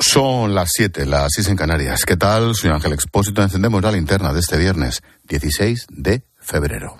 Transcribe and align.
Son 0.00 0.54
las 0.54 0.70
7, 0.72 1.04
las 1.04 1.28
6 1.34 1.48
en 1.48 1.56
Canarias. 1.56 2.06
¿Qué 2.06 2.16
tal? 2.16 2.54
Soy 2.54 2.70
Ángel 2.70 2.94
Expósito. 2.94 3.42
Encendemos 3.42 3.82
la 3.82 3.92
linterna 3.92 4.32
de 4.32 4.40
este 4.40 4.56
viernes 4.56 5.02
16 5.28 5.86
de 5.90 6.22
febrero. 6.40 6.96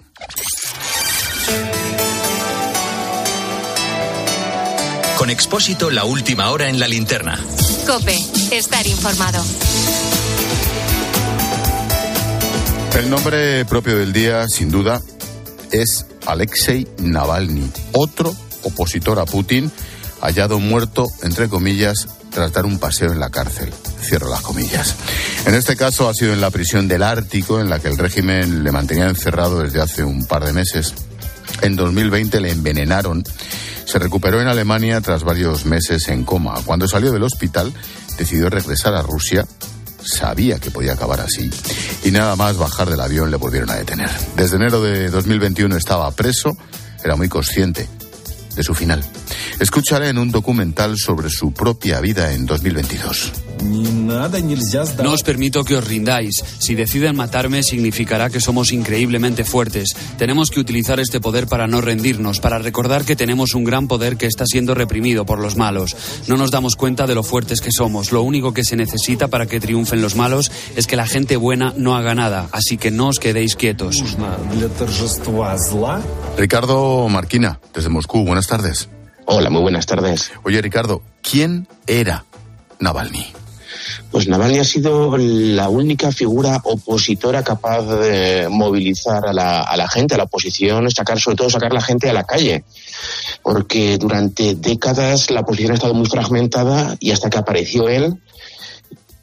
Con 5.17 5.31
Expósito, 5.31 5.91
la 5.91 6.05
última 6.05 6.51
hora 6.51 6.69
en 6.69 6.79
la 6.79 6.87
linterna. 6.87 7.39
Cope, 7.87 8.19
estar 8.53 8.87
informado. 8.87 9.43
El 12.99 13.09
nombre 13.09 13.65
propio 13.65 13.97
del 13.97 14.13
día, 14.13 14.47
sin 14.47 14.71
duda, 14.71 15.01
es 15.73 16.05
Alexei 16.27 16.87
Navalny, 16.99 17.71
otro 17.93 18.35
opositor 18.63 19.19
a 19.21 19.25
Putin, 19.25 19.73
hallado 20.21 20.61
muerto, 20.61 21.07
entre 21.23 21.49
comillas, 21.49 22.09
tras 22.31 22.53
dar 22.53 22.65
un 22.67 22.79
paseo 22.79 23.13
en 23.13 23.21
la 23.21 23.31
cárcel. 23.31 23.73
Cierro 24.03 24.29
las 24.31 24.41
comillas. 24.41 24.95
En 25.47 25.55
este 25.55 25.77
caso 25.77 26.09
ha 26.09 26.15
sido 26.15 26.33
en 26.33 26.41
la 26.41 26.51
prisión 26.51 26.89
del 26.89 27.03
Ártico, 27.03 27.61
en 27.61 27.69
la 27.69 27.79
que 27.81 27.89
el 27.89 27.99
régimen 27.99 28.65
le 28.65 28.73
mantenía 28.73 29.09
encerrado 29.09 29.61
desde 29.61 29.81
hace 29.81 30.05
un 30.05 30.27
par 30.27 30.45
de 30.45 30.53
meses. 30.53 30.95
En 31.63 31.77
2020 31.77 32.41
le 32.41 32.51
envenenaron. 32.51 33.25
Se 33.85 33.99
recuperó 33.99 34.41
en 34.41 34.49
Alemania 34.49 35.01
tras 35.01 35.25
varios 35.25 35.67
meses 35.67 36.09
en 36.09 36.25
coma. 36.25 36.55
Cuando 36.65 36.87
salió 36.87 37.13
del 37.13 37.25
hospital, 37.25 37.73
decidió 38.17 38.49
regresar 38.49 38.95
a 38.95 39.03
Rusia. 39.03 39.47
Sabía 40.03 40.59
que 40.59 40.71
podía 40.71 40.93
acabar 40.93 41.21
así. 41.21 41.51
Y 42.05 42.11
nada 42.11 42.37
más 42.37 42.57
bajar 42.57 42.89
del 42.89 43.01
avión 43.01 43.31
le 43.31 43.37
volvieron 43.37 43.71
a 43.71 43.75
detener. 43.75 44.11
Desde 44.37 44.57
enero 44.57 44.81
de 44.81 45.11
2021 45.11 45.77
estaba 45.77 46.11
preso. 46.13 46.57
Era 47.03 47.17
muy 47.17 47.29
consciente 47.29 47.89
su 48.63 48.75
final. 48.75 49.05
Escucharé 49.59 50.09
en 50.09 50.19
un 50.19 50.31
documental 50.31 50.97
sobre 50.97 51.31
su 51.31 51.53
propia 51.53 52.01
vida 52.01 52.33
en 52.33 52.47
2022. 52.47 53.50
No 55.05 55.13
os 55.13 55.23
permito 55.23 55.65
que 55.65 55.77
os 55.77 55.87
rindáis. 55.87 56.43
Si 56.59 56.75
deciden 56.75 57.17
matarme 57.17 57.63
significará 57.63 58.31
que 58.31 58.41
somos 58.41 58.73
increíblemente 58.73 59.45
fuertes. 59.45 59.95
Tenemos 60.19 60.51
que 60.51 60.61
utilizar 60.61 61.01
este 61.01 61.21
poder 61.21 61.47
para 61.47 61.67
no 61.67 61.81
rendirnos, 61.81 62.41
para 62.41 62.59
recordar 62.59 63.05
que 63.05 63.17
tenemos 63.17 63.55
un 63.55 63.65
gran 63.65 63.89
poder 63.89 64.17
que 64.17 64.27
está 64.27 64.45
siendo 64.47 64.75
reprimido 64.75 65.27
por 65.27 65.39
los 65.39 65.57
malos. 65.57 65.97
No 66.27 66.37
nos 66.37 66.51
damos 66.51 66.77
cuenta 66.77 67.07
de 67.07 67.15
lo 67.15 67.23
fuertes 67.23 67.61
que 67.61 67.71
somos. 67.71 68.13
Lo 68.13 68.23
único 68.23 68.53
que 68.53 68.65
se 68.65 68.77
necesita 68.77 69.29
para 69.29 69.47
que 69.47 69.61
triunfen 69.61 70.03
los 70.03 70.17
malos 70.17 70.51
es 70.77 70.87
que 70.87 70.97
la 70.97 71.07
gente 71.07 71.37
buena 71.37 71.75
no 71.77 71.97
haga 71.97 72.15
nada. 72.15 72.49
Así 72.53 72.77
que 72.77 72.91
no 72.91 73.09
os 73.09 73.19
quedéis 73.19 73.57
quietos. 73.57 74.03
Ricardo 76.37 77.09
Marquina, 77.09 77.61
desde 77.75 77.89
Moscú. 77.89 78.25
Buenas 78.25 78.47
tardes. 78.47 78.89
Hola, 79.27 79.51
muy 79.51 79.63
buenas 79.63 79.87
tardes. 79.87 80.33
Oye, 80.43 80.61
Ricardo, 80.61 81.03
¿quién 81.23 81.69
era 81.87 82.25
Navalny? 82.81 83.40
Pues 84.11 84.29
Navalny 84.29 84.59
ha 84.59 84.65
sido 84.65 85.17
la 85.17 85.69
única 85.69 86.13
figura 86.13 86.61
opositora 86.65 87.43
capaz 87.43 87.83
de 87.83 88.49
movilizar 88.51 89.27
a 89.27 89.33
la, 89.33 89.63
a 89.63 89.77
la 89.77 89.89
gente, 89.89 90.15
a 90.15 90.19
la 90.19 90.25
oposición, 90.25 90.91
sacar, 90.91 91.21
sobre 91.21 91.37
todo 91.37 91.51
sacar 91.51 91.71
a 91.71 91.75
la 91.75 91.83
gente 91.83 92.09
a 92.09 92.13
la 92.13 92.25
calle. 92.25 92.65
Porque 93.43 93.99
durante 93.99 94.55
décadas 94.55 95.31
la 95.31 95.41
oposición 95.41 95.73
ha 95.73 95.75
estado 95.75 95.95
muy 95.95 96.07
fragmentada 96.07 96.97
y 97.01 97.13
hasta 97.13 97.31
que 97.31 97.39
apareció 97.39 97.89
él, 97.89 98.19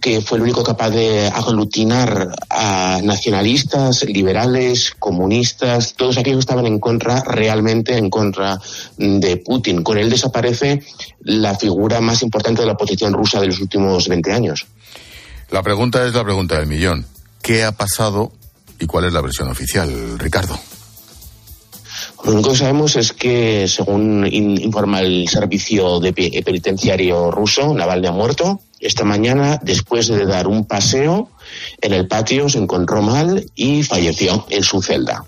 que 0.08 0.22
fue 0.22 0.38
el 0.38 0.44
único 0.44 0.63
capaz 0.63 0.91
de 0.91 1.27
aglutinar 1.27 2.33
a 2.50 3.02
nacionalistas, 3.03 4.05
liberales, 4.05 4.95
comunistas, 4.97 5.95
todos 5.95 6.17
aquellos 6.17 6.38
que 6.38 6.52
estaban 6.52 6.66
en 6.66 6.80
contra, 6.80 7.22
realmente 7.23 7.97
en 7.97 8.09
contra 8.09 8.58
de 8.95 9.36
Putin. 9.36 9.83
Con 9.83 9.97
él 9.97 10.09
desaparece 10.09 10.81
la 11.19 11.55
figura 11.55 11.99
más 11.99 12.23
importante 12.23 12.61
de 12.61 12.67
la 12.67 12.73
oposición 12.73 13.11
rusa 13.11 13.41
de 13.41 13.47
los 13.47 13.59
últimos 13.59 14.08
20 14.08 14.31
años. 14.31 14.66
La 15.49 15.61
pregunta 15.61 16.05
es 16.05 16.14
la 16.14 16.23
pregunta 16.23 16.58
del 16.58 16.67
millón. 16.67 17.05
¿Qué 17.42 17.66
ha 17.66 17.73
pasado 17.73 18.31
y 18.80 18.86
cuál 18.86 19.05
es 19.05 19.14
la 19.14 19.19
versión 19.19 19.49
oficial, 19.49 20.17
Ricardo? 20.17 20.58
Lo 22.23 22.32
único 22.32 22.52
que 22.52 22.58
sabemos 22.58 22.95
es 22.95 23.11
que, 23.11 23.67
según 23.67 24.26
informa 24.32 25.02
el 25.02 25.27
servicio 25.27 25.99
de 25.99 26.14
penitenciario 26.14 27.30
ruso, 27.30 27.73
Navalny 27.73 28.08
ha 28.08 28.11
muerto. 28.14 28.61
Esta 28.80 29.04
mañana, 29.04 29.60
después 29.64 30.08
de 30.08 30.26
dar 30.26 30.48
un 30.48 30.65
paseo 30.65 31.30
en 31.82 31.93
el 31.93 32.08
patio, 32.08 32.48
se 32.48 32.60
encontró 32.60 33.02
mal 33.02 33.45
y 33.55 33.83
falleció 33.83 34.45
en 34.49 34.64
su 34.64 34.82
celda. 34.82 35.26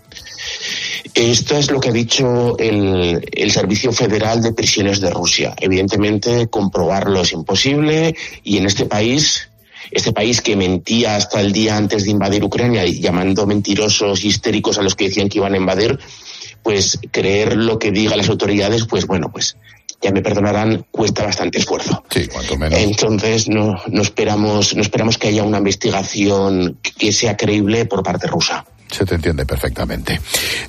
Esto 1.14 1.58
es 1.58 1.72
lo 1.72 1.80
que 1.80 1.90
ha 1.90 1.94
dicho 1.94 2.58
el, 2.60 3.52
Servicio 3.52 3.92
Federal 3.92 4.42
de 4.42 4.54
Prisiones 4.54 5.02
de 5.02 5.10
Rusia. 5.10 5.56
Evidentemente, 5.60 6.48
comprobarlo 6.48 7.22
es 7.22 7.32
imposible 7.32 8.16
y 8.44 8.58
en 8.58 8.66
este 8.66 8.86
país, 8.86 9.50
este 9.92 10.14
país 10.14 10.42
que 10.42 10.56
mentía 10.56 11.16
hasta 11.16 11.42
el 11.42 11.52
día 11.52 11.76
antes 11.76 12.04
de 12.04 12.12
invadir 12.12 12.44
Ucrania 12.44 12.86
llamando 12.86 13.48
mentirosos 13.48 14.24
histéricos 14.24 14.78
a 14.78 14.84
los 14.84 14.96
que 14.96 15.06
decían 15.06 15.30
que 15.30 15.40
iban 15.40 15.56
a 15.56 15.58
invadir, 15.58 16.00
pues 16.62 17.00
creer 17.12 17.58
lo 17.58 17.80
que 17.80 17.92
digan 17.92 18.18
las 18.18 18.30
autoridades, 18.30 18.86
pues 18.86 19.08
bueno, 19.08 19.31
pues 19.31 19.58
ya 20.02 20.12
me 20.12 20.22
perdonarán, 20.22 20.86
cuesta 20.92 21.24
bastante 21.24 21.60
esfuerzo. 21.60 22.04
Sí, 22.10 22.28
cuanto 22.28 22.58
menos. 22.58 22.80
Entonces 22.80 23.50
no, 23.50 23.76
no 23.88 24.02
esperamos, 24.02 24.76
no 24.76 24.82
esperamos 24.82 25.18
que 25.18 25.30
haya 25.30 25.44
una 25.44 25.58
investigación 25.58 26.78
que 26.98 27.12
sea 27.12 27.36
creíble 27.36 27.86
por 27.86 28.04
parte 28.04 28.28
rusa. 28.28 28.66
Se 28.90 29.06
te 29.06 29.16
entiende 29.16 29.46
perfectamente. 29.46 30.20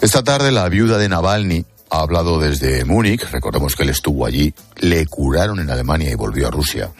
Esta 0.00 0.22
tarde 0.22 0.52
la 0.52 0.68
viuda 0.68 0.98
de 0.98 1.08
Navalny 1.08 1.64
ha 1.90 2.00
hablado 2.00 2.38
desde 2.38 2.84
Múnich, 2.84 3.22
recordemos 3.30 3.74
que 3.74 3.82
él 3.82 3.90
estuvo 3.90 4.24
allí, 4.24 4.54
le 4.76 5.06
curaron 5.06 5.58
en 5.58 5.70
Alemania 5.70 6.10
y 6.10 6.14
volvió 6.14 6.46
a 6.46 6.50
Rusia. 6.50 6.90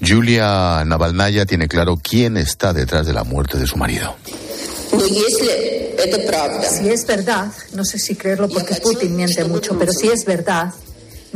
Julia 0.00 0.84
Navalnaya 0.84 1.46
tiene 1.46 1.66
claro 1.66 1.98
quién 2.00 2.36
está 2.36 2.72
detrás 2.72 3.06
de 3.06 3.12
la 3.12 3.24
muerte 3.24 3.58
de 3.58 3.66
su 3.66 3.76
marido. 3.76 4.16
Si 6.78 6.88
es 6.88 7.06
verdad, 7.06 7.50
no 7.72 7.84
sé 7.84 7.98
si 7.98 8.14
creerlo 8.14 8.48
porque 8.48 8.76
Putin 8.76 9.16
miente 9.16 9.44
mucho, 9.44 9.76
pero 9.78 9.92
si 9.92 10.08
es 10.08 10.24
verdad, 10.24 10.72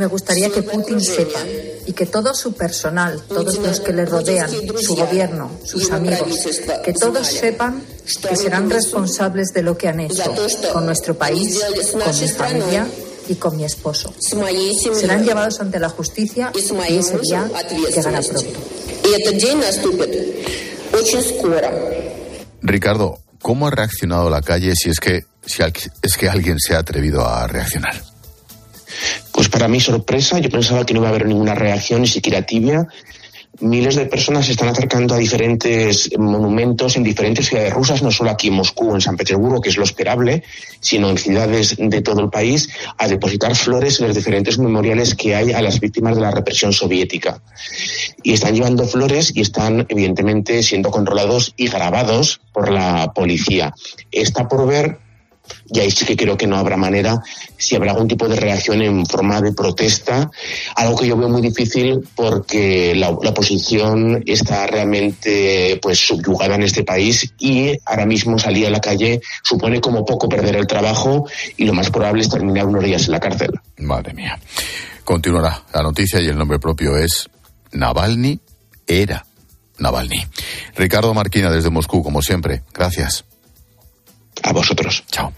me 0.01 0.07
gustaría 0.07 0.49
que 0.49 0.63
Putin 0.63 0.99
sepa 0.99 1.39
y 1.85 1.93
que 1.93 2.07
todo 2.07 2.33
su 2.33 2.53
personal, 2.53 3.21
todos 3.27 3.59
los 3.59 3.79
que 3.81 3.93
le 3.93 4.07
rodean, 4.07 4.49
su 4.81 4.95
gobierno, 4.95 5.51
sus 5.63 5.91
amigos, 5.91 6.39
que 6.83 6.91
todos 6.91 7.27
sepan 7.27 7.83
que 8.27 8.35
serán 8.35 8.67
responsables 8.71 9.53
de 9.53 9.61
lo 9.61 9.77
que 9.77 9.89
han 9.89 9.99
hecho 9.99 10.33
con 10.73 10.87
nuestro 10.87 11.15
país, 11.15 11.61
con 11.91 12.19
mi 12.19 12.27
familia 12.29 12.87
y 13.27 13.35
con 13.35 13.55
mi 13.55 13.63
esposo. 13.63 14.11
Serán 14.19 15.23
llevados 15.23 15.61
ante 15.61 15.79
la 15.79 15.89
justicia 15.89 16.51
y 16.55 16.97
ese 16.97 17.19
día 17.19 17.47
llegará 17.93 18.21
pronto. 18.21 18.59
Ricardo, 22.63 23.19
¿cómo 23.39 23.67
ha 23.67 23.69
reaccionado 23.69 24.31
la 24.31 24.41
calle 24.41 24.73
si 24.75 24.89
es 24.89 24.99
que, 24.99 25.25
si 25.45 25.61
es 26.01 26.17
que 26.17 26.27
alguien 26.27 26.57
se 26.59 26.73
ha 26.73 26.79
atrevido 26.79 27.23
a 27.23 27.45
reaccionar? 27.45 28.10
Pues 29.31 29.49
para 29.49 29.67
mi 29.67 29.79
sorpresa, 29.79 30.39
yo 30.39 30.49
pensaba 30.49 30.85
que 30.85 30.93
no 30.93 30.99
iba 30.99 31.07
a 31.07 31.11
haber 31.11 31.25
ninguna 31.25 31.55
reacción, 31.55 32.01
ni 32.01 32.07
siquiera 32.07 32.41
tibia. 32.43 32.87
Miles 33.59 33.95
de 33.95 34.05
personas 34.05 34.45
se 34.45 34.53
están 34.53 34.69
acercando 34.69 35.13
a 35.13 35.17
diferentes 35.17 36.09
monumentos 36.17 36.95
en 36.95 37.03
diferentes 37.03 37.47
ciudades 37.47 37.73
rusas, 37.73 38.01
no 38.01 38.09
solo 38.09 38.31
aquí 38.31 38.47
en 38.47 38.53
Moscú 38.53 38.95
en 38.95 39.01
San 39.01 39.17
Petersburgo, 39.17 39.59
que 39.59 39.69
es 39.69 39.77
lo 39.77 39.83
esperable, 39.83 40.43
sino 40.79 41.09
en 41.09 41.17
ciudades 41.17 41.75
de 41.77 42.01
todo 42.01 42.21
el 42.21 42.29
país, 42.29 42.69
a 42.97 43.07
depositar 43.07 43.55
flores 43.55 43.99
en 43.99 44.07
los 44.07 44.15
diferentes 44.15 44.57
memoriales 44.57 45.15
que 45.15 45.35
hay 45.35 45.51
a 45.51 45.61
las 45.61 45.79
víctimas 45.79 46.15
de 46.15 46.21
la 46.21 46.31
represión 46.31 46.71
soviética. 46.71 47.41
Y 48.23 48.33
están 48.33 48.55
llevando 48.55 48.87
flores 48.87 49.33
y 49.35 49.41
están, 49.41 49.85
evidentemente, 49.89 50.63
siendo 50.63 50.89
controlados 50.89 51.53
y 51.57 51.67
grabados 51.67 52.39
por 52.53 52.71
la 52.71 53.11
policía. 53.13 53.73
Está 54.11 54.47
por 54.47 54.65
ver 54.65 55.10
y 55.73 55.79
ahí 55.79 55.91
sí 55.91 56.05
que 56.05 56.15
creo 56.15 56.37
que 56.37 56.47
no 56.47 56.57
habrá 56.57 56.77
manera 56.77 57.21
si 57.57 57.75
habrá 57.75 57.91
algún 57.91 58.07
tipo 58.07 58.27
de 58.27 58.35
reacción 58.35 58.81
en 58.81 59.05
forma 59.05 59.39
de 59.41 59.53
protesta, 59.53 60.29
algo 60.75 60.97
que 60.97 61.07
yo 61.07 61.15
veo 61.15 61.29
muy 61.29 61.41
difícil 61.41 62.07
porque 62.15 62.93
la, 62.95 63.09
oposición 63.09 64.23
está 64.25 64.67
realmente 64.67 65.79
pues 65.81 65.99
subyugada 65.99 66.55
en 66.55 66.63
este 66.63 66.83
país 66.83 67.33
y 67.39 67.77
ahora 67.85 68.05
mismo 68.05 68.39
salir 68.39 68.67
a 68.67 68.69
la 68.69 68.81
calle 68.81 69.21
supone 69.43 69.79
como 69.79 70.03
poco 70.03 70.27
perder 70.27 70.55
el 70.55 70.67
trabajo 70.67 71.27
y 71.55 71.65
lo 71.65 71.73
más 71.73 71.89
probable 71.89 72.21
es 72.21 72.29
terminar 72.29 72.65
unos 72.65 72.83
días 72.83 73.05
en 73.05 73.11
la 73.11 73.19
cárcel. 73.19 73.51
Madre 73.77 74.13
mía. 74.13 74.39
Continuará 75.03 75.63
la 75.73 75.83
noticia 75.83 76.19
y 76.19 76.27
el 76.27 76.37
nombre 76.37 76.59
propio 76.59 76.97
es 76.97 77.29
Navalny 77.71 78.39
era 78.87 79.25
Navalny. 79.77 80.25
Ricardo 80.75 81.13
Marquina 81.13 81.49
desde 81.49 81.69
Moscú, 81.69 82.03
como 82.03 82.21
siempre. 82.21 82.63
Gracias. 82.73 83.25
A 84.43 84.53
vosotros. 84.53 85.03
Chao. 85.11 85.33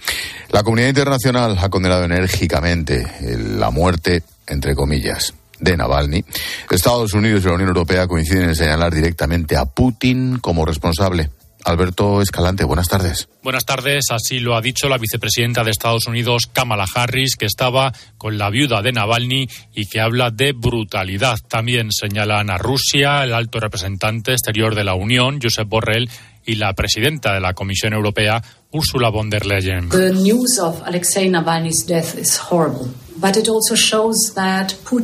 La 0.49 0.63
comunidad 0.63 0.89
internacional 0.89 1.57
ha 1.59 1.69
condenado 1.69 2.03
enérgicamente 2.03 3.05
la 3.37 3.69
muerte, 3.71 4.23
entre 4.47 4.75
comillas, 4.75 5.33
de 5.59 5.77
Navalny. 5.77 6.23
Estados 6.69 7.13
Unidos 7.13 7.43
y 7.43 7.47
la 7.47 7.53
Unión 7.53 7.69
Europea 7.69 8.07
coinciden 8.07 8.49
en 8.49 8.55
señalar 8.55 8.93
directamente 8.93 9.55
a 9.57 9.65
Putin 9.65 10.39
como 10.39 10.65
responsable. 10.65 11.29
Alberto 11.65 12.21
Escalante, 12.21 12.65
buenas 12.65 12.89
tardes. 12.89 13.29
Buenas 13.41 13.65
tardes. 13.65 14.07
Así 14.11 14.39
lo 14.39 14.55
ha 14.55 14.61
dicho 14.61 14.89
la 14.89 14.97
vicepresidenta 14.97 15.63
de 15.63 15.71
Estados 15.71 16.07
Unidos, 16.07 16.49
Kamala 16.51 16.85
Harris, 16.93 17.35
que 17.37 17.45
estaba 17.45 17.93
con 18.17 18.37
la 18.37 18.49
viuda 18.49 18.81
de 18.81 18.91
Navalny 18.91 19.47
y 19.73 19.85
que 19.85 20.01
habla 20.01 20.29
de 20.29 20.51
brutalidad. 20.51 21.37
También 21.47 21.91
señalan 21.91 22.49
a 22.49 22.57
Rusia, 22.57 23.23
el 23.23 23.33
alto 23.33 23.59
representante 23.59 24.33
exterior 24.33 24.75
de 24.75 24.83
la 24.83 24.95
Unión, 24.95 25.39
Josep 25.41 25.67
Borrell, 25.67 26.09
y 26.45 26.55
la 26.55 26.73
presidenta 26.73 27.33
de 27.33 27.39
la 27.39 27.53
Comisión 27.53 27.93
Europea, 27.93 28.41
Ursula 28.71 29.09
von 29.09 29.29
der 29.29 29.45
Leyen. 29.45 29.89
The 29.89 30.11
news 30.11 30.59
of 30.59 30.81
Alexei 30.83 31.29
Navalny's 31.29 31.85
death 31.85 32.17
is 32.17 32.39
horrible. 32.51 32.89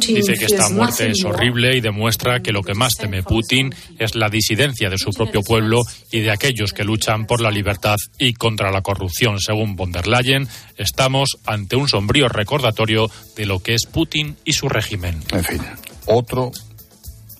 Dice 0.08 0.34
que 0.34 0.46
esta 0.46 0.70
muerte 0.70 1.12
es 1.12 1.24
horrible 1.24 1.78
y 1.78 1.82
demuestra 1.82 2.42
que 2.42 2.52
lo 2.52 2.64
que 2.64 2.74
más 2.74 2.96
teme 2.96 3.24
Putin 3.24 3.74
es 3.98 4.16
la 4.16 4.30
disidencia 4.30 4.90
de 4.90 4.98
su 4.98 5.12
propio 5.12 5.42
pueblo 5.42 5.84
y 6.12 6.22
de 6.22 6.32
aquellos 6.32 6.74
que 6.74 6.84
luchan 6.84 7.26
por 7.28 7.40
la 7.40 7.52
libertad 7.52 7.96
y 8.18 8.34
contra 8.34 8.72
la 8.72 8.82
corrupción. 8.82 9.40
Según 9.40 9.76
von 9.76 9.92
der 9.92 10.08
Leyen, 10.08 10.48
estamos 10.78 11.38
ante 11.46 11.76
un 11.76 11.88
sombrío 11.88 12.28
recordatorio 12.28 13.10
de 13.38 13.46
lo 13.46 13.60
que 13.60 13.76
es 13.76 13.86
Putin 13.86 14.36
y 14.44 14.54
su 14.54 14.68
régimen. 14.68 15.24
En 15.32 15.44
fin, 15.44 15.62
otro, 16.06 16.52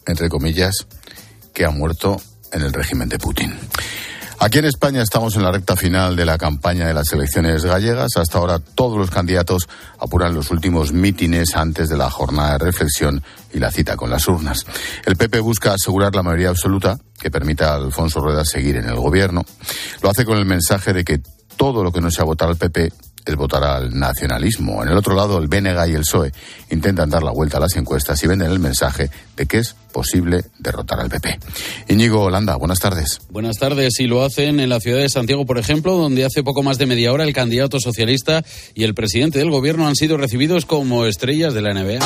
entre 0.06 0.30
comillas, 0.30 0.88
que 1.54 1.66
ha 1.66 1.72
muerto 1.72 2.22
en 2.52 2.62
el 2.62 2.74
régimen 2.74 3.10
de 3.10 3.20
Putin. 3.20 3.58
Aquí 4.42 4.60
en 4.60 4.66
España 4.66 5.02
estamos 5.02 5.36
en 5.36 5.44
la 5.44 5.52
recta 5.52 5.76
final 5.76 6.16
de 6.16 6.24
la 6.24 6.38
campaña 6.38 6.88
de 6.88 6.94
las 6.94 7.12
elecciones 7.12 7.66
gallegas. 7.66 8.16
Hasta 8.16 8.38
ahora 8.38 8.60
todos 8.60 8.98
los 8.98 9.12
candidatos 9.12 9.68
apuran 10.00 10.34
los 10.34 10.50
últimos 10.50 10.94
mítines 10.94 11.56
antes 11.56 11.90
de 11.90 11.98
la 11.98 12.10
jornada 12.10 12.54
de 12.54 12.66
reflexión 12.66 13.22
y 13.54 13.60
la 13.60 13.70
cita 13.70 13.98
con 13.98 14.10
las 14.10 14.30
urnas. 14.30 14.66
El 15.06 15.18
PP 15.18 15.42
busca 15.42 15.74
asegurar 15.74 16.16
la 16.16 16.24
mayoría 16.24 16.50
absoluta 16.50 16.98
que 17.20 17.30
permita 17.30 17.74
a 17.74 17.76
Alfonso 17.76 18.22
Rueda 18.22 18.46
seguir 18.46 18.78
en 18.78 18.86
el 18.86 18.96
gobierno. 18.96 19.44
Lo 20.02 20.10
hace 20.10 20.24
con 20.24 20.38
el 20.38 20.46
mensaje 20.46 20.94
de 20.94 21.04
que 21.04 21.20
todo 21.58 21.84
lo 21.84 21.92
que 21.92 22.00
no 22.00 22.10
sea 22.10 22.24
votar 22.24 22.48
al 22.48 22.56
PP 22.56 22.94
es 23.26 23.36
votar 23.36 23.64
al 23.64 23.98
nacionalismo. 23.98 24.84
En 24.84 24.90
el 24.90 24.98
otro 24.98 25.16
lado, 25.16 25.38
el 25.38 25.48
BNG 25.48 25.90
y 25.90 25.96
el 25.96 26.02
PSOE 26.02 26.32
intentan 26.72 27.10
dar 27.10 27.24
la 27.24 27.32
vuelta 27.32 27.58
a 27.58 27.62
las 27.62 27.76
encuestas 27.76 28.22
y 28.24 28.28
venden 28.28 28.52
el 28.52 28.60
mensaje 28.60 29.10
de 29.36 29.46
que 29.46 29.60
es 29.60 29.76
posible 29.92 30.44
derrotar 30.60 31.00
al 31.00 31.10
PP. 31.10 31.40
Íñigo 31.88 32.22
Holanda, 32.22 32.56
buenas 32.56 32.80
tardes. 32.80 33.20
Buenas 33.30 33.58
tardes. 33.58 34.00
Y 34.00 34.08
lo 34.08 34.24
hacen 34.24 34.60
en 34.60 34.70
la 34.70 34.80
ciudad 34.80 35.00
de 35.00 35.10
Santiago, 35.10 35.46
por 35.46 35.58
ejemplo, 35.58 35.98
donde 35.98 36.26
hace 36.26 36.44
poco 36.44 36.64
más 36.64 36.78
de 36.78 36.86
media 36.86 37.12
hora 37.12 37.24
el 37.24 37.34
candidato 37.34 37.80
socialista 37.80 38.44
y 38.76 38.84
el 38.84 38.94
presidente 38.94 39.40
del 39.40 39.50
gobierno 39.50 39.88
han 39.88 39.96
sido 39.96 40.18
recibidos 40.18 40.66
como 40.66 41.06
estrellas 41.06 41.54
de 41.54 41.62
la 41.62 41.74
NBA. 41.74 42.00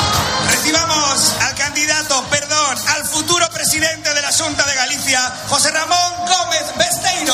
Recibamos 0.49 1.35
al 1.41 1.55
candidato, 1.55 2.23
perdón, 2.29 2.77
al 2.95 3.05
futuro 3.05 3.45
presidente 3.53 4.13
de 4.13 4.21
la 4.21 4.31
Junta 4.31 4.65
de 4.65 4.75
Galicia, 4.75 5.19
José 5.47 5.71
Ramón 5.71 6.27
Gómez 6.27 6.65
Besteiro. 6.77 7.33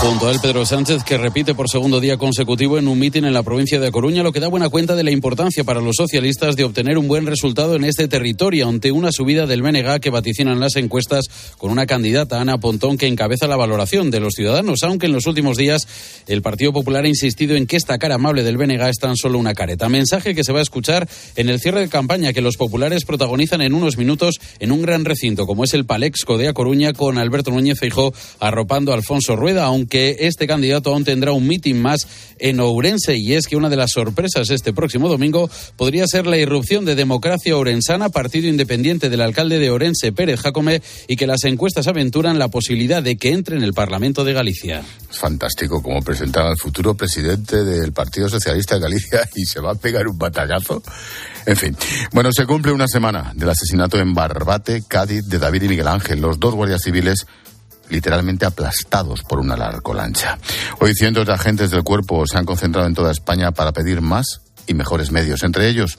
Junto 0.00 0.28
a 0.28 0.32
él, 0.32 0.38
Pedro 0.40 0.64
Sánchez, 0.64 1.04
que 1.04 1.18
repite 1.18 1.54
por 1.54 1.68
segundo 1.68 2.00
día 2.00 2.16
consecutivo 2.16 2.78
en 2.78 2.88
un 2.88 2.98
mitin 2.98 3.26
en 3.26 3.34
la 3.34 3.42
provincia 3.42 3.78
de 3.78 3.92
Coruña, 3.92 4.22
lo 4.22 4.32
que 4.32 4.40
da 4.40 4.48
buena 4.48 4.70
cuenta 4.70 4.96
de 4.96 5.04
la 5.04 5.10
importancia 5.10 5.62
para 5.62 5.82
los 5.82 5.96
socialistas 5.96 6.56
de 6.56 6.64
obtener 6.64 6.96
un 6.96 7.06
buen 7.06 7.26
resultado 7.26 7.76
en 7.76 7.84
este 7.84 8.08
territorio 8.08 8.66
ante 8.66 8.92
una 8.92 9.12
subida 9.12 9.46
del 9.46 9.60
BNG 9.60 10.00
que 10.00 10.08
vaticinan 10.08 10.58
las 10.58 10.76
encuestas 10.76 11.26
con 11.58 11.70
una 11.70 11.84
candidata, 11.84 12.40
Ana 12.40 12.56
Pontón, 12.56 12.96
que 12.96 13.08
encabeza 13.08 13.46
la 13.46 13.56
valoración 13.56 14.10
de 14.10 14.20
los 14.20 14.32
ciudadanos, 14.32 14.82
aunque 14.84 15.04
en 15.04 15.12
los 15.12 15.26
últimos 15.26 15.58
días 15.58 15.86
el 16.26 16.40
Partido 16.40 16.72
Popular 16.72 17.04
ha 17.04 17.08
insistido 17.08 17.54
en 17.54 17.66
que 17.66 17.76
esta 17.76 17.98
cara 17.98 18.14
amable 18.14 18.42
del 18.42 18.56
BNG 18.56 18.80
es 18.88 18.96
tan 18.96 19.16
solo 19.16 19.38
una 19.38 19.52
careta. 19.52 19.90
Mensaje 19.90 20.34
que 20.34 20.44
se 20.44 20.52
va 20.54 20.60
a 20.60 20.62
escuchar 20.62 21.10
en 21.36 21.50
el 21.50 21.60
cierre 21.60 21.80
de 21.80 21.90
campaña 21.90 22.32
que 22.32 22.40
los 22.40 22.56
populares 22.56 23.04
protagonizan 23.04 23.60
en 23.60 23.74
unos 23.74 23.98
minutos 23.98 24.40
en 24.60 24.72
un 24.72 24.80
gran 24.80 25.04
recinto 25.04 25.46
como 25.46 25.64
es 25.64 25.74
el 25.74 25.84
Palexco 25.84 26.38
de 26.38 26.48
A 26.48 26.54
Coruña 26.54 26.94
con 26.94 27.18
Alberto 27.18 27.50
Núñez 27.50 27.78
Feijó 27.78 28.14
arropando 28.38 28.92
a 28.92 28.94
Alfonso 28.94 29.36
Rueda, 29.36 29.66
aunque 29.66 29.89
que 29.90 30.16
este 30.20 30.46
candidato 30.46 30.90
aún 30.90 31.04
tendrá 31.04 31.32
un 31.32 31.46
mitin 31.46 31.82
más 31.82 32.06
en 32.38 32.60
Ourense 32.60 33.16
y 33.18 33.34
es 33.34 33.46
que 33.46 33.56
una 33.56 33.68
de 33.68 33.76
las 33.76 33.90
sorpresas 33.90 34.48
este 34.48 34.72
próximo 34.72 35.10
domingo 35.10 35.50
podría 35.76 36.06
ser 36.06 36.26
la 36.26 36.38
irrupción 36.38 36.86
de 36.86 36.94
Democracia 36.94 37.56
Orensana, 37.56 38.08
partido 38.08 38.48
independiente 38.48 39.10
del 39.10 39.20
alcalde 39.20 39.58
de 39.58 39.70
Orense, 39.70 40.12
Pérez 40.12 40.40
Jacome, 40.40 40.80
y 41.08 41.16
que 41.16 41.26
las 41.26 41.44
encuestas 41.44 41.86
aventuran 41.88 42.38
la 42.38 42.48
posibilidad 42.48 43.02
de 43.02 43.16
que 43.16 43.32
entre 43.32 43.56
en 43.56 43.62
el 43.62 43.74
Parlamento 43.74 44.24
de 44.24 44.32
Galicia. 44.32 44.82
fantástico 45.10 45.82
como 45.82 46.00
presentar 46.00 46.46
al 46.46 46.56
futuro 46.56 46.94
presidente 46.94 47.64
del 47.64 47.92
Partido 47.92 48.28
Socialista 48.28 48.76
de 48.76 48.80
Galicia 48.80 49.28
y 49.34 49.44
se 49.44 49.60
va 49.60 49.72
a 49.72 49.74
pegar 49.74 50.08
un 50.08 50.16
batallazo. 50.16 50.82
En 51.46 51.56
fin, 51.56 51.76
bueno, 52.12 52.30
se 52.32 52.46
cumple 52.46 52.72
una 52.72 52.86
semana 52.86 53.32
del 53.34 53.50
asesinato 53.50 53.98
en 53.98 54.14
Barbate, 54.14 54.84
Cádiz, 54.86 55.26
de 55.26 55.38
David 55.38 55.62
y 55.62 55.68
Miguel 55.68 55.88
Ángel, 55.88 56.20
los 56.20 56.38
dos 56.38 56.54
guardias 56.54 56.82
civiles 56.82 57.26
literalmente 57.90 58.46
aplastados 58.46 59.22
por 59.22 59.40
una 59.40 59.56
lancha. 59.56 60.38
Hoy 60.80 60.94
cientos 60.94 61.26
de 61.26 61.32
agentes 61.32 61.70
del 61.70 61.82
cuerpo 61.82 62.26
se 62.26 62.38
han 62.38 62.46
concentrado 62.46 62.86
en 62.86 62.94
toda 62.94 63.12
España 63.12 63.52
para 63.52 63.72
pedir 63.72 64.00
más 64.00 64.40
y 64.66 64.74
mejores 64.74 65.10
medios, 65.10 65.42
entre 65.42 65.68
ellos 65.68 65.98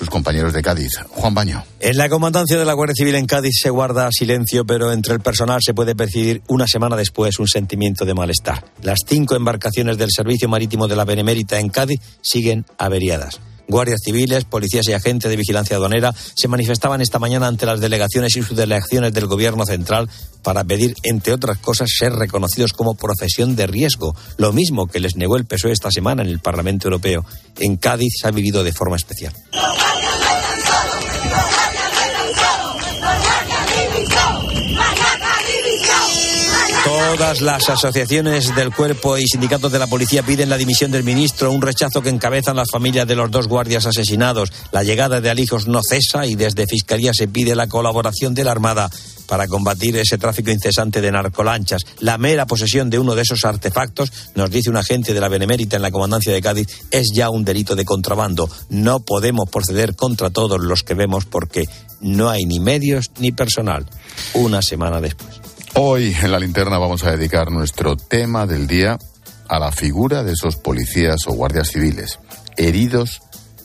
sus 0.00 0.08
compañeros 0.08 0.52
de 0.52 0.62
Cádiz. 0.62 0.92
Juan 1.10 1.34
Baño. 1.34 1.62
En 1.78 1.98
la 1.98 2.08
comandancia 2.08 2.58
de 2.58 2.64
la 2.64 2.72
Guardia 2.72 2.94
Civil 2.94 3.16
en 3.16 3.26
Cádiz 3.26 3.52
se 3.60 3.68
guarda 3.68 4.08
silencio, 4.10 4.64
pero 4.64 4.92
entre 4.92 5.12
el 5.12 5.20
personal 5.20 5.60
se 5.62 5.74
puede 5.74 5.94
percibir 5.94 6.42
una 6.48 6.66
semana 6.66 6.96
después 6.96 7.38
un 7.38 7.48
sentimiento 7.48 8.04
de 8.04 8.14
malestar. 8.14 8.64
Las 8.82 9.00
cinco 9.06 9.36
embarcaciones 9.36 9.98
del 9.98 10.08
Servicio 10.10 10.48
Marítimo 10.48 10.88
de 10.88 10.96
la 10.96 11.04
Benemérita 11.04 11.58
en 11.58 11.68
Cádiz 11.68 12.00
siguen 12.22 12.64
averiadas. 12.78 13.40
Guardias 13.70 14.00
civiles, 14.04 14.44
policías 14.44 14.86
y 14.88 14.92
agentes 14.92 15.30
de 15.30 15.36
vigilancia 15.36 15.76
aduanera 15.76 16.14
se 16.34 16.48
manifestaban 16.48 17.00
esta 17.00 17.18
mañana 17.18 17.46
ante 17.46 17.66
las 17.66 17.80
delegaciones 17.80 18.36
y 18.36 18.42
subdelegaciones 18.42 19.12
del 19.12 19.26
Gobierno 19.26 19.64
central 19.64 20.08
para 20.42 20.64
pedir, 20.64 20.94
entre 21.02 21.32
otras 21.32 21.58
cosas, 21.58 21.88
ser 21.96 22.12
reconocidos 22.12 22.72
como 22.72 22.94
profesión 22.94 23.56
de 23.56 23.66
riesgo, 23.66 24.16
lo 24.36 24.52
mismo 24.52 24.86
que 24.86 25.00
les 25.00 25.16
negó 25.16 25.36
el 25.36 25.44
PSOE 25.44 25.72
esta 25.72 25.90
semana 25.90 26.22
en 26.22 26.28
el 26.28 26.40
Parlamento 26.40 26.88
Europeo. 26.88 27.24
En 27.58 27.76
Cádiz 27.76 28.12
se 28.20 28.28
ha 28.28 28.30
vivido 28.30 28.64
de 28.64 28.72
forma 28.72 28.96
especial. 28.96 29.34
Todas 37.16 37.40
las 37.40 37.68
asociaciones 37.68 38.54
del 38.54 38.72
cuerpo 38.72 39.18
y 39.18 39.26
sindicatos 39.26 39.72
de 39.72 39.80
la 39.80 39.88
policía 39.88 40.22
piden 40.22 40.48
la 40.48 40.56
dimisión 40.56 40.92
del 40.92 41.02
ministro, 41.02 41.50
un 41.50 41.60
rechazo 41.60 42.02
que 42.02 42.08
encabezan 42.08 42.54
las 42.54 42.70
familias 42.70 43.04
de 43.08 43.16
los 43.16 43.32
dos 43.32 43.48
guardias 43.48 43.84
asesinados. 43.84 44.52
La 44.70 44.84
llegada 44.84 45.20
de 45.20 45.28
alijos 45.28 45.66
no 45.66 45.80
cesa 45.82 46.24
y 46.26 46.36
desde 46.36 46.68
Fiscalía 46.68 47.10
se 47.12 47.26
pide 47.26 47.56
la 47.56 47.66
colaboración 47.66 48.32
de 48.32 48.44
la 48.44 48.52
Armada 48.52 48.88
para 49.26 49.48
combatir 49.48 49.96
ese 49.96 50.18
tráfico 50.18 50.52
incesante 50.52 51.00
de 51.00 51.10
narcolanchas. 51.10 51.82
La 51.98 52.16
mera 52.16 52.46
posesión 52.46 52.90
de 52.90 53.00
uno 53.00 53.16
de 53.16 53.22
esos 53.22 53.44
artefactos, 53.44 54.12
nos 54.36 54.48
dice 54.48 54.70
un 54.70 54.76
agente 54.76 55.12
de 55.12 55.20
la 55.20 55.28
Benemérita 55.28 55.74
en 55.74 55.82
la 55.82 55.90
comandancia 55.90 56.32
de 56.32 56.40
Cádiz, 56.40 56.68
es 56.92 57.08
ya 57.12 57.28
un 57.28 57.44
delito 57.44 57.74
de 57.74 57.84
contrabando. 57.84 58.48
No 58.68 59.00
podemos 59.00 59.50
proceder 59.50 59.96
contra 59.96 60.30
todos 60.30 60.60
los 60.60 60.84
que 60.84 60.94
vemos 60.94 61.24
porque 61.24 61.68
no 62.00 62.30
hay 62.30 62.44
ni 62.44 62.60
medios 62.60 63.10
ni 63.18 63.32
personal. 63.32 63.84
Una 64.34 64.62
semana 64.62 65.00
después. 65.00 65.39
Hoy 65.74 66.14
en 66.20 66.32
la 66.32 66.40
linterna 66.40 66.78
vamos 66.78 67.04
a 67.04 67.12
dedicar 67.12 67.50
nuestro 67.50 67.96
tema 67.96 68.46
del 68.46 68.66
día 68.66 68.98
a 69.48 69.58
la 69.58 69.70
figura 69.70 70.24
de 70.24 70.32
esos 70.32 70.56
policías 70.56 71.26
o 71.28 71.32
guardias 71.32 71.68
civiles, 71.68 72.18
heridos 72.56 73.22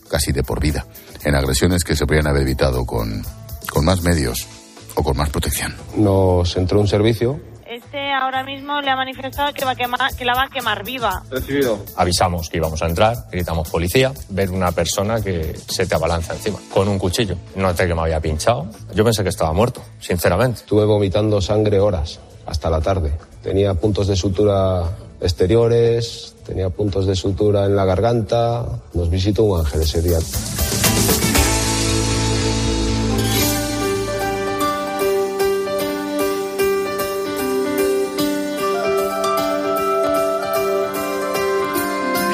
casi 0.10 0.32
de 0.32 0.44
por 0.44 0.62
vida, 0.62 0.86
en 1.24 1.36
agresiones 1.36 1.84
que 1.84 1.96
se 1.96 2.06
podrían 2.06 2.28
haber 2.28 2.44
evitado 2.44 2.86
con, 2.86 3.24
con 3.72 3.86
más 3.86 4.02
medios 4.04 4.48
o 4.94 5.04
con 5.04 5.18
más 5.18 5.30
protección. 5.30 5.76
Nos 5.98 6.56
entró 6.58 6.80
un 6.80 6.88
servicio 6.88 7.40
este 7.76 8.14
ahora 8.14 8.44
mismo 8.44 8.82
le 8.82 8.90
ha 8.90 8.96
manifestado 8.96 9.54
que, 9.54 9.66
va 9.66 9.72
a 9.72 9.76
quemar, 9.76 10.16
que 10.16 10.26
la 10.26 10.34
va 10.34 10.44
a 10.44 10.50
quemar 10.50 10.84
viva. 10.84 11.24
Recibido. 11.30 11.80
Avisamos 11.96 12.50
que 12.50 12.58
íbamos 12.58 12.82
a 12.82 12.88
entrar, 12.88 13.16
gritamos 13.32 13.70
policía, 13.70 14.12
ver 14.30 14.52
una 14.52 14.72
persona 14.72 15.22
que 15.22 15.56
se 15.68 15.86
te 15.86 15.96
abalanza 15.96 16.34
encima 16.34 16.60
con 16.74 16.88
un 16.88 16.98
cuchillo. 16.98 17.36
Noté 17.56 17.88
que 17.88 17.96
me 17.96 18.02
había 18.02 18.20
pinchado. 18.20 18.68
Yo 18.94 19.04
pensé 19.04 19.24
que 19.24 19.30
estaba 19.30 19.54
muerto, 19.54 19.82
sinceramente. 20.00 20.60
Estuve 20.62 20.86
vomitando 20.86 21.42
sangre 21.42 21.80
horas, 21.80 22.20
hasta 22.46 22.70
la 22.70 22.82
tarde. 22.82 23.12
Tenía 23.44 23.74
puntos 23.74 24.08
de 24.08 24.16
sutura 24.16 24.84
exteriores, 25.22 26.36
tenía 26.46 26.70
puntos 26.70 27.06
de 27.06 27.16
sutura 27.16 27.66
en 27.66 27.76
la 27.76 27.86
garganta. 27.86 28.66
Nos 28.94 29.10
visitó 29.10 29.44
un 29.44 29.60
ángel 29.60 29.82
ese 29.82 30.02
día. 30.02 30.18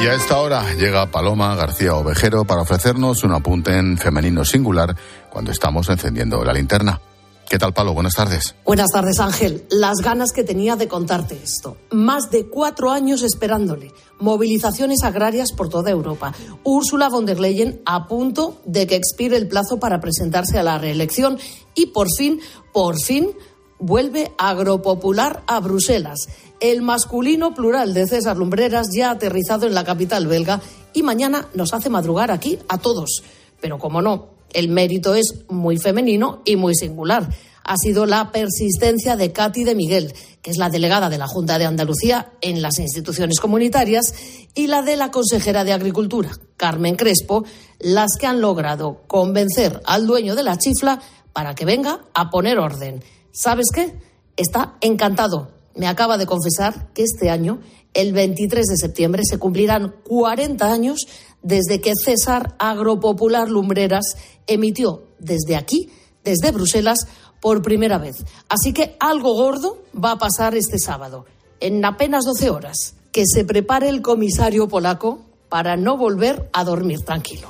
Y 0.01 0.08
a 0.08 0.15
esta 0.15 0.39
hora 0.39 0.74
llega 0.74 1.12
Paloma 1.12 1.55
García 1.55 1.93
Ovejero 1.93 2.43
para 2.43 2.63
ofrecernos 2.63 3.24
un 3.24 3.34
apunte 3.34 3.77
en 3.77 4.00
femenino 4.00 4.43
singular 4.43 4.96
cuando 5.29 5.51
estamos 5.51 5.89
encendiendo 5.89 6.43
la 6.43 6.53
linterna. 6.53 7.00
¿Qué 7.48 7.60
tal, 7.60 7.72
Palo? 7.72 7.93
Buenas 7.93 8.15
tardes. 8.15 8.55
Buenas 8.65 8.88
tardes, 8.91 9.20
Ángel. 9.20 9.63
Las 9.70 9.98
ganas 9.98 10.31
que 10.31 10.43
tenía 10.43 10.75
de 10.75 10.88
contarte 10.88 11.39
esto. 11.43 11.77
Más 11.91 12.31
de 12.31 12.48
cuatro 12.48 12.89
años 12.89 13.22
esperándole. 13.22 13.91
Movilizaciones 14.20 15.03
agrarias 15.03 15.51
por 15.51 15.70
toda 15.70 15.91
Europa. 15.91 16.34
Úrsula 16.63 17.08
von 17.10 17.27
der 17.27 17.39
Leyen 17.39 17.81
a 17.86 18.08
punto 18.08 18.60
de 18.65 18.88
que 18.88 18.96
expire 18.96 19.38
el 19.38 19.48
plazo 19.48 19.79
para 19.79 20.00
presentarse 20.00 20.58
a 20.58 20.63
la 20.63 20.79
reelección. 20.79 21.38
Y 21.75 21.88
por 21.88 22.08
fin, 22.17 22.39
por 22.74 22.96
fin, 23.00 23.36
vuelve 23.82 24.32
Agropopular 24.38 25.44
a 25.48 25.60
Bruselas. 25.60 26.20
El 26.60 26.82
masculino 26.82 27.54
plural 27.54 27.94
de 27.94 28.08
César 28.08 28.38
Lumbreras 28.38 28.88
ya 28.96 29.10
ha 29.10 29.14
aterrizado 29.14 29.68
en 29.68 29.74
la 29.74 29.84
capital 29.84 30.28
belga 30.28 30.62
y 30.94 31.04
mañana 31.04 31.48
nos 31.54 31.74
hace 31.74 31.90
madrugar 31.90 32.32
aquí 32.32 32.60
a 32.70 32.78
todos. 32.78 33.24
Pero 33.60 33.80
como 33.80 34.02
no, 34.02 34.30
el 34.54 34.70
mérito 34.70 35.16
es 35.16 35.46
muy 35.50 35.78
femenino 35.78 36.42
y 36.46 36.56
muy 36.56 36.76
singular. 36.76 37.28
Ha 37.64 37.78
sido 37.78 38.06
la 38.06 38.32
persistencia 38.32 39.16
de 39.16 39.32
Katy 39.32 39.64
de 39.64 39.76
Miguel, 39.76 40.14
que 40.42 40.52
es 40.52 40.58
la 40.58 40.70
delegada 40.70 41.10
de 41.10 41.20
la 41.20 41.28
Junta 41.28 41.60
de 41.60 41.66
Andalucía 41.66 42.32
en 42.42 42.62
las 42.62 42.80
instituciones 42.80 43.40
comunitarias, 43.40 44.14
y 44.56 44.68
la 44.68 44.82
de 44.82 44.98
la 44.98 45.12
consejera 45.12 45.64
de 45.64 45.74
Agricultura, 45.74 46.32
Carmen 46.58 46.96
Crespo, 46.96 47.46
las 47.80 48.18
que 48.20 48.28
han 48.28 48.42
logrado 48.42 49.04
convencer 49.08 49.82
al 49.86 50.08
dueño 50.08 50.36
de 50.36 50.44
la 50.44 50.58
chifla 50.58 51.00
para 51.34 51.56
que 51.56 51.66
venga 51.66 52.02
a 52.14 52.30
poner 52.30 52.60
orden. 52.60 53.04
¿Sabes 53.32 53.68
qué? 53.74 53.94
Está 54.36 54.78
encantado. 54.82 55.52
Me 55.76 55.88
acaba 55.88 56.18
de 56.18 56.26
confesar 56.26 56.92
que 56.94 57.04
este 57.04 57.30
año, 57.30 57.62
el 57.94 58.14
23 58.14 58.66
de 58.66 58.78
septiembre, 58.78 59.24
se 59.26 59.38
cumplirán 59.38 59.96
40 60.08 60.72
años 60.72 61.08
desde 61.42 61.80
que 61.82 61.94
César 61.96 62.56
Agropopular 62.60 63.50
Lumbreras 63.50 64.18
emitió 64.48 65.04
desde 65.20 65.56
aquí, 65.56 65.90
desde 66.24 66.52
Bruselas, 66.52 67.08
por 67.40 67.62
primera 67.62 67.98
vez. 67.98 68.18
Así 68.50 68.74
que 68.74 68.96
algo 69.00 69.34
gordo 69.34 69.82
va 69.94 70.12
a 70.12 70.20
pasar 70.20 70.56
este 70.56 70.78
sábado, 70.78 71.26
en 71.60 71.84
apenas 71.84 72.26
12 72.26 72.50
horas. 72.50 72.96
Que 73.12 73.24
se 73.26 73.44
prepare 73.44 73.90
el 73.90 74.02
comisario 74.02 74.70
polaco 74.70 75.20
para 75.50 75.76
no 75.76 75.98
volver 75.98 76.50
a 76.54 76.64
dormir 76.64 77.02
tranquilo. 77.02 77.50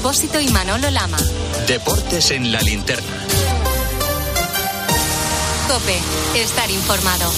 Expósito 0.00 0.40
y 0.40 0.48
Manolo 0.48 0.90
Lama. 0.90 1.18
Deportes 1.68 2.30
en 2.30 2.50
la 2.50 2.62
linterna. 2.62 3.18
Cope, 5.68 6.40
estar 6.40 6.70
informado. 6.70 7.30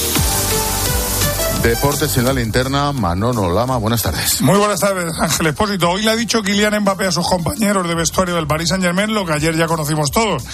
Deportes 1.64 2.16
en 2.19 2.25
la 2.25 2.33
linterna, 2.33 2.92
Manolo 2.92 3.52
Lama, 3.52 3.78
buenas 3.78 4.02
tardes. 4.02 4.40
Muy 4.42 4.59
buenas 4.59 4.78
tardes, 4.78 5.12
Ángel 5.19 5.49
Espósito. 5.49 5.90
Hoy 5.90 6.02
le 6.02 6.12
ha 6.12 6.16
dicho 6.16 6.40
Kylian 6.40 6.83
Mbappé 6.83 7.07
a 7.07 7.11
sus 7.11 7.26
compañeros 7.26 7.88
de 7.88 7.97
vestuario 7.97 8.37
del 8.37 8.47
Paris 8.47 8.69
Saint 8.69 8.85
Germain 8.85 9.12
lo 9.12 9.26
que 9.26 9.33
ayer 9.33 9.57
ya 9.57 9.66
conocimos 9.66 10.12
todos, 10.12 10.45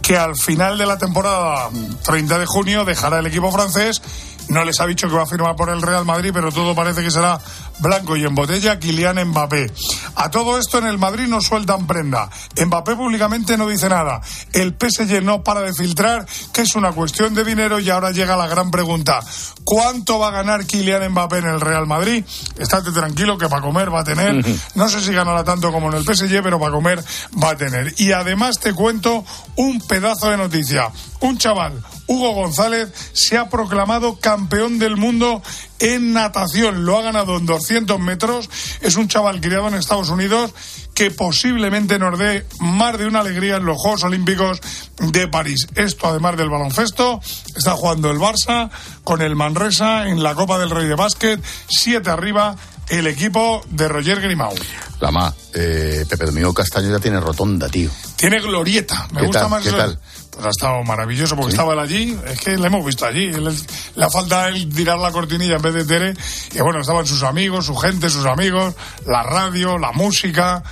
que 0.00 0.16
al 0.16 0.36
final 0.36 0.78
de 0.78 0.86
la 0.86 0.96
temporada 0.96 1.68
30 2.02 2.38
de 2.38 2.46
junio 2.46 2.86
dejará 2.86 3.18
el 3.18 3.26
equipo 3.26 3.52
francés 3.52 4.00
no 4.48 4.64
les 4.64 4.80
ha 4.80 4.86
dicho 4.86 5.08
que 5.08 5.14
va 5.14 5.22
a 5.22 5.26
firmar 5.26 5.56
por 5.56 5.70
el 5.70 5.82
Real 5.82 6.04
Madrid, 6.04 6.30
pero 6.32 6.50
todo 6.50 6.74
parece 6.74 7.02
que 7.02 7.10
será 7.10 7.38
blanco 7.80 8.16
y 8.16 8.24
en 8.24 8.34
botella 8.34 8.78
Kylian 8.78 9.28
Mbappé. 9.28 9.72
A 10.16 10.30
todo 10.30 10.58
esto 10.58 10.78
en 10.78 10.86
el 10.86 10.98
Madrid 10.98 11.26
no 11.26 11.40
sueltan 11.40 11.86
prenda. 11.86 12.30
Mbappé 12.56 12.96
públicamente 12.96 13.56
no 13.56 13.68
dice 13.68 13.88
nada. 13.88 14.20
El 14.52 14.74
PSG 14.78 15.22
no 15.22 15.42
para 15.42 15.60
de 15.60 15.74
filtrar 15.74 16.26
que 16.52 16.62
es 16.62 16.74
una 16.74 16.92
cuestión 16.92 17.34
de 17.34 17.44
dinero 17.44 17.78
y 17.78 17.90
ahora 17.90 18.10
llega 18.10 18.36
la 18.36 18.46
gran 18.46 18.70
pregunta. 18.70 19.20
¿Cuánto 19.64 20.18
va 20.18 20.28
a 20.28 20.32
ganar 20.32 20.66
Kylian 20.66 21.10
Mbappé 21.10 21.38
en 21.38 21.46
el 21.46 21.60
Real 21.60 21.86
Madrid? 21.86 22.24
Estate 22.58 22.90
tranquilo 22.92 23.36
que 23.36 23.48
para 23.48 23.62
comer 23.62 23.92
va 23.92 24.00
a 24.00 24.04
tener. 24.04 24.44
No 24.74 24.88
sé 24.88 25.00
si 25.00 25.12
ganará 25.12 25.44
tanto 25.44 25.70
como 25.72 25.90
en 25.90 25.98
el 25.98 26.04
PSG, 26.04 26.42
pero 26.42 26.58
para 26.58 26.72
comer 26.72 27.04
va 27.42 27.50
a 27.50 27.56
tener. 27.56 27.94
Y 27.98 28.12
además 28.12 28.58
te 28.58 28.72
cuento 28.72 29.24
un 29.56 29.80
pedazo 29.80 30.30
de 30.30 30.36
noticia. 30.36 30.90
Un 31.20 31.36
chaval, 31.38 31.82
Hugo 32.08 32.32
González 32.32 32.88
se 33.12 33.36
ha 33.36 33.48
proclamado 33.48 34.18
campeón 34.18 34.78
del 34.78 34.96
mundo 34.96 35.42
en 35.78 36.12
natación. 36.12 36.84
Lo 36.84 36.98
ha 36.98 37.02
ganado 37.02 37.36
en 37.36 37.46
200 37.46 38.00
metros. 38.00 38.50
Es 38.80 38.96
un 38.96 39.08
chaval 39.08 39.40
criado 39.40 39.68
en 39.68 39.74
Estados 39.74 40.08
Unidos 40.08 40.52
que 40.94 41.10
posiblemente 41.12 41.98
nos 41.98 42.18
dé 42.18 42.44
más 42.58 42.98
de 42.98 43.06
una 43.06 43.20
alegría 43.20 43.56
en 43.56 43.66
los 43.66 43.76
Juegos 43.76 44.02
Olímpicos 44.02 44.60
de 44.98 45.28
París. 45.28 45.68
Esto, 45.76 46.08
además 46.08 46.36
del 46.36 46.50
baloncesto, 46.50 47.20
está 47.54 47.72
jugando 47.72 48.10
el 48.10 48.18
Barça 48.18 48.70
con 49.04 49.22
el 49.22 49.36
Manresa 49.36 50.08
en 50.08 50.22
la 50.22 50.34
Copa 50.34 50.58
del 50.58 50.70
Rey 50.70 50.88
de 50.88 50.96
Básquet, 50.96 51.40
siete 51.68 52.10
arriba, 52.10 52.56
el 52.88 53.06
equipo 53.06 53.62
de 53.70 53.86
Roger 53.86 54.20
Grimau. 54.20 54.54
Lama, 55.00 55.32
eh, 55.54 56.04
Pepe 56.08 56.26
Domingo 56.26 56.52
Castaño 56.52 56.90
ya 56.90 56.98
tiene 56.98 57.20
rotonda, 57.20 57.68
tío. 57.68 57.90
Tiene 58.16 58.40
glorieta. 58.40 59.06
Me 59.12 59.22
gusta 59.22 59.46
más. 59.46 59.62
¿Qué 59.62 59.70
tal? 59.70 60.00
Pues 60.38 60.46
ha 60.46 60.50
estado 60.50 60.84
maravilloso 60.84 61.34
porque 61.34 61.50
estaba 61.50 61.72
él 61.72 61.80
allí. 61.80 62.16
Es 62.28 62.40
que 62.40 62.56
le 62.56 62.68
hemos 62.68 62.84
visto 62.86 63.04
allí. 63.04 63.32
le 63.32 64.08
falta 64.08 64.46
él 64.46 64.72
tirar 64.72 64.96
la 64.96 65.10
cortinilla 65.10 65.56
en 65.56 65.62
vez 65.62 65.74
de 65.74 65.84
Tere. 65.84 66.14
Y 66.54 66.60
bueno, 66.60 66.80
estaban 66.80 67.04
sus 67.08 67.24
amigos, 67.24 67.66
su 67.66 67.74
gente, 67.74 68.08
sus 68.08 68.24
amigos, 68.24 68.72
la 69.04 69.24
radio, 69.24 69.78
la 69.78 69.90
música. 69.90 70.62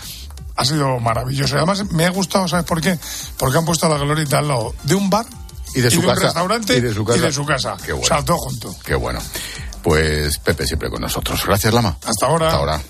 Ha 0.55 0.65
sido 0.65 1.01
maravilloso. 1.01 1.57
Y 1.57 1.59
además 1.59 1.85
me 1.91 2.05
ha 2.05 2.11
gustado, 2.11 2.47
¿sabes 2.47 2.65
por 2.65 2.81
qué? 2.81 2.97
Porque 3.39 3.59
han 3.59 3.65
puesto 3.65 3.89
la 3.89 3.99
glorieta 3.99 4.39
al 4.39 4.47
lado 4.47 4.73
de 4.85 4.95
un 4.95 5.11
bar 5.11 5.27
y 5.75 5.81
de, 5.81 5.91
su 5.91 5.99
un 5.99 6.15
restaurante 6.15 6.77
y 6.77 6.81
de 6.81 6.95
su 6.95 7.05
casa. 7.05 7.19
Y 7.19 7.23
de 7.23 7.33
su 7.33 7.45
casa. 7.45 7.77
Qué 7.85 7.93
bueno. 7.93 8.05
O 8.05 8.07
sea, 8.07 8.25
todo 8.25 8.39
junto. 8.39 8.73
Qué 8.85 8.95
bueno. 8.95 9.19
Pues 9.83 10.39
Pepe 10.39 10.65
siempre 10.65 10.89
con 10.91 11.01
nosotros. 11.01 11.45
Gracias, 11.45 11.75
Lama. 11.75 11.99
Hasta 12.07 12.27
ahora. 12.27 12.47
Hasta 12.47 12.59
ahora. 12.61 12.81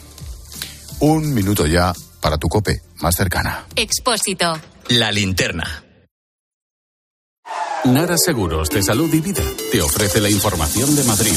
Un 1.00 1.32
minuto 1.32 1.64
ya 1.64 1.94
para 2.20 2.36
tu 2.36 2.48
cope 2.48 2.82
más 3.00 3.16
cercana. 3.16 3.64
Expósito. 3.76 4.60
La 4.88 5.10
linterna. 5.10 5.85
Nara 7.86 8.16
Seguros 8.18 8.68
de 8.70 8.82
Salud 8.82 9.12
y 9.14 9.20
Vida 9.20 9.42
te 9.70 9.80
ofrece 9.80 10.20
la 10.20 10.28
información 10.28 10.96
de 10.96 11.04
Madrid. 11.04 11.32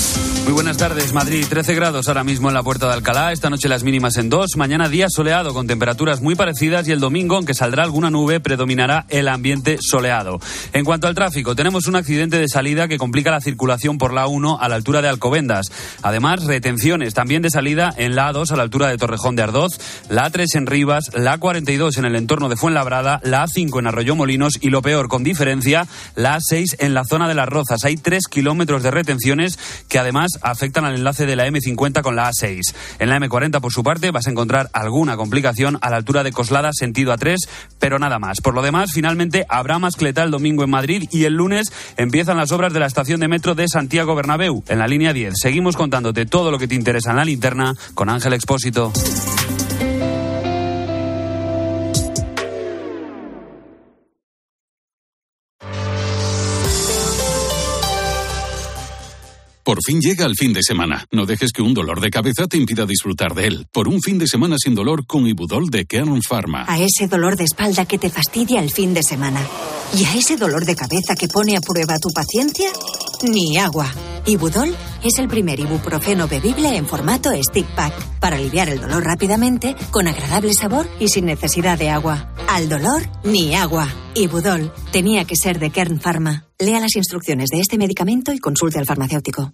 Muy 0.45 0.53
buenas 0.53 0.77
tardes, 0.77 1.13
Madrid. 1.13 1.45
13 1.47 1.75
grados 1.75 2.07
ahora 2.07 2.23
mismo 2.23 2.47
en 2.47 2.55
la 2.55 2.63
puerta 2.63 2.87
de 2.87 2.93
Alcalá. 2.93 3.31
Esta 3.31 3.51
noche 3.51 3.69
las 3.69 3.83
mínimas 3.83 4.17
en 4.17 4.29
2. 4.29 4.57
Mañana 4.57 4.89
día 4.89 5.07
soleado 5.09 5.53
con 5.53 5.67
temperaturas 5.67 6.21
muy 6.21 6.33
parecidas 6.33 6.87
y 6.87 6.91
el 6.91 6.99
domingo, 6.99 7.35
aunque 7.35 7.53
saldrá 7.53 7.83
alguna 7.83 8.09
nube, 8.09 8.39
predominará 8.39 9.05
el 9.09 9.27
ambiente 9.27 9.77
soleado. 9.79 10.39
En 10.73 10.85
cuanto 10.85 11.07
al 11.07 11.13
tráfico, 11.13 11.55
tenemos 11.55 11.85
un 11.85 11.95
accidente 11.95 12.39
de 12.39 12.47
salida 12.47 12.87
que 12.87 12.97
complica 12.97 13.29
la 13.29 13.41
circulación 13.41 13.99
por 13.99 14.11
la 14.11 14.25
1 14.25 14.59
a 14.59 14.69
la 14.69 14.75
altura 14.75 15.03
de 15.03 15.09
Alcobendas. 15.09 15.67
Además, 16.01 16.45
retenciones 16.45 17.13
también 17.13 17.43
de 17.43 17.51
salida 17.51 17.93
en 17.95 18.15
la 18.15 18.31
A2 18.33 18.51
a 18.51 18.55
la 18.55 18.63
altura 18.63 18.87
de 18.87 18.97
Torrejón 18.97 19.35
de 19.35 19.43
Ardoz, 19.43 19.79
la 20.09 20.31
A3 20.31 20.47
en 20.55 20.65
Rivas, 20.65 21.11
la 21.13 21.39
A42 21.39 21.97
en 21.99 22.05
el 22.05 22.15
entorno 22.15 22.49
de 22.49 22.55
Fuenlabrada, 22.55 23.19
la 23.23 23.45
A5 23.45 23.79
en 23.79 23.87
Arroyo 23.87 24.15
Molinos 24.15 24.53
y 24.59 24.71
lo 24.71 24.81
peor, 24.81 25.09
con 25.09 25.23
diferencia, 25.23 25.87
la 26.15 26.38
A6 26.39 26.77
en 26.79 26.93
la 26.93 27.03
zona 27.05 27.27
de 27.27 27.35
las 27.35 27.47
Rozas. 27.47 27.85
Hay 27.85 27.95
tres 27.95 28.27
kilómetros 28.27 28.83
de 28.83 28.91
retenciones 28.91 29.59
que 29.87 29.99
además 29.99 30.31
afectan 30.41 30.85
al 30.85 30.95
enlace 30.95 31.25
de 31.25 31.35
la 31.35 31.47
M50 31.47 32.01
con 32.01 32.15
la 32.15 32.29
A6. 32.29 32.61
En 32.99 33.09
la 33.09 33.17
M40, 33.17 33.61
por 33.61 33.71
su 33.71 33.83
parte, 33.83 34.11
vas 34.11 34.27
a 34.27 34.31
encontrar 34.31 34.69
alguna 34.73 35.17
complicación 35.17 35.77
a 35.81 35.89
la 35.89 35.97
altura 35.97 36.23
de 36.23 36.31
Coslada, 36.31 36.71
sentido 36.73 37.13
A3, 37.13 37.37
pero 37.79 37.99
nada 37.99 38.19
más. 38.19 38.41
Por 38.41 38.53
lo 38.53 38.61
demás, 38.61 38.91
finalmente 38.93 39.45
habrá 39.49 39.79
mascleta 39.79 40.23
el 40.23 40.31
domingo 40.31 40.63
en 40.63 40.69
Madrid 40.69 41.03
y 41.11 41.25
el 41.25 41.33
lunes 41.33 41.71
empiezan 41.97 42.37
las 42.37 42.51
obras 42.51 42.73
de 42.73 42.79
la 42.79 42.87
estación 42.87 43.19
de 43.19 43.27
metro 43.27 43.55
de 43.55 43.67
Santiago 43.67 44.15
Bernabéu, 44.15 44.63
en 44.67 44.79
la 44.79 44.87
línea 44.87 45.13
10. 45.13 45.33
Seguimos 45.41 45.75
contándote 45.75 46.25
todo 46.25 46.51
lo 46.51 46.59
que 46.59 46.67
te 46.67 46.75
interesa 46.75 47.11
en 47.11 47.17
la 47.17 47.25
linterna 47.25 47.75
con 47.93 48.09
Ángel 48.09 48.33
Expósito. 48.33 48.91
Por 59.69 59.83
fin 59.83 60.01
llega 60.01 60.25
el 60.25 60.33
fin 60.35 60.51
de 60.51 60.63
semana. 60.63 61.05
No 61.11 61.27
dejes 61.27 61.51
que 61.51 61.61
un 61.61 61.75
dolor 61.75 62.01
de 62.01 62.09
cabeza 62.09 62.47
te 62.47 62.57
impida 62.57 62.87
disfrutar 62.87 63.35
de 63.35 63.45
él. 63.45 63.67
Por 63.71 63.87
un 63.87 64.01
fin 64.01 64.17
de 64.17 64.25
semana 64.25 64.55
sin 64.57 64.73
dolor 64.73 65.05
con 65.05 65.27
Ibudol 65.27 65.69
de 65.69 65.85
Kern 65.85 66.23
Pharma. 66.27 66.65
A 66.67 66.79
ese 66.79 67.07
dolor 67.07 67.35
de 67.37 67.43
espalda 67.43 67.85
que 67.85 67.99
te 67.99 68.09
fastidia 68.09 68.61
el 68.61 68.71
fin 68.71 68.95
de 68.95 69.03
semana. 69.03 69.39
Y 69.95 70.05
a 70.05 70.15
ese 70.15 70.37
dolor 70.37 70.65
de 70.65 70.75
cabeza 70.75 71.13
que 71.13 71.27
pone 71.27 71.55
a 71.55 71.61
prueba 71.61 71.99
tu 71.99 72.09
paciencia, 72.09 72.71
ni 73.21 73.59
agua. 73.59 73.93
Ibudol 74.25 74.75
es 75.03 75.19
el 75.19 75.27
primer 75.27 75.59
ibuprofeno 75.59 76.27
bebible 76.27 76.75
en 76.75 76.87
formato 76.87 77.29
stick 77.39 77.67
pack 77.75 77.93
para 78.19 78.37
aliviar 78.37 78.69
el 78.69 78.81
dolor 78.81 79.03
rápidamente, 79.03 79.75
con 79.91 80.07
agradable 80.07 80.55
sabor 80.55 80.89
y 80.99 81.09
sin 81.09 81.25
necesidad 81.25 81.77
de 81.77 81.91
agua. 81.91 82.33
Al 82.47 82.69
dolor, 82.69 83.03
ni 83.23 83.53
agua. 83.53 83.87
Ibudol 84.15 84.73
tenía 84.91 85.25
que 85.25 85.35
ser 85.35 85.59
de 85.59 85.69
Kern 85.69 85.99
Pharma. 85.99 86.47
Lea 86.57 86.79
las 86.79 86.95
instrucciones 86.95 87.49
de 87.51 87.59
este 87.59 87.77
medicamento 87.77 88.33
y 88.33 88.39
consulte 88.39 88.79
al 88.79 88.87
farmacéutico. 88.87 89.53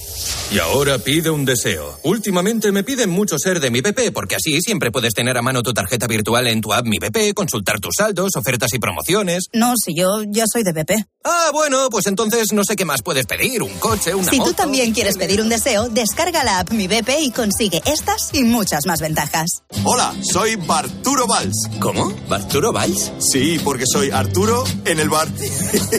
Y 0.51 0.59
ahora 0.59 0.97
pide 0.99 1.29
un 1.29 1.45
deseo. 1.45 1.99
Últimamente 2.03 2.71
me 2.71 2.83
piden 2.83 3.09
mucho 3.09 3.37
ser 3.37 3.59
de 3.59 3.71
mi 3.71 3.81
BP, 3.81 4.11
porque 4.13 4.35
así 4.35 4.59
siempre 4.61 4.91
puedes 4.91 5.13
tener 5.13 5.37
a 5.37 5.41
mano 5.41 5.63
tu 5.63 5.73
tarjeta 5.73 6.07
virtual 6.07 6.47
en 6.47 6.61
tu 6.61 6.73
app 6.73 6.85
Mi 6.85 6.99
BP, 6.99 7.33
consultar 7.33 7.79
tus 7.79 7.95
saldos, 7.97 8.35
ofertas 8.35 8.73
y 8.73 8.79
promociones. 8.79 9.45
No, 9.53 9.73
si 9.77 9.95
yo 9.95 10.23
ya 10.27 10.45
soy 10.51 10.63
de 10.63 10.73
BP. 10.73 10.91
Ah, 11.23 11.51
bueno, 11.53 11.87
pues 11.91 12.07
entonces 12.07 12.51
no 12.51 12.63
sé 12.63 12.75
qué 12.75 12.83
más 12.83 13.03
puedes 13.03 13.27
pedir, 13.27 13.61
un 13.61 13.73
coche, 13.77 14.15
una 14.15 14.31
Si 14.31 14.37
moto. 14.37 14.49
tú 14.49 14.55
también 14.55 14.91
quieres 14.91 15.17
pedir 15.17 15.39
un 15.39 15.49
deseo, 15.49 15.87
descarga 15.87 16.43
la 16.43 16.59
app 16.59 16.71
Mi 16.71 16.87
BP 16.87 17.09
y 17.21 17.31
consigue 17.31 17.79
estas 17.85 18.29
y 18.33 18.43
muchas 18.43 18.87
más 18.87 19.01
ventajas. 19.01 19.61
Hola, 19.83 20.15
soy 20.23 20.55
Barturo 20.55 21.27
Valls. 21.27 21.69
¿Cómo? 21.79 22.11
¿Barturo 22.27 22.71
Valls? 22.73 23.11
Sí, 23.19 23.59
porque 23.63 23.83
soy 23.85 24.09
Arturo 24.09 24.63
en 24.85 24.99
el 24.99 25.09
bar. 25.09 25.27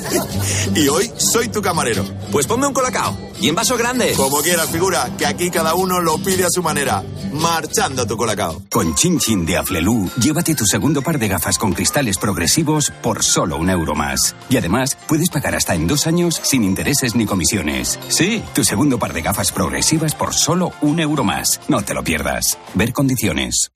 y 0.75 0.89
hoy 0.89 1.13
soy 1.19 1.49
tu 1.49 1.63
camarero. 1.63 2.05
Pues 2.33 2.47
ponme 2.49 2.67
un 2.67 2.73
colacao. 2.75 3.17
Y 3.41 3.49
en 3.49 3.55
vaso 3.55 3.77
grande. 3.77 4.13
Como 4.15 4.39
quieras, 4.41 4.71
figura, 4.71 5.09
que 5.19 5.27
aquí 5.27 5.51
cada 5.51 5.75
uno 5.75 6.01
lo 6.01 6.19
pide 6.19 6.45
a 6.45 6.51
su 6.51 6.63
manera. 6.63 7.03
Marchando 7.33 8.07
tu 8.07 8.17
colacao. 8.17 8.63
Con 8.71 8.95
Chin 8.95 9.19
Chin 9.19 9.45
de 9.47 9.57
Aflelu, 9.57 10.09
llévate 10.21 10.55
tu 10.55 10.65
segundo 10.67 11.03
par 11.03 11.19
de 11.19 11.29
gafas 11.29 11.59
con 11.59 11.73
cristales 11.73 12.19
progresivos 12.19 12.93
por 13.03 13.25
solo 13.25 13.57
un 13.57 13.69
euro 13.71 13.95
más. 13.95 14.37
Y 14.49 14.57
además, 14.59 14.97
puedes 15.13 15.29
pagar 15.29 15.55
hasta 15.55 15.75
en 15.75 15.87
dos 15.87 16.07
años 16.07 16.41
sin 16.43 16.65
intereses 16.65 17.15
ni 17.15 17.27
comisiones. 17.27 17.99
Sí, 18.09 18.43
tu 18.55 18.65
segundo 18.65 18.99
par 18.99 19.13
de 19.13 19.21
gafas 19.21 19.53
progresivas 19.53 20.15
por 20.15 20.33
solo 20.33 20.73
un 20.81 21.01
euro 21.01 21.23
más. 21.23 21.61
No 21.69 21.83
te 21.83 21.93
lo 21.93 22.03
pierdas. 22.03 22.57
Ver 22.73 22.95
condiciones. 22.95 23.73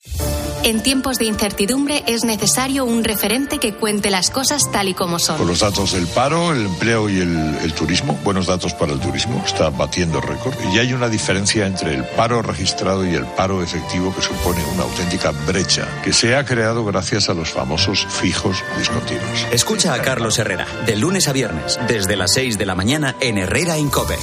En 0.62 0.82
tiempos 0.82 1.18
de 1.18 1.26
incertidumbre 1.26 2.02
es 2.08 2.24
necesario 2.24 2.84
un 2.84 3.04
referente 3.04 3.58
que 3.58 3.74
cuente 3.74 4.10
las 4.10 4.30
cosas 4.30 4.62
tal 4.72 4.88
y 4.88 4.94
como 4.94 5.18
son. 5.18 5.36
Con 5.36 5.46
los 5.46 5.60
datos 5.60 5.92
del 5.92 6.08
paro, 6.08 6.52
el 6.52 6.66
empleo 6.66 7.08
y 7.08 7.20
el, 7.20 7.58
el 7.62 7.72
turismo, 7.72 8.18
buenos 8.24 8.46
datos 8.46 8.74
para 8.74 8.92
el 8.92 8.98
turismo, 8.98 9.40
está 9.46 9.70
batiendo 9.70 10.20
récord. 10.20 10.54
Y 10.72 10.78
hay 10.78 10.92
una 10.92 11.08
diferencia 11.08 11.66
entre 11.66 11.94
el 11.94 12.04
paro 12.16 12.42
registrado 12.42 13.06
y 13.06 13.14
el 13.14 13.26
paro 13.26 13.62
efectivo 13.62 14.12
que 14.12 14.22
supone 14.22 14.64
una 14.74 14.84
auténtica 14.84 15.30
brecha 15.46 15.86
que 16.02 16.12
se 16.12 16.34
ha 16.34 16.44
creado 16.44 16.84
gracias 16.84 17.28
a 17.28 17.34
los 17.34 17.50
famosos 17.50 18.04
fijos 18.06 18.64
discontinuos. 18.76 19.46
Escucha 19.52 19.94
a 19.94 20.02
Carlos 20.02 20.36
Herrera, 20.38 20.66
de 20.84 20.96
lunes 20.96 21.25
a 21.28 21.32
viernes, 21.32 21.78
desde 21.88 22.16
las 22.16 22.32
6 22.34 22.58
de 22.58 22.66
la 22.66 22.74
mañana 22.74 23.16
en 23.20 23.38
Herrera 23.38 23.78
Incope. 23.78 24.16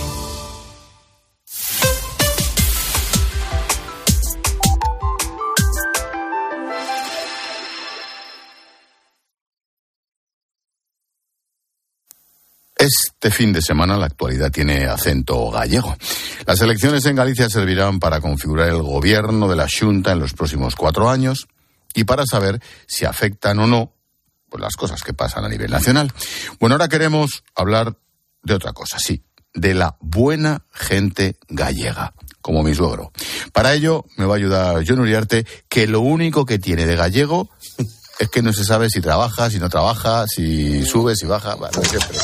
Este 12.76 13.32
fin 13.32 13.54
de 13.54 13.62
semana 13.62 13.98
la 13.98 14.08
actualidad 14.08 14.52
tiene 14.52 14.86
acento 14.86 15.50
gallego. 15.50 15.96
Las 16.46 16.60
elecciones 16.62 17.06
en 17.06 17.16
Galicia 17.16 17.50
servirán 17.50 18.00
para 18.00 18.20
configurar 18.20 18.68
el 18.68 18.82
gobierno 18.82 19.48
de 19.48 19.56
la 19.56 19.68
Junta 19.70 20.12
en 20.12 20.20
los 20.20 20.34
próximos 20.34 20.76
cuatro 20.76 21.10
años 21.10 21.48
y 21.94 22.04
para 22.04 22.26
saber 22.26 22.60
si 22.86 23.06
afectan 23.06 23.60
o 23.60 23.68
no 23.68 23.94
pues, 24.54 24.62
las 24.62 24.76
cosas 24.76 25.02
que 25.02 25.14
pasan 25.14 25.44
a 25.46 25.50
nivel 25.50 25.72
nacional. 25.72 26.14
Bueno, 26.60 26.76
ahora 26.76 26.88
queremos 26.88 27.44
hablar 27.56 27.98
de 28.44 28.54
otra 28.54 28.72
cosa, 28.72 29.00
sí, 29.00 29.24
de 29.56 29.74
la 29.74 29.98
buena 30.00 30.64
gente 30.72 31.38
gallega, 31.50 32.14
como 32.40 32.62
mi 32.62 32.76
suegro. 32.76 33.12
Para 33.52 33.74
ello 33.74 34.06
me 34.16 34.26
va 34.26 34.36
a 34.36 34.38
ayudar 34.38 34.84
John 34.88 35.00
Uriarte, 35.00 35.48
que 35.68 35.88
lo 35.88 36.02
único 36.02 36.46
que 36.46 36.60
tiene 36.60 36.86
de 36.86 36.96
gallego 36.96 37.50
es 38.20 38.30
que 38.30 38.44
no 38.44 38.54
se 38.54 38.64
sabe 38.64 38.92
si 38.92 39.02
trabaja, 39.02 39.50
si 39.50 39.58
no 39.58 39.70
trabaja, 39.70 40.28
si 40.28 40.86
sube, 40.86 41.16
si 41.16 41.26
baja, 41.26 41.56
bueno, 41.56 41.82
siempre. 41.90 42.20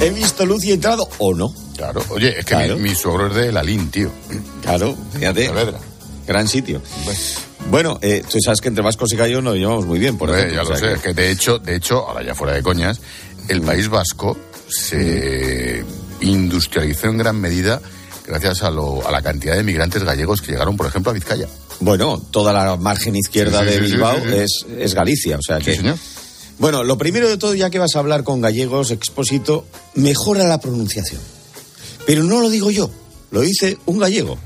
He 0.00 0.10
visto 0.10 0.44
luz 0.44 0.62
y 0.64 0.72
he 0.72 0.74
entrado 0.74 1.08
o 1.18 1.32
no. 1.32 1.54
Claro, 1.78 2.04
oye, 2.10 2.30
es 2.38 2.44
que 2.44 2.54
Claro. 2.54 2.76
mi, 2.76 2.90
mi 2.90 2.94
suegro 2.94 3.28
es 3.28 3.34
de 3.34 3.50
Lalín, 3.50 3.90
tío. 3.90 4.12
Claro, 4.60 4.94
fíjate. 5.14 5.50
Gran 6.26 6.46
sitio. 6.48 6.82
Bueno, 7.72 7.98
eh, 8.02 8.22
tú 8.30 8.36
sabes 8.44 8.60
que 8.60 8.68
entre 8.68 8.84
vascos 8.84 9.10
y 9.14 9.16
gallegos 9.16 9.42
nos 9.42 9.56
llevamos 9.56 9.86
muy 9.86 9.98
bien, 9.98 10.18
por 10.18 10.28
Hombre, 10.28 10.42
ejemplo. 10.44 10.62
ya 10.62 10.68
lo 10.68 10.74
o 10.74 10.78
sea 10.78 10.96
sé, 10.96 11.02
que 11.02 11.14
de 11.14 11.30
hecho, 11.30 11.58
de 11.58 11.74
hecho, 11.76 12.06
ahora 12.06 12.22
ya 12.22 12.34
fuera 12.34 12.52
de 12.52 12.62
coñas, 12.62 13.00
el 13.48 13.62
País 13.62 13.88
Vasco 13.88 14.36
se 14.68 15.82
industrializó 16.20 17.06
en 17.08 17.16
gran 17.16 17.40
medida 17.40 17.80
gracias 18.26 18.62
a, 18.62 18.70
lo- 18.70 19.06
a 19.08 19.10
la 19.10 19.22
cantidad 19.22 19.56
de 19.56 19.62
migrantes 19.62 20.04
gallegos 20.04 20.42
que 20.42 20.52
llegaron, 20.52 20.76
por 20.76 20.86
ejemplo, 20.86 21.10
a 21.10 21.14
Vizcaya. 21.14 21.48
Bueno, 21.80 22.20
toda 22.30 22.52
la 22.52 22.76
margen 22.76 23.16
izquierda 23.16 23.60
Sí, 23.62 23.68
sí, 23.68 23.74
de 23.74 23.80
Bilbao 23.80 24.16
sí, 24.16 24.22
sí. 24.28 24.36
Es, 24.36 24.66
es 24.78 24.94
Galicia, 24.94 25.38
o 25.38 25.42
sea 25.42 25.58
que... 25.58 25.74
señor. 25.74 25.96
Bueno, 26.58 26.84
lo 26.84 26.98
primero 26.98 27.26
de 27.26 27.38
todo, 27.38 27.54
ya 27.54 27.70
que 27.70 27.78
vas 27.78 27.96
a 27.96 28.00
hablar 28.00 28.22
con 28.22 28.42
gallegos, 28.42 28.90
expósito, 28.90 29.66
mejora 29.94 30.44
la 30.44 30.60
pronunciación. 30.60 31.22
Pero 32.06 32.22
no 32.22 32.40
lo 32.42 32.50
digo 32.50 32.70
yo, 32.70 32.90
lo 33.30 33.40
dice 33.40 33.78
un 33.86 33.98
gallego, 33.98 34.38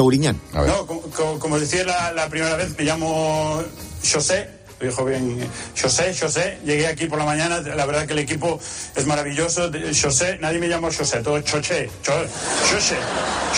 Touriñán. 0.00 0.40
No, 0.54 0.86
como, 0.86 1.02
como- 1.02 1.38
como 1.38 1.58
decía 1.60 1.84
la, 1.84 2.10
la 2.12 2.26
primera 2.30 2.56
vez, 2.56 2.70
me 2.78 2.84
llamo 2.84 3.62
José. 4.10 4.48
Dijo 4.80 5.04
bien. 5.04 5.46
José, 5.78 6.16
José. 6.18 6.58
Llegué 6.64 6.86
aquí 6.86 7.04
por 7.06 7.18
la 7.18 7.26
mañana. 7.26 7.60
La 7.60 7.84
verdad 7.84 8.06
que 8.06 8.14
el 8.14 8.20
equipo 8.20 8.58
es 8.96 9.04
maravilloso. 9.06 9.70
José, 10.02 10.38
nadie 10.40 10.58
me 10.58 10.68
llama 10.68 10.88
José, 10.90 11.18
todo 11.20 11.38
Choche. 11.42 11.90
Cho- 12.02 12.26
José, 12.72 12.96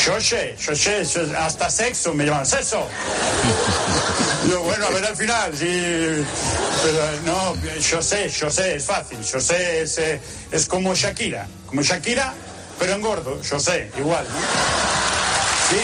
José, 0.05 0.57
José, 0.67 1.05
José, 1.05 1.37
Hasta 1.37 1.71
sexo 1.71 2.13
me 2.13 2.25
llaman. 2.25 2.45
¡Sexo! 2.45 2.85
Yo, 4.51 4.63
bueno, 4.63 4.85
a 4.87 4.91
ver 4.91 5.05
al 5.05 5.17
final. 5.17 5.53
Sí, 5.57 6.25
pero 6.83 7.03
no, 7.25 7.55
José, 7.89 8.29
José, 8.41 8.75
es 8.75 8.85
fácil. 8.85 9.19
José 9.19 9.83
es, 9.83 9.99
eh, 9.99 10.21
es 10.51 10.67
como 10.67 10.93
Shakira. 10.93 11.47
Como 11.67 11.83
Shakira, 11.83 12.35
pero 12.81 12.95
engordo. 12.95 13.41
José, 13.49 13.93
igual. 13.97 14.25
¿no? 14.29 14.41
Sí. 15.71 15.83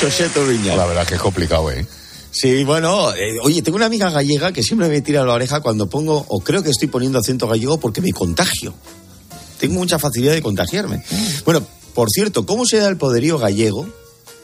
José 0.00 0.30
Touriñán. 0.30 0.78
La 0.78 0.86
verdad 0.86 1.06
que 1.06 1.14
es 1.16 1.20
complicado, 1.20 1.70
¿eh? 1.70 1.86
Sí, 2.30 2.64
bueno, 2.64 3.12
eh, 3.14 3.38
oye, 3.42 3.60
tengo 3.60 3.76
una 3.76 3.86
amiga 3.86 4.08
gallega 4.08 4.52
que 4.52 4.62
siempre 4.62 4.88
me 4.88 5.02
tira 5.02 5.24
la 5.24 5.34
oreja 5.34 5.60
cuando 5.60 5.88
pongo, 5.90 6.24
o 6.28 6.40
creo 6.40 6.62
que 6.62 6.70
estoy 6.70 6.88
poniendo 6.88 7.18
acento 7.18 7.46
gallego 7.46 7.78
porque 7.78 8.00
me 8.00 8.12
contagio. 8.12 8.72
Tengo 9.58 9.74
mucha 9.74 9.98
facilidad 9.98 10.32
de 10.32 10.40
contagiarme. 10.40 11.04
Bueno, 11.44 11.66
por 11.94 12.08
cierto, 12.08 12.46
¿cómo 12.46 12.64
se 12.64 12.78
da 12.78 12.88
el 12.88 12.96
poderío 12.96 13.38
gallego 13.38 13.86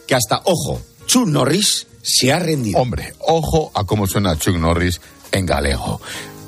que 0.07 0.15
hasta, 0.15 0.43
ojo, 0.45 0.81
Chuck 1.07 1.27
Norris 1.27 1.87
se 2.03 2.33
ha 2.33 2.39
rendido? 2.39 2.79
Hombre, 2.79 3.15
ojo 3.21 3.71
a 3.73 3.85
cómo 3.85 4.07
suena 4.07 4.37
Chuck 4.37 4.57
Norris 4.57 5.01
en 5.33 5.47
galego. 5.47 6.03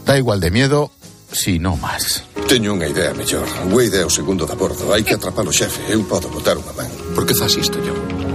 Da 0.05 0.19
igual 0.19 0.41
de 0.41 0.51
miedo, 0.51 0.91
si 1.33 1.59
no 1.59 1.77
más. 1.77 2.25
Teño 2.49 2.73
unha 2.77 2.89
idea 2.89 3.13
mellor. 3.17 3.49
Wade 3.73 4.01
é 4.01 4.05
o 4.05 4.13
segundo 4.13 4.45
de 4.45 4.57
bordo. 4.57 4.93
Hai 4.93 5.05
que 5.05 5.17
atrapalo, 5.17 5.53
xefe. 5.53 5.81
Eu 5.93 6.05
podo 6.05 6.29
botar 6.29 6.57
unha 6.57 6.73
man. 6.77 6.89
Por 7.15 7.25
que 7.25 7.37
faz 7.37 7.57
isto, 7.57 7.77
yo? 7.81 8.28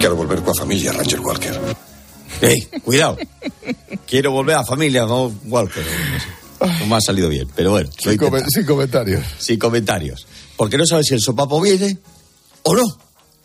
Quero 0.00 0.16
volver 0.16 0.40
coa 0.40 0.54
familia 0.54 0.92
Ranger 0.92 1.20
Walker. 1.20 1.60
¡Ey, 2.40 2.62
cuidado! 2.82 3.18
Quiero 4.06 4.32
volver 4.32 4.56
a 4.56 4.64
familia, 4.64 5.04
no 5.04 5.30
Walker. 5.44 5.84
No 6.80 6.86
me 6.86 6.96
ha 6.96 7.00
salido 7.00 7.28
bien, 7.28 7.46
pero 7.54 7.72
bueno. 7.72 7.90
sin 7.98 8.16
comentarios. 8.64 9.24
Sin 9.38 9.58
comentarios. 9.58 10.26
Porque 10.56 10.78
no 10.78 10.86
sabes 10.86 11.06
si 11.06 11.14
el 11.14 11.20
sopapo 11.20 11.60
viene 11.60 11.98
o 12.62 12.74
no. 12.74 12.84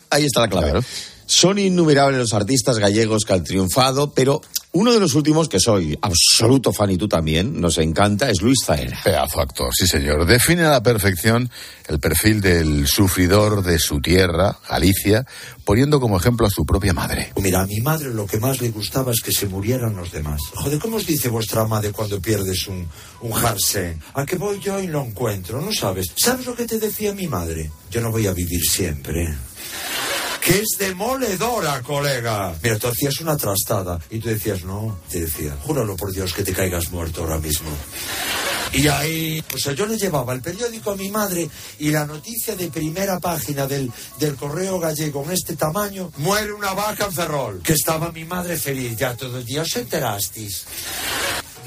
Ahí 0.08 0.24
está 0.24 0.40
la 0.40 0.48
clave. 0.48 0.80
Son 1.26 1.58
innumerables 1.58 2.18
los 2.18 2.32
artistas 2.32 2.78
gallegos 2.78 3.24
que 3.24 3.34
han 3.34 3.44
triunfado, 3.44 4.12
pero 4.14 4.40
uno 4.76 4.92
de 4.92 5.00
los 5.00 5.14
últimos 5.14 5.48
que 5.48 5.58
soy 5.58 5.98
absoluto 6.02 6.70
fan 6.70 6.90
y 6.90 6.98
tú 6.98 7.08
también, 7.08 7.58
nos 7.60 7.78
encanta, 7.78 8.28
es 8.28 8.42
Luis 8.42 8.58
Zaera. 8.62 9.00
Pedazo 9.02 9.40
actor, 9.40 9.70
sí 9.74 9.86
señor. 9.86 10.26
Define 10.26 10.64
a 10.64 10.70
la 10.70 10.82
perfección 10.82 11.50
el 11.88 11.98
perfil 11.98 12.42
del 12.42 12.86
sufridor 12.86 13.62
de 13.62 13.78
su 13.78 14.00
tierra, 14.02 14.58
Galicia, 14.68 15.24
poniendo 15.64 15.98
como 15.98 16.18
ejemplo 16.18 16.46
a 16.46 16.50
su 16.50 16.66
propia 16.66 16.92
madre. 16.92 17.32
Mira, 17.40 17.62
a 17.62 17.66
mi 17.66 17.80
madre 17.80 18.12
lo 18.12 18.26
que 18.26 18.38
más 18.38 18.60
le 18.60 18.68
gustaba 18.68 19.12
es 19.12 19.22
que 19.22 19.32
se 19.32 19.46
murieran 19.46 19.96
los 19.96 20.12
demás. 20.12 20.40
Joder, 20.54 20.78
¿cómo 20.78 20.98
os 20.98 21.06
dice 21.06 21.30
vuestra 21.30 21.64
madre 21.64 21.92
cuando 21.92 22.20
pierdes 22.20 22.68
un, 22.68 22.86
un 23.22 23.32
jarse? 23.32 23.96
¿A 24.12 24.26
qué 24.26 24.36
voy 24.36 24.60
yo 24.60 24.78
y 24.78 24.88
lo 24.88 25.02
encuentro? 25.02 25.58
¿No 25.62 25.72
sabes? 25.72 26.06
¿Sabes 26.16 26.44
lo 26.44 26.54
que 26.54 26.66
te 26.66 26.78
decía 26.78 27.14
mi 27.14 27.26
madre? 27.26 27.70
Yo 27.90 28.02
no 28.02 28.10
voy 28.10 28.26
a 28.26 28.34
vivir 28.34 28.60
siempre. 28.60 29.26
Que 30.46 30.60
es 30.60 30.78
demoledora, 30.78 31.82
colega. 31.82 32.54
Mira, 32.62 32.78
tú 32.78 32.86
hacías 32.86 33.20
una 33.20 33.36
trastada 33.36 33.98
y 34.10 34.20
tú 34.20 34.28
decías, 34.28 34.62
no, 34.62 35.00
te 35.10 35.22
decía, 35.22 35.56
júralo 35.64 35.96
por 35.96 36.12
Dios 36.12 36.32
que 36.32 36.44
te 36.44 36.52
caigas 36.52 36.92
muerto 36.92 37.22
ahora 37.22 37.38
mismo. 37.38 37.68
Y 38.72 38.86
ahí, 38.86 39.42
o 39.52 39.58
sea, 39.58 39.72
yo 39.72 39.86
le 39.86 39.98
llevaba 39.98 40.32
el 40.34 40.42
periódico 40.42 40.92
a 40.92 40.96
mi 40.96 41.10
madre 41.10 41.50
y 41.80 41.90
la 41.90 42.06
noticia 42.06 42.54
de 42.54 42.68
primera 42.68 43.18
página 43.18 43.66
del, 43.66 43.90
del 44.20 44.36
correo 44.36 44.78
gallego 44.78 45.24
en 45.24 45.32
este 45.32 45.56
tamaño, 45.56 46.12
muere 46.18 46.52
una 46.52 46.74
vaca 46.74 47.06
en 47.06 47.12
Ferrol. 47.12 47.60
Que 47.64 47.72
estaba 47.72 48.12
mi 48.12 48.24
madre 48.24 48.56
feliz 48.56 48.96
ya 48.96 49.16
todo 49.16 49.38
el 49.38 49.44
día, 49.44 49.62
os 49.62 49.74
enterasteis. 49.74 50.64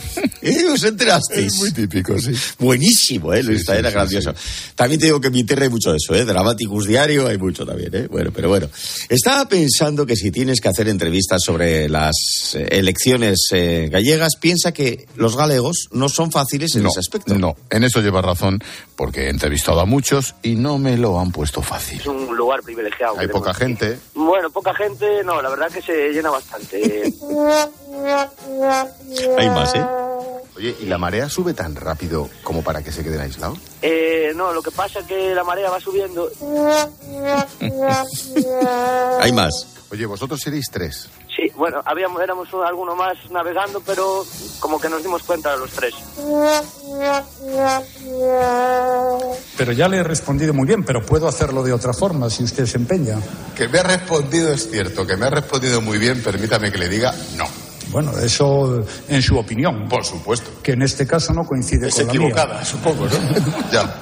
¿Eh? 0.42 0.66
¿Os 0.72 0.84
enterasteis? 0.84 1.54
Es 1.54 1.60
muy 1.60 1.72
típico, 1.72 2.18
sí. 2.20 2.32
Buenísimo, 2.58 3.34
¿eh? 3.34 3.44
Luis, 3.44 3.64
sí, 3.66 3.72
era 3.72 3.90
sí, 3.90 3.94
grandioso. 3.96 4.34
También 4.76 5.00
te 5.00 5.08
digo 5.08 5.20
que 5.20 5.28
en 5.28 5.34
mi 5.34 5.44
tierra 5.44 5.64
hay 5.64 5.70
mucho 5.70 5.92
de 5.92 5.98
eso, 5.98 6.16
¿eh? 6.16 6.26
Dramaticus 6.26 6.88
diario 6.88 7.28
hay 7.28 7.38
mucho 7.38 7.66
también, 7.66 7.94
¿eh? 7.96 8.08
Bueno, 8.10 8.32
pero 8.34 8.50
bueno. 8.50 8.70
Estaba 9.10 9.48
pensando 9.48 10.06
que 10.06 10.16
si 10.16 10.32
tienes 10.32 10.62
que 10.62 10.70
hacer 10.70 10.88
entrevistas 10.88 11.42
sobre 11.44 11.90
las 11.90 12.16
eh, 12.56 12.68
elecciones 12.72 13.48
eh, 13.52 13.90
gallegas, 13.92 14.34
piensa 14.40 14.72
que 14.72 15.08
los 15.16 15.36
galegos 15.36 15.90
no 15.92 16.10
son 16.10 16.32
fáciles 16.32 16.76
en 16.76 16.84
No, 16.84 16.90
ese 16.90 17.00
aspecto. 17.00 17.36
no, 17.38 17.56
en 17.70 17.84
eso 17.84 18.02
lleva 18.02 18.22
razón, 18.22 18.62
porque 18.96 19.26
he 19.26 19.30
entrevistado 19.30 19.80
a 19.80 19.86
muchos 19.86 20.36
y 20.44 20.56
no 20.56 20.78
me 20.78 20.98
lo 20.98 21.20
han 21.20 21.32
puesto 21.32 21.62
fácil. 21.62 22.00
Es 22.00 22.06
un 22.08 22.36
lugar 22.36 22.62
privilegiado. 22.64 23.18
Hay 23.20 23.28
poca 23.28 23.54
gente. 23.54 23.98
Bueno, 24.20 24.50
poca 24.50 24.74
gente, 24.74 25.24
no, 25.24 25.42
la 25.42 25.50
verdad 25.50 25.72
que 25.72 25.82
se 25.82 26.12
llena 26.12 26.30
bastante. 26.30 26.78
Hay 29.38 29.50
más, 29.50 29.74
¿eh? 29.76 29.86
Oye, 30.58 30.76
¿y 30.82 30.88
la 30.88 30.98
marea 30.98 31.30
sube 31.30 31.54
tan 31.54 31.74
rápido 31.74 32.30
como 32.44 32.62
para 32.62 32.84
que 32.84 32.92
se 32.92 33.02
queden 33.02 33.22
aislados? 33.22 33.60
Eh, 33.82 34.34
no, 34.36 34.52
lo 34.52 34.62
que 34.62 34.72
pasa 34.72 35.00
es 35.00 35.06
que 35.06 35.34
la 35.34 35.46
marea 35.46 35.70
va 35.70 35.80
subiendo. 35.80 36.30
Hay 39.22 39.32
más. 39.32 39.68
Oye, 39.90 40.06
vosotros 40.06 40.42
seréis 40.42 40.66
tres. 40.70 41.08
Sí, 41.40 41.50
bueno, 41.56 41.78
habíamos, 41.86 42.22
éramos 42.22 42.52
un- 42.54 42.66
alguno 42.66 42.96
más 42.96 43.16
navegando, 43.32 43.82
pero 43.86 44.26
como 44.60 44.78
que 44.80 44.90
nos 44.90 45.02
dimos 45.02 45.24
cuenta 45.24 45.52
de 45.54 45.60
los 45.60 45.72
tres. 45.72 45.94
Pero 49.58 49.72
ya 49.72 49.88
le 49.88 49.98
he 49.98 50.04
respondido 50.04 50.54
muy 50.54 50.68
bien, 50.68 50.84
pero 50.84 51.06
puedo 51.06 51.28
hacerlo 51.28 51.64
de 51.64 51.72
otra 51.72 51.94
forma 51.94 52.30
si 52.30 52.44
usted 52.44 52.66
se 52.66 52.78
empeña. 52.78 53.16
Que 53.56 53.68
me 53.70 53.80
ha 53.80 53.84
respondido 53.84 54.52
es 54.54 54.70
cierto, 54.70 55.06
que 55.08 55.16
me 55.16 55.28
ha 55.28 55.30
respondido 55.30 55.82
muy 55.82 55.98
bien, 55.98 56.22
permítame 56.22 56.72
que 56.72 56.78
le 56.78 56.90
diga 56.90 57.14
no. 57.38 57.46
Bueno, 57.92 58.12
eso 58.20 58.84
en 59.08 59.22
su 59.22 59.38
opinión. 59.38 59.88
Por 59.90 60.04
supuesto. 60.06 60.52
Que 60.62 60.74
en 60.74 60.82
este 60.84 61.08
caso 61.08 61.34
no 61.34 61.44
coincide 61.44 61.88
Es 61.88 61.96
con 61.96 62.06
la 62.08 62.10
equivocada, 62.14 62.56
mía. 62.56 62.66
supongo, 62.66 63.06
¿no? 63.06 63.72
ya. 63.72 64.00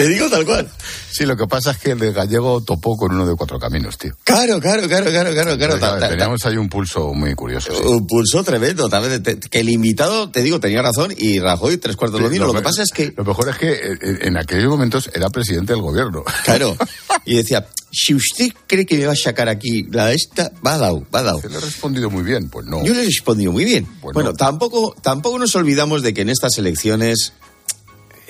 Te 0.00 0.08
digo 0.08 0.28
tal 0.30 0.44
cual. 0.46 0.68
Sí, 1.12 1.26
lo 1.26 1.36
que 1.36 1.46
pasa 1.46 1.72
es 1.72 1.78
que 1.78 1.90
el 1.90 1.98
de 1.98 2.12
gallego 2.12 2.62
topó 2.62 2.96
con 2.96 3.12
uno 3.12 3.26
de 3.26 3.34
cuatro 3.36 3.58
caminos, 3.58 3.98
tío. 3.98 4.12
Claro, 4.24 4.58
claro, 4.60 4.86
claro, 4.88 5.10
claro, 5.10 5.30
claro, 5.32 5.56
claro. 5.58 5.74
Entonces, 5.74 5.80
Ta- 5.80 5.94
ta- 5.94 6.00
ta- 6.00 6.08
teníamos 6.08 6.44
ahí 6.46 6.56
un 6.56 6.68
pulso 6.68 7.12
muy 7.12 7.34
curioso. 7.34 7.72
sí. 7.74 7.82
Un 7.84 8.06
pulso 8.06 8.42
tremendo. 8.44 8.88
también 8.88 9.22
Que 9.22 9.60
el 9.60 9.68
invitado, 9.68 10.30
te 10.30 10.42
digo, 10.42 10.58
tenía 10.60 10.80
razón 10.82 11.12
y 11.16 11.38
Rajoy 11.40 11.76
tres 11.76 11.96
cuartos 11.96 12.18
Sí, 12.18 12.24
lo 12.24 12.30
mismo. 12.30 12.46
Lo 12.46 12.54
que 12.54 12.62
pasa 12.62 12.82
es 12.82 12.90
que, 12.92 13.12
Lo 13.16 13.24
mejor 13.24 13.48
es 13.50 13.56
que 13.56 13.72
eh, 13.72 13.98
en 14.22 14.36
aquellos 14.38 14.68
momentos 14.70 15.10
era 15.12 15.28
presidente 15.30 15.72
del 15.72 15.82
gobierno. 15.82 16.24
claro, 16.44 16.76
y 17.26 17.34
decía, 17.36 17.66
si 17.92 18.14
usted 18.14 18.48
cree 18.68 18.86
que 18.86 18.96
me 18.96 19.06
va 19.06 19.12
a 19.12 19.16
sacar 19.16 19.48
aquí 19.48 19.82
la 19.90 20.12
esta, 20.12 20.52
va 20.64 20.78
dado, 20.78 21.04
va 21.14 21.22
dado. 21.22 21.42
Le 21.48 21.56
ha 21.56 21.60
respondido 21.60 22.08
muy 22.08 22.22
bien, 22.22 22.48
pues 22.48 22.64
no. 22.66 22.84
Yo 22.84 22.94
le 22.94 23.02
he 23.02 23.04
respondido 23.04 23.50
muy 23.52 23.64
bien. 23.64 23.84
Bueno. 24.00 24.14
Bueno, 24.14 24.32
tampoco, 24.34 24.94
tampoco 25.02 25.38
nos 25.40 25.54
olvidamos 25.56 26.02
de 26.02 26.14
que 26.14 26.22
en 26.22 26.28
estas 26.30 26.56
elecciones, 26.58 27.32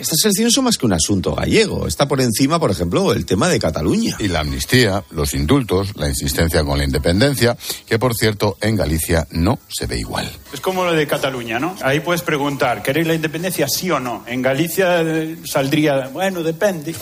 estas 0.01 0.25
elecciones 0.25 0.55
son 0.55 0.65
más 0.65 0.79
que 0.79 0.87
un 0.87 0.93
asunto 0.93 1.35
gallego. 1.35 1.87
Está 1.87 2.09
por 2.09 2.21
encima, 2.21 2.59
por 2.59 2.71
ejemplo, 2.71 3.13
el 3.13 3.27
tema 3.27 3.49
de 3.49 3.59
Cataluña. 3.59 4.17
Y 4.19 4.29
la 4.29 4.41
amnistía, 4.41 5.05
los 5.11 5.35
indultos, 5.35 5.97
la 5.97 6.09
insistencia 6.09 6.65
con 6.65 6.79
la 6.79 6.85
independencia, 6.85 7.57
que 7.87 7.99
por 7.99 8.15
cierto 8.15 8.57
en 8.61 8.77
Galicia 8.77 9.27
no 9.31 9.59
se 9.69 9.87
ve 9.87 9.99
igual. 9.99 10.31
Es 10.53 10.61
como 10.61 10.85
lo 10.85 10.93
de 10.93 11.07
Cataluña, 11.07 11.59
¿no? 11.59 11.77
Ahí 11.83 12.01
puedes 12.01 12.23
preguntar, 12.23 12.83
¿queréis 12.83 13.07
la 13.07 13.15
independencia 13.15 13.69
sí 13.69 13.91
o 13.91 14.01
no? 14.01 14.25
En 14.27 14.43
Galicia 14.43 15.03
eh, 15.03 15.37
saldría, 15.45 16.09
bueno, 16.09 16.43
depende. 16.43 16.95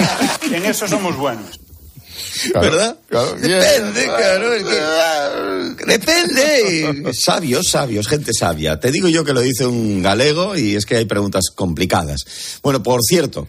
en 0.52 0.64
eso 0.64 0.88
somos 0.88 1.16
buenos. 1.16 1.65
Claro, 2.52 2.70
¿Verdad? 2.70 2.96
claro. 3.08 3.34
Depende, 3.36 4.04
claro. 4.04 4.54
es 4.54 4.64
que- 5.76 5.84
depende. 5.86 7.12
Sabios, 7.14 7.68
sabios, 7.68 8.06
gente 8.08 8.32
sabia. 8.38 8.78
Te 8.80 8.90
digo 8.90 9.08
yo 9.08 9.24
que 9.24 9.32
lo 9.32 9.40
dice 9.40 9.66
un 9.66 10.02
galego 10.02 10.56
y 10.56 10.74
es 10.76 10.86
que 10.86 10.96
hay 10.96 11.04
preguntas 11.04 11.44
complicadas. 11.54 12.20
Bueno, 12.62 12.82
por 12.82 13.00
cierto, 13.02 13.48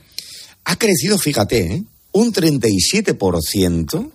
ha 0.66 0.76
crecido, 0.78 1.18
fíjate, 1.18 1.60
¿eh? 1.60 1.84
un 2.12 2.34
37% 2.34 4.12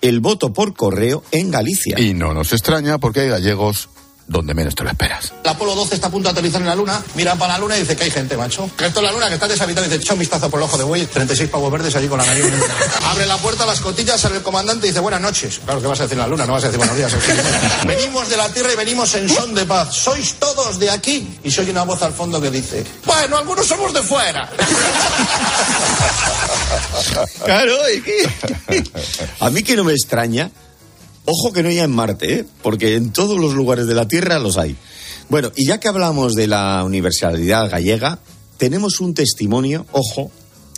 el 0.00 0.20
voto 0.20 0.52
por 0.52 0.74
correo 0.74 1.22
en 1.30 1.50
Galicia. 1.50 1.98
Y 1.98 2.12
no 2.14 2.34
nos 2.34 2.52
extraña 2.52 2.98
porque 2.98 3.20
hay 3.20 3.28
gallegos 3.28 3.88
donde 4.26 4.54
menos 4.54 4.74
te 4.74 4.82
lo 4.82 4.90
esperas. 4.90 5.32
El 5.42 5.50
Apolo 5.50 5.74
12 5.74 5.94
está 5.94 6.08
a 6.08 6.10
punto 6.10 6.28
de 6.28 6.32
aterrizar 6.32 6.60
en 6.60 6.68
la 6.68 6.74
Luna, 6.74 7.02
mira 7.14 7.34
para 7.36 7.54
la 7.54 7.58
Luna 7.58 7.76
y 7.76 7.80
dice 7.80 7.96
que 7.96 8.04
hay 8.04 8.10
gente, 8.10 8.36
macho. 8.36 8.70
Que 8.76 8.86
esto 8.86 9.00
es 9.00 9.06
la 9.06 9.12
Luna, 9.12 9.28
que 9.28 9.34
está 9.34 9.48
deshabitada, 9.48 9.86
y 9.86 9.90
dice, 9.90 10.02
echa 10.02 10.14
un 10.14 10.20
vistazo 10.20 10.50
por 10.50 10.60
el 10.60 10.64
ojo 10.64 10.78
de 10.78 10.84
buey, 10.84 11.06
36 11.06 11.50
pavos 11.50 11.70
verdes 11.70 11.94
allí 11.96 12.08
con 12.08 12.18
la 12.18 12.26
nariz. 12.26 12.44
Abre 13.04 13.26
la 13.26 13.36
puerta, 13.38 13.66
las 13.66 13.80
cotillas, 13.80 14.20
sale 14.20 14.36
el 14.36 14.42
comandante 14.42 14.86
y 14.86 14.90
dice, 14.90 15.00
buenas 15.00 15.20
noches. 15.20 15.60
Claro, 15.64 15.80
¿qué 15.80 15.86
vas 15.86 16.00
a 16.00 16.04
decir 16.04 16.16
en 16.16 16.22
la 16.22 16.28
Luna? 16.28 16.46
No 16.46 16.54
vas 16.54 16.64
a 16.64 16.68
decir 16.68 16.78
buenos 16.78 16.96
días. 16.96 17.12
venimos 17.86 18.28
de 18.28 18.36
la 18.36 18.48
Tierra 18.48 18.72
y 18.72 18.76
venimos 18.76 19.14
en 19.14 19.28
son 19.28 19.54
de 19.54 19.64
paz. 19.64 19.94
¿Sois 19.94 20.34
todos 20.34 20.78
de 20.78 20.90
aquí? 20.90 21.38
Y 21.44 21.50
soy 21.50 21.70
una 21.70 21.84
voz 21.84 22.02
al 22.02 22.12
fondo 22.12 22.40
que 22.40 22.50
dice, 22.50 22.84
bueno, 23.04 23.36
algunos 23.36 23.66
somos 23.66 23.92
de 23.92 24.02
fuera. 24.02 24.50
Claro, 27.44 27.76
es 27.86 28.02
que... 28.02 28.28
A 29.40 29.50
mí 29.50 29.62
que 29.62 29.76
no 29.76 29.84
me 29.84 29.92
extraña, 29.92 30.50
ojo 31.24 31.52
que 31.52 31.62
no 31.62 31.68
haya 31.68 31.84
en 31.84 31.90
Marte, 31.90 32.34
¿eh? 32.34 32.44
porque 32.62 32.96
en 32.96 33.12
todos 33.12 33.38
los 33.38 33.54
lugares 33.54 33.86
de 33.86 33.94
la 33.94 34.08
Tierra 34.08 34.38
los 34.38 34.58
hay. 34.58 34.76
Bueno, 35.28 35.50
y 35.56 35.66
ya 35.66 35.80
que 35.80 35.88
hablamos 35.88 36.34
de 36.34 36.46
la 36.46 36.82
universalidad 36.84 37.70
gallega, 37.70 38.18
tenemos 38.56 39.00
un 39.00 39.14
testimonio, 39.14 39.86
ojo, 39.92 40.30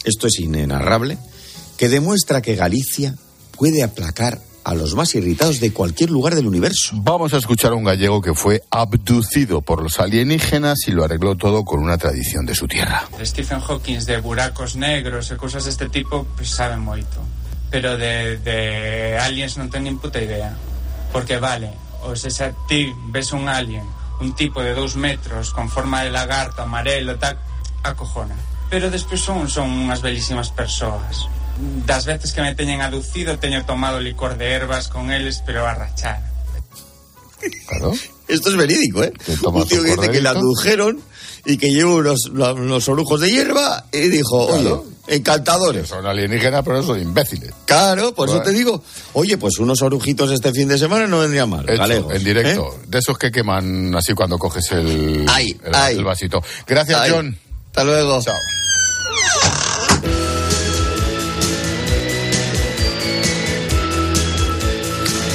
esto 0.05 0.27
es 0.29 0.39
inenarrable, 0.39 1.19
que 1.77 1.89
demuestra 1.89 2.43
que 2.43 2.55
Galicia 2.55 3.15
puede 3.57 3.83
aplacar 3.83 4.41
a 4.67 4.75
los 4.75 4.97
más 4.97 5.15
irritados 5.15 5.61
de 5.61 5.73
cualquier 5.73 6.11
lugar 6.11 6.35
del 6.35 6.49
universo. 6.49 6.97
Vamos 6.97 7.33
a 7.35 7.37
escuchar 7.37 7.71
a 7.71 7.77
un 7.77 7.85
gallego 7.85 8.21
que 8.21 8.35
fue 8.35 8.65
abducido 8.69 9.63
por 9.63 9.81
los 9.81 10.01
alienígenas 10.01 10.89
y 10.89 10.91
lo 10.91 11.05
arregló 11.05 11.37
todo 11.37 11.65
con 11.65 11.81
una 11.81 11.97
tradición 11.97 12.45
de 12.47 12.57
su 12.57 12.67
tierra. 12.67 13.09
De 13.17 13.25
Stephen 13.25 13.61
Hawking, 13.61 14.01
de 14.01 14.21
buracos 14.21 14.75
negros 14.75 15.31
e 15.31 15.37
cousas 15.39 15.71
deste 15.71 15.87
tipo, 15.87 16.27
pois 16.35 16.51
saben 16.51 16.83
moito. 16.83 17.23
Pero 17.71 17.97
de, 17.99 18.39
de 18.39 19.19
aliens 19.19 19.57
non 19.59 19.69
ten 19.71 19.85
nin 19.85 19.99
puta 19.99 20.23
idea. 20.23 20.55
Porque 21.13 21.39
vale, 21.39 21.73
o 22.07 22.15
se 22.15 22.31
xa 22.31 22.53
ti 22.71 22.93
ves 23.11 23.33
un 23.33 23.49
alien, 23.51 23.85
un 24.21 24.35
tipo 24.35 24.63
de 24.63 24.75
dous 24.75 24.95
metros, 24.97 25.51
con 25.51 25.69
forma 25.69 26.03
de 26.03 26.11
lagarto, 26.15 26.63
amarelo, 26.63 27.19
tal, 27.19 27.39
acojona. 27.83 28.37
Pero 28.71 28.91
despois 28.91 29.21
son, 29.21 29.49
son 29.51 29.71
unhas 29.71 30.03
belísimas 30.03 30.51
persoas. 30.51 31.27
Das 31.87 32.05
veces 32.05 32.33
que 32.37 32.43
me 32.43 32.55
teñen 32.55 32.83
aducido, 32.83 33.39
teño 33.39 33.65
tomado 33.65 33.99
licor 33.99 34.37
de 34.37 34.53
ervas 34.53 34.89
con 34.89 35.11
eles, 35.11 35.43
pero 35.47 35.65
a 35.67 35.73
rachar. 35.75 36.21
Claro. 37.69 37.93
Esto 38.29 38.51
es 38.51 38.57
verídico, 38.57 39.03
¿eh? 39.05 39.13
Un 39.45 39.67
tío 39.69 39.83
que 39.83 39.91
dice 39.91 40.11
que 40.11 40.21
le 40.21 40.29
corderito. 40.29 40.29
adujeron 40.31 41.01
y 41.45 41.57
que 41.59 41.71
lleva 41.71 41.95
unos, 41.95 42.27
unos 42.27 42.89
orujos 42.89 43.21
de 43.21 43.31
hierba 43.31 43.87
y 43.93 44.09
dijo, 44.09 44.49
Claro. 44.49 44.83
oye, 44.85 44.96
encantadores. 45.09 45.89
Son 45.89 46.05
alienígenas, 46.07 46.63
pero 46.65 46.83
son 46.83 47.01
imbéciles. 47.01 47.53
Claro, 47.65 48.15
por 48.15 48.29
eso 48.29 48.43
te 48.43 48.51
digo, 48.53 48.83
oye, 49.15 49.39
pues 49.39 49.59
unos 49.59 49.83
orujitos 49.83 50.31
este 50.31 50.53
fin 50.53 50.69
de 50.69 50.79
semana 50.79 51.07
no 51.07 51.21
vendría 51.21 51.47
mal. 51.47 51.65
Hecho, 51.69 51.79
galegos, 51.79 52.15
en 52.15 52.25
directo. 52.25 52.75
¿eh? 52.75 52.85
De 52.89 52.99
esos 52.99 53.19
que 53.19 53.31
queman 53.31 53.95
así 53.95 54.15
cuando 54.15 54.39
coges 54.39 54.71
el, 54.73 55.25
Ay, 55.29 55.57
el, 55.65 55.75
ay. 55.75 55.97
el 55.97 56.05
vasito. 56.05 56.43
Gracias, 56.67 57.01
Ay. 57.01 57.11
John. 57.13 57.39
Hasta 57.69 57.85
luego. 57.85 58.21
Chao. 58.23 58.35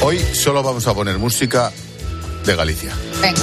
Hoy 0.04 0.18
solo 0.34 0.62
vamos 0.62 0.86
a 0.86 0.94
poner 0.94 1.18
música 1.18 1.70
de 2.44 2.56
Galicia. 2.56 2.92
Venga. 3.20 3.40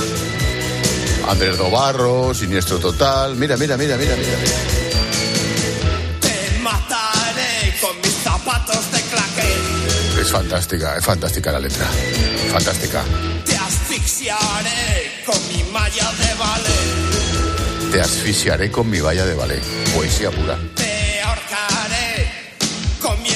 Andrés 1.30 1.58
Dobarro, 1.58 2.34
Siniestro 2.34 2.80
Total. 2.80 3.36
Mira, 3.36 3.56
mira, 3.56 3.78
mira, 3.78 3.96
mira, 3.96 4.16
mira. 4.16 4.38
mira. 4.42 4.79
Es 10.20 10.32
fantástica, 10.32 10.98
es 10.98 11.06
fantástica 11.06 11.50
la 11.50 11.60
letra. 11.60 11.86
Fantástica. 12.52 13.04
Te 13.46 13.56
asfixiaré 13.56 15.24
con 15.26 15.48
mi 15.48 15.64
malla 15.72 16.12
de 16.12 16.34
ballet. 16.36 17.92
Te 17.92 18.02
asfixiaré 18.02 18.70
con 18.70 18.90
mi 18.90 19.00
valla 19.00 19.26
de 19.26 19.34
ballet. 19.34 19.64
Poesía 19.96 20.30
pura. 20.30 20.60
Te 20.76 21.22
ahorcaré 21.22 22.32
con 23.02 23.24
mi 23.24 23.30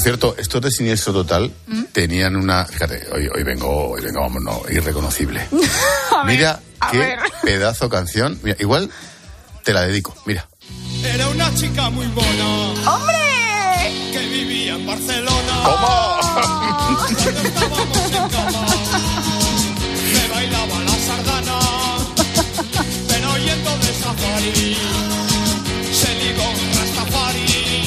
Por 0.00 0.04
cierto, 0.04 0.34
estos 0.38 0.62
de 0.62 0.70
Siniestro 0.70 1.12
Total 1.12 1.52
¿Mm? 1.66 1.82
tenían 1.92 2.34
una. 2.34 2.64
Fíjate, 2.64 3.06
hoy, 3.12 3.28
hoy 3.34 3.42
vengo, 3.42 3.90
hoy 3.90 4.00
vengo, 4.00 4.20
vamos, 4.20 4.42
no, 4.42 4.62
irreconocible. 4.70 5.46
A 6.10 6.24
ver, 6.24 6.36
Mira 6.38 6.60
a 6.80 6.90
qué 6.90 6.98
ver. 7.00 7.18
pedazo 7.42 7.90
canción. 7.90 8.38
Mira, 8.42 8.56
igual 8.60 8.90
te 9.62 9.74
la 9.74 9.82
dedico. 9.82 10.14
Mira. 10.24 10.48
Era 11.04 11.28
una 11.28 11.54
chica 11.54 11.90
muy 11.90 12.06
mona. 12.06 12.90
¡Hombre! 12.90 13.14
Que 14.10 14.26
vivía 14.32 14.76
en 14.76 14.86
Barcelona. 14.86 15.60
¿Cómo? 15.64 16.18
Cuando 16.96 17.40
estábamos 17.42 17.98
en 17.98 18.28
cama, 18.30 18.66
me 20.14 20.28
bailaba 20.34 20.78
la 20.80 20.98
sardana. 20.98 21.58
Pero 23.06 23.36
yendo 23.36 23.70
de 23.76 23.94
safari, 24.00 24.76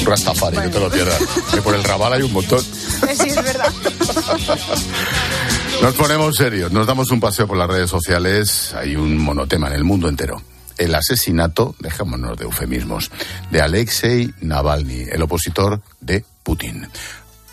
Rastafari. 0.04 0.56
Rastafari, 0.56 0.58
no 0.66 0.70
te 0.70 0.80
lo 0.80 0.90
pierdas. 0.90 1.18
Que 1.52 1.62
por 1.62 1.74
el 1.74 1.84
Raval 1.84 2.14
hay 2.14 2.22
un 2.22 2.32
montón. 2.32 2.64
Sí, 3.14 3.28
es 3.28 3.36
verdad. 3.36 3.72
Nos 5.82 5.94
ponemos 5.94 6.36
serios, 6.36 6.72
nos 6.72 6.86
damos 6.86 7.10
un 7.10 7.20
paseo 7.20 7.46
por 7.46 7.56
las 7.56 7.68
redes 7.68 7.90
sociales. 7.90 8.72
Hay 8.74 8.96
un 8.96 9.18
monotema 9.18 9.68
en 9.68 9.74
el 9.74 9.84
mundo 9.84 10.08
entero. 10.08 10.42
El 10.78 10.94
asesinato, 10.94 11.74
dejémonos 11.78 12.38
de 12.38 12.44
eufemismos, 12.44 13.10
de 13.50 13.60
Alexei 13.60 14.32
Navalny, 14.40 15.04
el 15.10 15.22
opositor 15.22 15.80
de 16.00 16.24
Putin. 16.42 16.88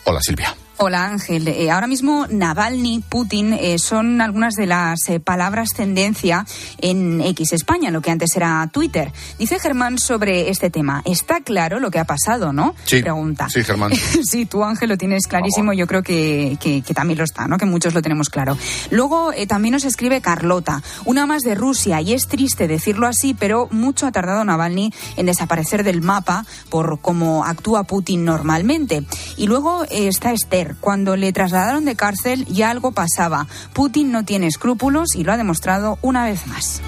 Hola 0.06 0.22
Silvia. 0.22 0.56
Hola 0.84 1.06
Ángel. 1.06 1.48
Eh, 1.48 1.70
ahora 1.70 1.86
mismo 1.86 2.26
Navalny, 2.28 3.04
Putin 3.08 3.54
eh, 3.54 3.78
son 3.78 4.20
algunas 4.20 4.56
de 4.56 4.66
las 4.66 4.98
eh, 5.10 5.20
palabras 5.20 5.70
tendencia 5.76 6.44
en 6.80 7.22
X 7.22 7.54
España, 7.54 7.92
lo 7.92 8.02
que 8.02 8.10
antes 8.10 8.36
era 8.36 8.68
Twitter. 8.74 9.14
Dice 9.38 9.60
Germán 9.60 10.00
sobre 10.00 10.50
este 10.50 10.72
tema. 10.72 11.04
Está 11.06 11.42
claro 11.42 11.80
lo 11.80 11.92
que 11.92 12.00
ha 12.00 12.06
pasado, 12.06 12.52
¿no? 12.52 12.74
Sí. 12.86 13.00
Pregunta. 13.04 13.48
Sí, 13.48 13.64
Germán. 13.64 13.92
sí, 14.24 14.48
tú 14.48 14.64
Ángel 14.64 14.90
lo 14.90 14.98
tienes 14.98 15.28
clarísimo. 15.28 15.72
Yo 15.74 15.86
creo 15.86 16.02
que, 16.02 16.58
que- 16.60 16.82
que 16.82 16.94
también 16.96 17.20
lo 17.20 17.26
está, 17.26 17.48
¿no? 17.48 17.60
Que 17.60 17.68
muchos 17.68 17.94
lo 17.94 18.02
tenemos 18.02 18.30
claro. 18.30 18.58
Luego 18.90 19.34
eh, 19.34 19.46
también 19.46 19.74
nos 19.74 19.86
escribe 19.86 20.20
Carlota, 20.20 20.82
una 21.06 21.28
más 21.28 21.44
de 21.44 21.54
Rusia 21.54 22.02
y 22.02 22.14
es 22.14 22.28
triste 22.28 22.68
decirlo 22.68 23.06
así, 23.06 23.36
pero 23.36 23.68
mucho 23.70 24.08
ha 24.08 24.12
tardado 24.12 24.44
Navalny 24.44 24.92
en 25.16 25.28
desaparecer 25.28 25.84
del 25.84 26.02
mapa 26.02 26.44
por 26.70 27.00
cómo 27.02 27.46
actúa 27.46 27.84
Putin 27.84 28.26
normalmente. 28.26 29.04
Y 29.38 29.46
luego 29.46 29.86
está 29.92 30.32
Esther. 30.34 30.71
Cuando 30.80 31.16
le 31.16 31.34
trasladaron 31.34 31.86
de 31.86 31.96
cárcel 31.96 32.46
ya 32.46 32.70
algo 32.70 32.92
pasaba. 32.92 33.48
Putin 33.74 34.12
no 34.12 34.26
tiene 34.26 34.48
escrúpulos 34.48 35.16
y 35.16 35.24
lo 35.24 35.34
ha 35.34 35.38
demostrado 35.38 35.98
una 36.02 36.26
vez 36.26 36.48
más. 36.48 36.82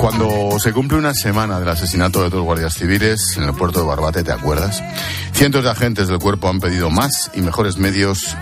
Cuando 0.00 0.58
se 0.58 0.72
cumple 0.72 0.96
una 0.96 1.12
semana 1.12 1.60
del 1.60 1.68
asesinato 1.68 2.22
de 2.22 2.30
dos 2.30 2.42
guardias 2.42 2.72
civiles 2.72 3.34
en 3.36 3.42
el 3.42 3.52
puerto 3.52 3.80
de 3.80 3.86
Barbate, 3.86 4.24
¿te 4.24 4.32
acuerdas? 4.32 4.82
Cientos 5.34 5.62
de 5.62 5.70
agentes 5.70 6.08
del 6.08 6.18
cuerpo 6.18 6.48
han 6.48 6.58
pedido 6.58 6.88
más 6.88 7.30
y 7.34 7.42
mejores 7.42 7.76
medios 7.76 8.34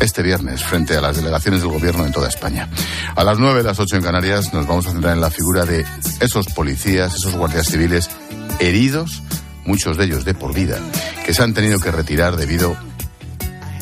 este 0.00 0.22
viernes 0.22 0.64
frente 0.64 0.96
a 0.96 1.00
las 1.00 1.16
delegaciones 1.16 1.60
del 1.60 1.70
gobierno 1.70 2.04
en 2.04 2.12
toda 2.12 2.28
España. 2.28 2.68
A 3.14 3.22
las 3.22 3.38
nueve, 3.38 3.62
las 3.62 3.78
ocho 3.78 3.96
en 3.96 4.02
Canarias, 4.02 4.52
nos 4.52 4.66
vamos 4.66 4.86
a 4.86 4.92
centrar 4.92 5.14
en 5.14 5.20
la 5.20 5.30
figura 5.30 5.64
de 5.64 5.84
esos 6.20 6.46
policías, 6.48 7.14
esos 7.14 7.34
guardias 7.34 7.66
civiles 7.66 8.10
heridos, 8.58 9.22
muchos 9.64 9.96
de 9.96 10.04
ellos 10.04 10.24
de 10.24 10.34
por 10.34 10.54
vida, 10.54 10.78
que 11.24 11.34
se 11.34 11.42
han 11.42 11.54
tenido 11.54 11.78
que 11.78 11.90
retirar 11.90 12.36
debido, 12.36 12.76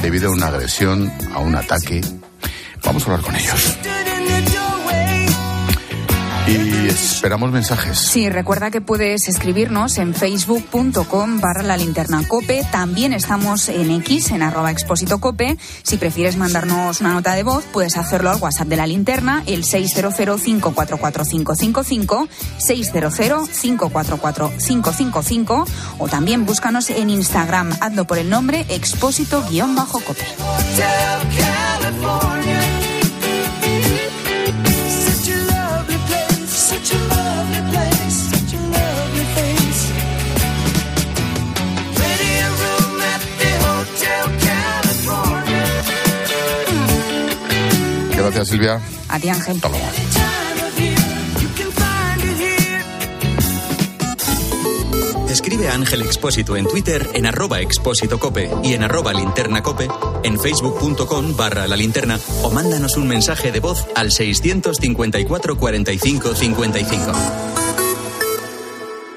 debido 0.02 0.28
a 0.28 0.32
una 0.32 0.48
agresión, 0.48 1.12
a 1.32 1.38
un 1.38 1.54
ataque. 1.54 2.00
Vamos 2.84 3.02
a 3.04 3.06
hablar 3.06 3.24
con 3.24 3.36
ellos. 3.36 3.78
Y 6.48 6.88
esperamos 6.88 7.52
mensajes. 7.52 7.98
Sí, 7.98 8.30
recuerda 8.30 8.70
que 8.70 8.80
puedes 8.80 9.28
escribirnos 9.28 9.98
en 9.98 10.14
facebook.com 10.14 11.40
barra 11.40 11.62
la 11.62 11.76
linterna 11.76 12.26
cope. 12.26 12.64
También 12.72 13.12
estamos 13.12 13.68
en 13.68 13.90
X, 13.90 14.30
en 14.30 14.40
arroba 14.42 14.70
expósito 14.70 15.18
cope. 15.18 15.58
Si 15.82 15.98
prefieres 15.98 16.36
mandarnos 16.36 17.02
una 17.02 17.12
nota 17.12 17.34
de 17.34 17.42
voz, 17.42 17.64
puedes 17.72 17.98
hacerlo 17.98 18.30
al 18.30 18.40
WhatsApp 18.40 18.68
de 18.68 18.76
la 18.76 18.86
linterna, 18.86 19.42
el 19.46 19.64
600-544-555, 19.64 22.28
600-544-555, 22.66 25.66
o 25.98 26.08
también 26.08 26.46
búscanos 26.46 26.88
en 26.90 27.10
Instagram, 27.10 27.76
hazlo 27.80 28.06
por 28.06 28.18
el 28.18 28.30
nombre 28.30 28.64
expósito-cope. 28.68 30.24
Gracias, 48.28 48.48
Silvia. 48.48 48.78
A 49.08 49.18
ti, 49.18 49.30
Ángel. 49.30 49.56
Hasta 49.56 49.68
luego. 49.70 49.86
Escribe 55.30 55.68
a 55.68 55.74
Ángel 55.74 56.02
Expósito 56.02 56.54
en 56.56 56.66
Twitter 56.66 57.08
en 57.14 57.24
arroba 57.24 57.60
expósito 57.60 58.18
cope 58.18 58.50
y 58.62 58.74
en 58.74 58.82
arroba 58.82 59.14
linterna 59.14 59.62
cope, 59.62 59.88
en 60.24 60.38
facebook.com 60.38 61.36
barra 61.36 61.66
la 61.66 61.76
linterna 61.76 62.20
o 62.42 62.50
mándanos 62.50 62.98
un 62.98 63.08
mensaje 63.08 63.50
de 63.50 63.60
voz 63.60 63.86
al 63.94 64.12
654 64.12 65.56
45 65.56 66.34
55. 66.34 67.12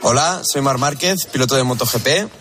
Hola, 0.04 0.42
soy 0.44 0.62
Mar 0.62 0.78
Márquez, 0.78 1.26
piloto 1.26 1.56
de 1.56 1.64
MotoGP. 1.64 2.41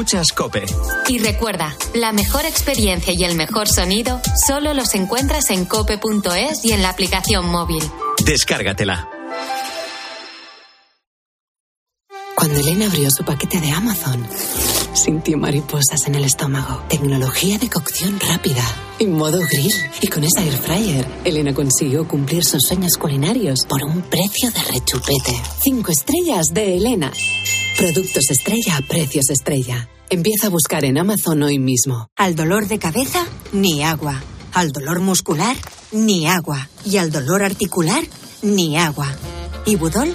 Escuchas 0.00 0.32
Cope. 0.32 0.64
Y 1.08 1.18
recuerda, 1.18 1.76
la 1.92 2.12
mejor 2.12 2.46
experiencia 2.46 3.12
y 3.12 3.22
el 3.22 3.34
mejor 3.34 3.68
sonido 3.68 4.18
solo 4.46 4.72
los 4.72 4.94
encuentras 4.94 5.50
en 5.50 5.66
cope.es 5.66 6.64
y 6.64 6.72
en 6.72 6.80
la 6.80 6.88
aplicación 6.88 7.44
móvil. 7.44 7.82
Descárgatela. 8.24 9.10
Cuando 12.34 12.60
Elena 12.60 12.86
abrió 12.86 13.10
su 13.10 13.26
paquete 13.26 13.60
de 13.60 13.72
Amazon, 13.72 14.26
sintió 14.94 15.36
mariposas 15.36 16.06
en 16.06 16.14
el 16.14 16.24
estómago. 16.24 16.82
Tecnología 16.88 17.58
de 17.58 17.68
cocción 17.68 18.18
rápida, 18.20 18.64
en 19.00 19.12
modo 19.12 19.40
grill. 19.50 19.72
Y 20.00 20.06
con 20.06 20.22
esa 20.22 20.44
air 20.44 20.56
fryer, 20.56 21.06
Elena 21.24 21.52
consiguió 21.52 22.06
cumplir 22.06 22.44
sus 22.44 22.62
sueños 22.68 22.92
culinarios 22.96 23.66
por 23.66 23.82
un 23.82 24.02
precio 24.02 24.50
de 24.52 24.62
rechupete. 24.62 25.32
Cinco 25.62 25.90
estrellas 25.90 26.46
de 26.52 26.76
Elena. 26.76 27.12
Productos 27.76 28.30
estrella 28.30 28.76
a 28.76 28.82
precios 28.82 29.30
estrella. 29.30 29.88
Empieza 30.08 30.46
a 30.46 30.50
buscar 30.50 30.84
en 30.84 30.98
Amazon 30.98 31.42
hoy 31.42 31.58
mismo. 31.58 32.08
Al 32.16 32.36
dolor 32.36 32.68
de 32.68 32.78
cabeza, 32.78 33.26
ni 33.52 33.82
agua. 33.82 34.22
Al 34.52 34.70
dolor 34.70 35.00
muscular, 35.00 35.56
ni 35.90 36.26
agua. 36.26 36.68
Y 36.84 36.98
al 36.98 37.10
dolor 37.10 37.42
articular, 37.42 38.04
ni 38.42 38.76
agua. 38.76 39.08
Ibudol 39.66 40.14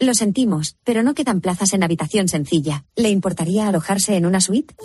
Lo 0.00 0.14
sentimos, 0.14 0.76
pero 0.84 1.02
no 1.02 1.12
quedan 1.12 1.40
plazas 1.40 1.72
en 1.72 1.82
habitación 1.82 2.28
sencilla. 2.28 2.84
¿Le 2.94 3.10
importaría 3.10 3.66
alojarse 3.66 4.16
en 4.16 4.26
una 4.26 4.40
suite? 4.40 4.76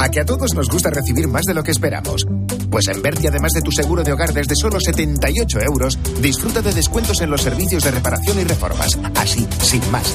A 0.00 0.08
que 0.08 0.18
a 0.18 0.24
todos 0.24 0.52
nos 0.52 0.68
gusta 0.68 0.90
recibir 0.90 1.28
más 1.28 1.44
de 1.44 1.54
lo 1.54 1.62
que 1.62 1.70
esperamos. 1.70 2.26
Pues 2.68 2.88
en 2.88 3.00
Berti, 3.00 3.28
además 3.28 3.52
de 3.52 3.62
tu 3.62 3.70
seguro 3.70 4.02
de 4.02 4.12
hogar 4.12 4.32
desde 4.32 4.56
solo 4.56 4.80
78 4.80 5.60
euros, 5.60 5.96
disfruta 6.20 6.60
de 6.60 6.72
descuentos 6.72 7.20
en 7.20 7.30
los 7.30 7.42
servicios 7.42 7.84
de 7.84 7.92
reparación 7.92 8.40
y 8.40 8.44
reformas. 8.44 8.98
Así, 9.14 9.46
sin 9.60 9.88
más. 9.92 10.12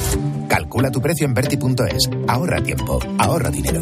Calcula 0.49 0.91
tu 0.91 0.99
precio 0.99 1.25
en 1.25 1.33
Berti.es. 1.33 2.09
Ahorra 2.27 2.61
tiempo, 2.61 2.99
ahorra 3.19 3.49
dinero. 3.49 3.81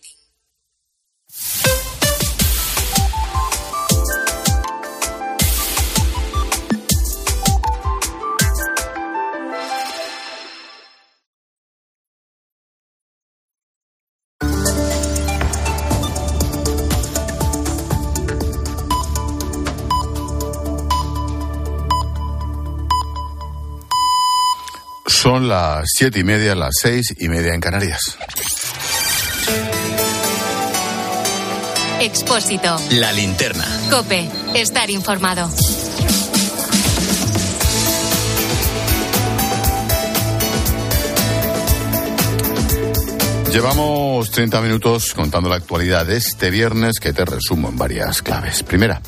Son 25.21 25.47
las 25.47 25.85
siete 25.93 26.21
y 26.21 26.23
media, 26.23 26.55
las 26.55 26.73
seis 26.81 27.13
y 27.15 27.29
media 27.29 27.53
en 27.53 27.61
Canarias. 27.61 28.17
Expósito. 32.01 32.75
La 32.93 33.13
linterna. 33.13 33.63
Cope. 33.91 34.27
Estar 34.55 34.89
informado. 34.89 35.47
Llevamos 43.51 44.31
30 44.31 44.61
minutos 44.61 45.13
contando 45.13 45.47
la 45.47 45.57
actualidad 45.57 46.07
de 46.07 46.17
este 46.17 46.49
viernes 46.49 46.99
que 46.99 47.13
te 47.13 47.23
resumo 47.23 47.69
en 47.69 47.77
varias 47.77 48.23
claves. 48.23 48.63
Primera, 48.63 48.99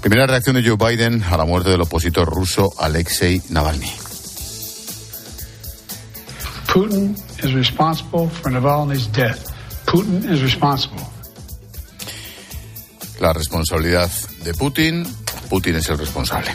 primera 0.00 0.26
reacción 0.26 0.56
de 0.56 0.68
Joe 0.68 0.76
Biden 0.76 1.22
a 1.22 1.36
la 1.36 1.44
muerte 1.44 1.70
del 1.70 1.82
opositor 1.82 2.28
ruso 2.28 2.72
Alexei 2.78 3.40
Navalny. 3.50 3.92
Putin 6.66 7.14
is 7.44 7.54
responsible 7.54 8.28
for 8.28 8.50
Navalny's 8.50 9.06
death. 9.12 9.38
Putin 9.86 10.28
is 10.28 10.42
responsible. 10.42 11.19
La 13.20 13.34
responsabilidad 13.34 14.10
de 14.44 14.54
Putin, 14.54 15.06
Putin 15.50 15.76
es 15.76 15.88
el 15.90 15.98
responsable. 15.98 16.52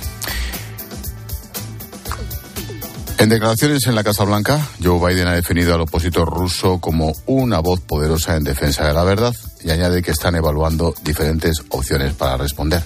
En 3.19 3.29
declaraciones 3.29 3.85
en 3.87 3.95
la 3.95 4.03
Casa 4.03 4.25
Blanca, 4.25 4.59
Joe 4.83 4.99
Biden 4.99 5.27
ha 5.27 5.33
definido 5.33 5.75
al 5.75 5.81
opositor 5.81 6.27
ruso 6.27 6.79
como 6.79 7.13
una 7.27 7.59
voz 7.59 7.79
poderosa 7.81 8.35
en 8.35 8.43
defensa 8.43 8.85
de 8.85 8.93
la 8.93 9.03
verdad 9.03 9.33
y 9.63 9.69
añade 9.69 10.01
que 10.01 10.11
están 10.11 10.35
evaluando 10.35 10.93
diferentes 11.03 11.63
opciones 11.69 12.13
para 12.13 12.35
responder. 12.35 12.83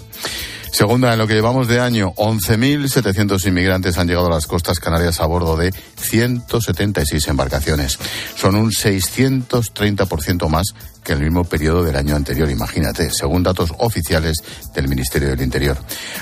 Segunda, 0.71 1.11
en 1.11 1.19
lo 1.19 1.27
que 1.27 1.33
llevamos 1.33 1.67
de 1.67 1.79
año, 1.79 2.13
11.700 2.15 3.45
inmigrantes 3.47 3.97
han 3.97 4.07
llegado 4.07 4.27
a 4.27 4.35
las 4.35 4.47
costas 4.47 4.79
canarias 4.79 5.19
a 5.19 5.25
bordo 5.25 5.57
de 5.57 5.73
176 5.97 7.27
embarcaciones. 7.27 7.97
Son 8.35 8.55
un 8.55 8.71
630% 8.71 10.47
más 10.47 10.67
que 11.03 11.13
el 11.13 11.21
mismo 11.21 11.43
periodo 11.43 11.83
del 11.83 11.95
año 11.95 12.15
anterior, 12.15 12.49
imagínate, 12.49 13.09
según 13.09 13.43
datos 13.43 13.73
oficiales 13.79 14.37
del 14.73 14.87
Ministerio 14.87 15.29
del 15.29 15.41
Interior. 15.41 15.77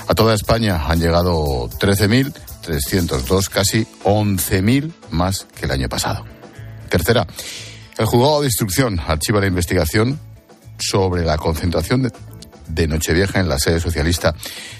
A 0.08 0.14
toda 0.14 0.34
España 0.34 0.82
han 0.86 0.98
llegado 0.98 1.68
13.302, 1.68 3.48
casi 3.48 3.86
11.000 4.04 4.92
más 5.10 5.46
que 5.58 5.66
el 5.66 5.72
año 5.72 5.88
pasado. 5.88 6.24
Tercera, 6.88 7.26
el 7.98 8.06
juzgado 8.06 8.40
de 8.40 8.46
instrucción 8.46 8.98
archiva 9.06 9.40
la 9.40 9.46
investigación 9.46 10.18
sobre 10.78 11.24
la 11.24 11.36
concentración 11.36 12.02
de, 12.04 12.12
de 12.68 12.86
Nochevieja 12.86 13.40
en 13.40 13.48
la 13.48 13.58
sede 13.58 13.80
socialista 13.80 14.34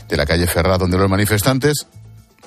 de 0.09 0.17
la 0.17 0.27
calle 0.27 0.47
Ferrá, 0.47 0.79
donde 0.79 0.99
los 0.99 1.09
manifestantes 1.09 1.87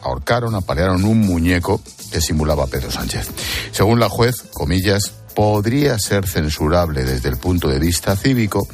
ahorcaron, 0.02 0.56
apalearon 0.56 1.04
un 1.04 1.20
muñeco 1.20 1.82
que 2.12 2.22
simulaba 2.22 2.64
a 2.64 2.68
Pedro 2.68 2.92
Sánchez. 2.92 3.28
Según 3.72 4.00
la 4.00 4.10
juez, 4.10 4.36
comillas, 4.54 5.12
podría 5.36 5.98
ser 6.00 6.28
censurable 6.28 7.04
desde 7.04 7.30
el 7.30 7.38
punto 7.38 7.68
de 7.68 7.80
vista 7.80 8.16
cívico, 8.16 8.68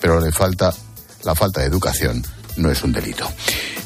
pero 0.00 0.20
le 0.20 0.32
falta 0.32 0.74
la 1.24 1.34
falta 1.34 1.60
de 1.60 1.66
educación 1.66 2.24
no 2.60 2.70
es 2.70 2.82
un 2.82 2.92
delito. 2.92 3.28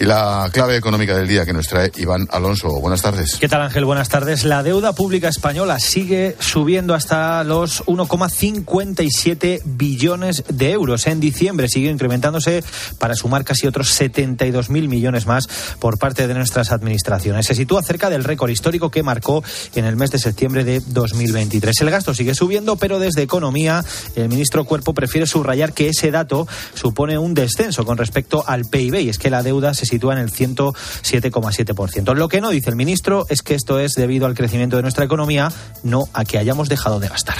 Y 0.00 0.04
la 0.04 0.50
clave 0.52 0.76
económica 0.76 1.16
del 1.16 1.28
día 1.28 1.46
que 1.46 1.52
nos 1.52 1.68
trae 1.68 1.92
Iván 1.96 2.26
Alonso. 2.30 2.68
Buenas 2.80 3.02
tardes. 3.02 3.36
¿Qué 3.38 3.48
tal 3.48 3.62
Ángel? 3.62 3.84
Buenas 3.84 4.08
tardes. 4.08 4.44
La 4.44 4.64
deuda 4.64 4.92
pública 4.92 5.28
española 5.28 5.78
sigue 5.78 6.36
subiendo 6.40 6.94
hasta 6.94 7.44
los 7.44 7.84
1,57 7.86 9.62
billones 9.64 10.42
de 10.48 10.72
euros. 10.72 11.06
En 11.06 11.20
diciembre 11.20 11.68
sigue 11.68 11.90
incrementándose 11.90 12.64
para 12.98 13.14
sumar 13.14 13.44
casi 13.44 13.68
otros 13.68 14.00
72.000 14.00 14.88
millones 14.88 15.26
más 15.26 15.46
por 15.78 15.98
parte 15.98 16.26
de 16.26 16.34
nuestras 16.34 16.72
administraciones. 16.72 17.46
Se 17.46 17.54
sitúa 17.54 17.82
cerca 17.82 18.10
del 18.10 18.24
récord 18.24 18.50
histórico 18.50 18.90
que 18.90 19.04
marcó 19.04 19.44
en 19.76 19.84
el 19.84 19.94
mes 19.94 20.10
de 20.10 20.18
septiembre 20.18 20.64
de 20.64 20.80
2023. 20.80 21.80
El 21.82 21.90
gasto 21.90 22.14
sigue 22.14 22.34
subiendo, 22.34 22.76
pero 22.76 22.98
desde 22.98 23.22
Economía 23.22 23.84
el 24.16 24.28
ministro 24.28 24.64
Cuerpo 24.64 24.92
prefiere 24.92 25.26
subrayar 25.26 25.72
que 25.72 25.88
ese 25.88 26.10
dato 26.10 26.48
supone 26.74 27.16
un 27.16 27.34
descenso 27.34 27.84
con 27.84 27.96
respecto 27.96 28.44
al 28.46 28.63
PIB 28.66 29.00
y 29.00 29.08
es 29.08 29.18
que 29.18 29.30
la 29.30 29.42
deuda 29.42 29.74
se 29.74 29.86
sitúa 29.86 30.14
en 30.14 30.20
el 30.20 30.30
107,7%. 30.30 32.14
Lo 32.14 32.28
que 32.28 32.40
no 32.40 32.50
dice 32.50 32.70
el 32.70 32.76
ministro 32.76 33.26
es 33.28 33.42
que 33.42 33.54
esto 33.54 33.78
es 33.78 33.92
debido 33.92 34.26
al 34.26 34.34
crecimiento 34.34 34.76
de 34.76 34.82
nuestra 34.82 35.04
economía, 35.04 35.52
no 35.82 36.04
a 36.12 36.24
que 36.24 36.38
hayamos 36.38 36.68
dejado 36.68 37.00
de 37.00 37.08
gastar. 37.08 37.36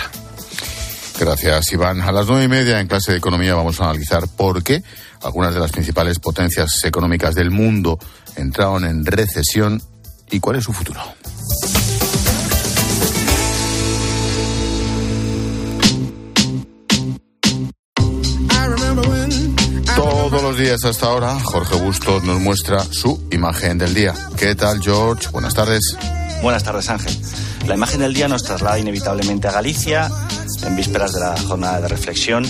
Gracias, 1.18 1.72
Iván. 1.72 2.00
A 2.00 2.10
las 2.10 2.26
nueve 2.26 2.44
y 2.44 2.48
media 2.48 2.80
en 2.80 2.88
clase 2.88 3.12
de 3.12 3.18
economía 3.18 3.54
vamos 3.54 3.80
a 3.80 3.84
analizar 3.84 4.26
por 4.28 4.64
qué 4.64 4.82
algunas 5.22 5.54
de 5.54 5.60
las 5.60 5.70
principales 5.70 6.18
potencias 6.18 6.84
económicas 6.84 7.34
del 7.34 7.50
mundo 7.50 7.98
entraron 8.36 8.84
en 8.84 9.06
recesión 9.06 9.80
y 10.30 10.40
cuál 10.40 10.56
es 10.56 10.64
su 10.64 10.72
futuro. 10.72 11.00
Días 20.56 20.84
hasta 20.84 21.06
ahora, 21.06 21.40
Jorge 21.40 21.74
Bustos 21.74 22.22
nos 22.22 22.38
muestra 22.38 22.78
su 22.78 23.20
imagen 23.32 23.76
del 23.76 23.92
día. 23.92 24.14
¿Qué 24.36 24.54
tal, 24.54 24.80
George? 24.80 25.28
Buenas 25.32 25.52
tardes. 25.52 25.80
Buenas 26.42 26.62
tardes, 26.62 26.88
Ángel. 26.90 27.12
La 27.66 27.74
imagen 27.74 28.00
del 28.00 28.14
día 28.14 28.28
nos 28.28 28.44
traslada 28.44 28.78
inevitablemente 28.78 29.48
a 29.48 29.52
Galicia, 29.52 30.08
en 30.64 30.76
vísperas 30.76 31.12
de 31.12 31.20
la 31.20 31.36
jornada 31.36 31.80
de 31.80 31.88
reflexión. 31.88 32.44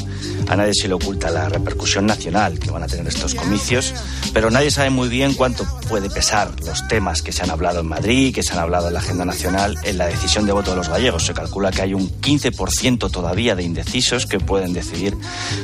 A 0.48 0.56
nadie 0.56 0.74
se 0.74 0.88
le 0.88 0.94
oculta 0.94 1.30
la 1.30 1.48
repercusión 1.48 2.06
nacional 2.06 2.58
que 2.58 2.70
van 2.70 2.82
a 2.82 2.86
tener 2.86 3.06
estos 3.06 3.34
comicios, 3.34 3.94
pero 4.32 4.50
nadie 4.50 4.70
sabe 4.70 4.90
muy 4.90 5.08
bien 5.08 5.34
cuánto 5.34 5.64
puede 5.88 6.10
pesar 6.10 6.50
los 6.64 6.86
temas 6.88 7.22
que 7.22 7.32
se 7.32 7.42
han 7.42 7.50
hablado 7.50 7.80
en 7.80 7.86
Madrid, 7.86 8.34
que 8.34 8.42
se 8.42 8.52
han 8.52 8.58
hablado 8.58 8.88
en 8.88 8.94
la 8.94 9.00
agenda 9.00 9.24
nacional, 9.24 9.78
en 9.84 9.98
la 9.98 10.06
decisión 10.06 10.46
de 10.46 10.52
voto 10.52 10.70
de 10.70 10.76
los 10.76 10.88
gallegos. 10.88 11.26
Se 11.26 11.34
calcula 11.34 11.70
que 11.70 11.82
hay 11.82 11.94
un 11.94 12.08
15% 12.20 13.10
todavía 13.10 13.54
de 13.56 13.62
indecisos 13.62 14.26
que 14.26 14.38
pueden 14.38 14.72
decidir 14.72 15.16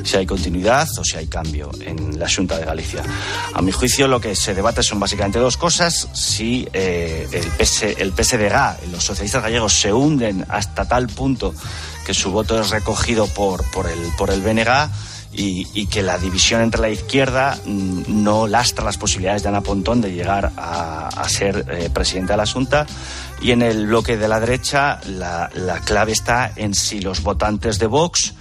si 0.04 0.16
hay 0.16 0.26
continuidad 0.26 0.88
o 0.98 1.04
si 1.04 1.16
hay 1.16 1.26
cambio 1.26 1.70
en 1.80 2.18
la 2.18 2.28
Junta 2.28 2.58
de 2.58 2.64
Galicia. 2.64 3.02
A 3.54 3.62
mi 3.62 3.72
juicio, 3.72 4.08
lo 4.08 4.20
que 4.20 4.34
se 4.34 4.54
debate 4.54 4.82
son 4.82 5.00
básicamente 5.00 5.38
dos 5.38 5.56
cosas. 5.56 6.08
Si 6.14 6.66
eh, 6.72 7.28
el, 7.32 8.12
PS, 8.12 8.32
el 8.40 8.92
los 8.92 9.04
socialistas 9.04 9.42
gallegos 9.42 9.72
se 9.72 9.92
hunden 9.92 10.44
hasta 10.48 10.86
tal 10.86 11.08
punto 11.08 11.54
que 12.06 12.14
su 12.14 12.30
voto 12.30 12.60
es 12.60 12.70
recogido 12.70 13.26
por, 13.26 13.64
por, 13.70 13.88
el, 13.88 13.98
por 14.16 14.30
el 14.30 14.40
BNG 14.40 14.90
y, 15.32 15.86
que 15.86 16.02
la 16.02 16.18
división 16.18 16.60
entre 16.60 16.80
la 16.80 16.88
izquierda 16.90 17.58
mm, 17.64 18.22
no 18.22 18.46
lastra 18.46 18.84
las 18.84 18.98
posibilidades 18.98 19.42
de 19.42 19.48
Ana 19.48 19.60
Pontón 19.60 20.00
de 20.00 20.12
llegar 20.12 20.52
a, 20.56 21.08
a 21.08 21.28
ser 21.28 21.64
eh, 21.70 21.90
presidenta 21.92 22.32
de 22.32 22.36
la 22.38 22.46
Junta. 22.46 22.86
Y 23.40 23.52
en 23.52 23.62
el 23.62 23.86
bloque 23.86 24.16
de 24.16 24.28
la 24.28 24.40
derecha 24.40 25.00
la 25.06 25.80
clave 25.84 26.12
está 26.12 26.52
en 26.56 26.74
si 26.74 27.00
los 27.00 27.22
votantes 27.22 27.78
de 27.78 27.86
Vox 27.86 28.34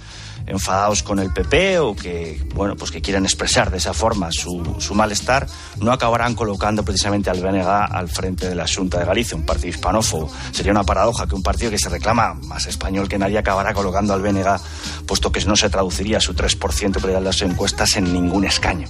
enfadados 0.46 1.02
con 1.02 1.18
el 1.18 1.32
PP 1.32 1.78
o 1.78 1.94
que, 1.94 2.40
bueno, 2.54 2.76
pues 2.76 2.90
que 2.90 3.00
quieren 3.00 3.24
expresar 3.24 3.70
de 3.70 3.78
esa 3.78 3.94
forma 3.94 4.30
su, 4.32 4.76
su, 4.78 4.94
malestar, 4.94 5.46
no 5.80 5.92
acabarán 5.92 6.34
colocando 6.34 6.84
precisamente 6.84 7.30
al 7.30 7.40
BNG 7.40 7.66
al 7.66 8.08
frente 8.08 8.48
de 8.48 8.54
la 8.54 8.66
Junta 8.66 8.98
de 8.98 9.04
Galicia, 9.04 9.36
un 9.36 9.46
partido 9.46 9.68
hispanófobo. 9.68 10.30
Sería 10.52 10.72
una 10.72 10.84
paradoja 10.84 11.26
que 11.26 11.34
un 11.34 11.42
partido 11.42 11.70
que 11.70 11.78
se 11.78 11.88
reclama 11.88 12.34
más 12.34 12.66
español 12.66 13.08
que 13.08 13.18
nadie 13.18 13.38
acabará 13.38 13.74
colocando 13.74 14.14
al 14.14 14.22
BNG, 14.22 14.60
puesto 15.06 15.32
que 15.32 15.44
no 15.44 15.56
se 15.56 15.70
traduciría 15.70 16.20
su 16.20 16.34
3% 16.34 17.00
de 17.00 17.20
las 17.20 17.42
encuestas 17.42 17.96
en 17.96 18.12
ningún 18.12 18.44
escaño. 18.44 18.88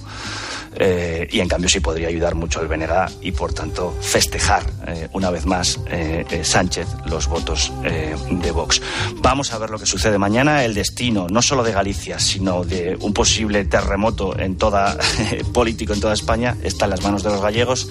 Eh, 0.75 1.27
y 1.31 1.39
en 1.39 1.47
cambio 1.47 1.69
sí 1.69 1.79
podría 1.79 2.07
ayudar 2.07 2.35
mucho 2.35 2.61
el 2.61 2.67
BNG 2.67 3.21
y 3.21 3.31
por 3.31 3.53
tanto 3.53 3.95
festejar 4.01 4.63
eh, 4.87 5.07
una 5.13 5.29
vez 5.29 5.45
más 5.45 5.79
eh, 5.87 6.25
eh, 6.29 6.43
Sánchez 6.43 6.87
los 7.05 7.27
votos 7.27 7.71
eh, 7.83 8.15
de 8.29 8.51
Vox. 8.51 8.81
Vamos 9.17 9.51
a 9.53 9.57
ver 9.57 9.69
lo 9.69 9.79
que 9.79 9.85
sucede 9.85 10.17
mañana. 10.17 10.63
El 10.63 10.73
destino 10.73 11.27
no 11.29 11.41
solo 11.41 11.63
de 11.63 11.71
Galicia, 11.71 12.19
sino 12.19 12.63
de 12.63 12.97
un 12.99 13.13
posible 13.13 13.65
terremoto 13.65 14.37
en 14.37 14.57
toda 14.57 14.97
político 15.53 15.93
en 15.93 15.99
toda 15.99 16.13
España 16.13 16.55
está 16.63 16.85
en 16.85 16.91
las 16.91 17.01
manos 17.03 17.23
de 17.23 17.29
los 17.29 17.41
gallegos 17.41 17.89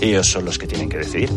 y 0.00 0.06
ellos 0.06 0.28
son 0.28 0.44
los 0.44 0.58
que 0.58 0.66
tienen 0.66 0.88
que 0.88 0.98
decidir. 0.98 1.30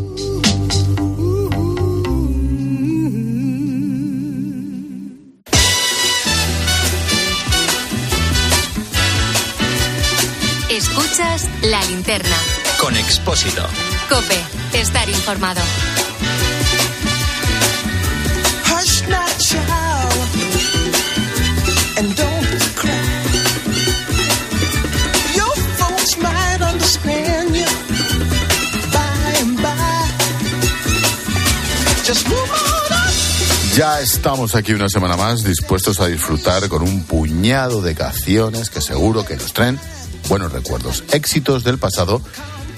La 11.64 11.82
linterna. 11.86 12.36
Con 12.78 12.96
Expósito. 12.98 13.66
Cope, 14.10 14.38
estar 14.74 15.08
informado. 15.10 15.62
Hush 18.66 19.04
now, 19.08 19.26
child, 19.38 20.28
and 21.98 22.16
don't 22.16 22.76
cry. 22.76 22.92
Your 25.36 25.56
folks 25.78 26.18
might 26.18 26.62
understand 26.62 27.56
you 27.56 27.66
by 28.92 29.34
and 29.40 29.58
by. 29.62 30.08
Just 32.06 32.28
move 32.28 32.52
on 32.52 32.92
up. 32.92 33.14
Ya 33.76 34.02
estamos 34.02 34.54
aquí 34.56 34.74
una 34.74 34.90
semana 34.90 35.18
más 35.18 35.44
dispuestos 35.44 36.00
a 36.00 36.08
disfrutar 36.08 36.68
con 36.68 36.84
un 36.84 37.04
puñado 37.06 37.82
de 37.82 37.96
canciones 37.96 38.70
que 38.70 38.82
seguro 38.82 39.26
que 39.26 39.36
nos 39.36 39.54
traen 39.54 39.80
buenos 40.30 40.52
recuerdos, 40.52 41.04
éxitos 41.12 41.64
del 41.64 41.78
pasado 41.78 42.22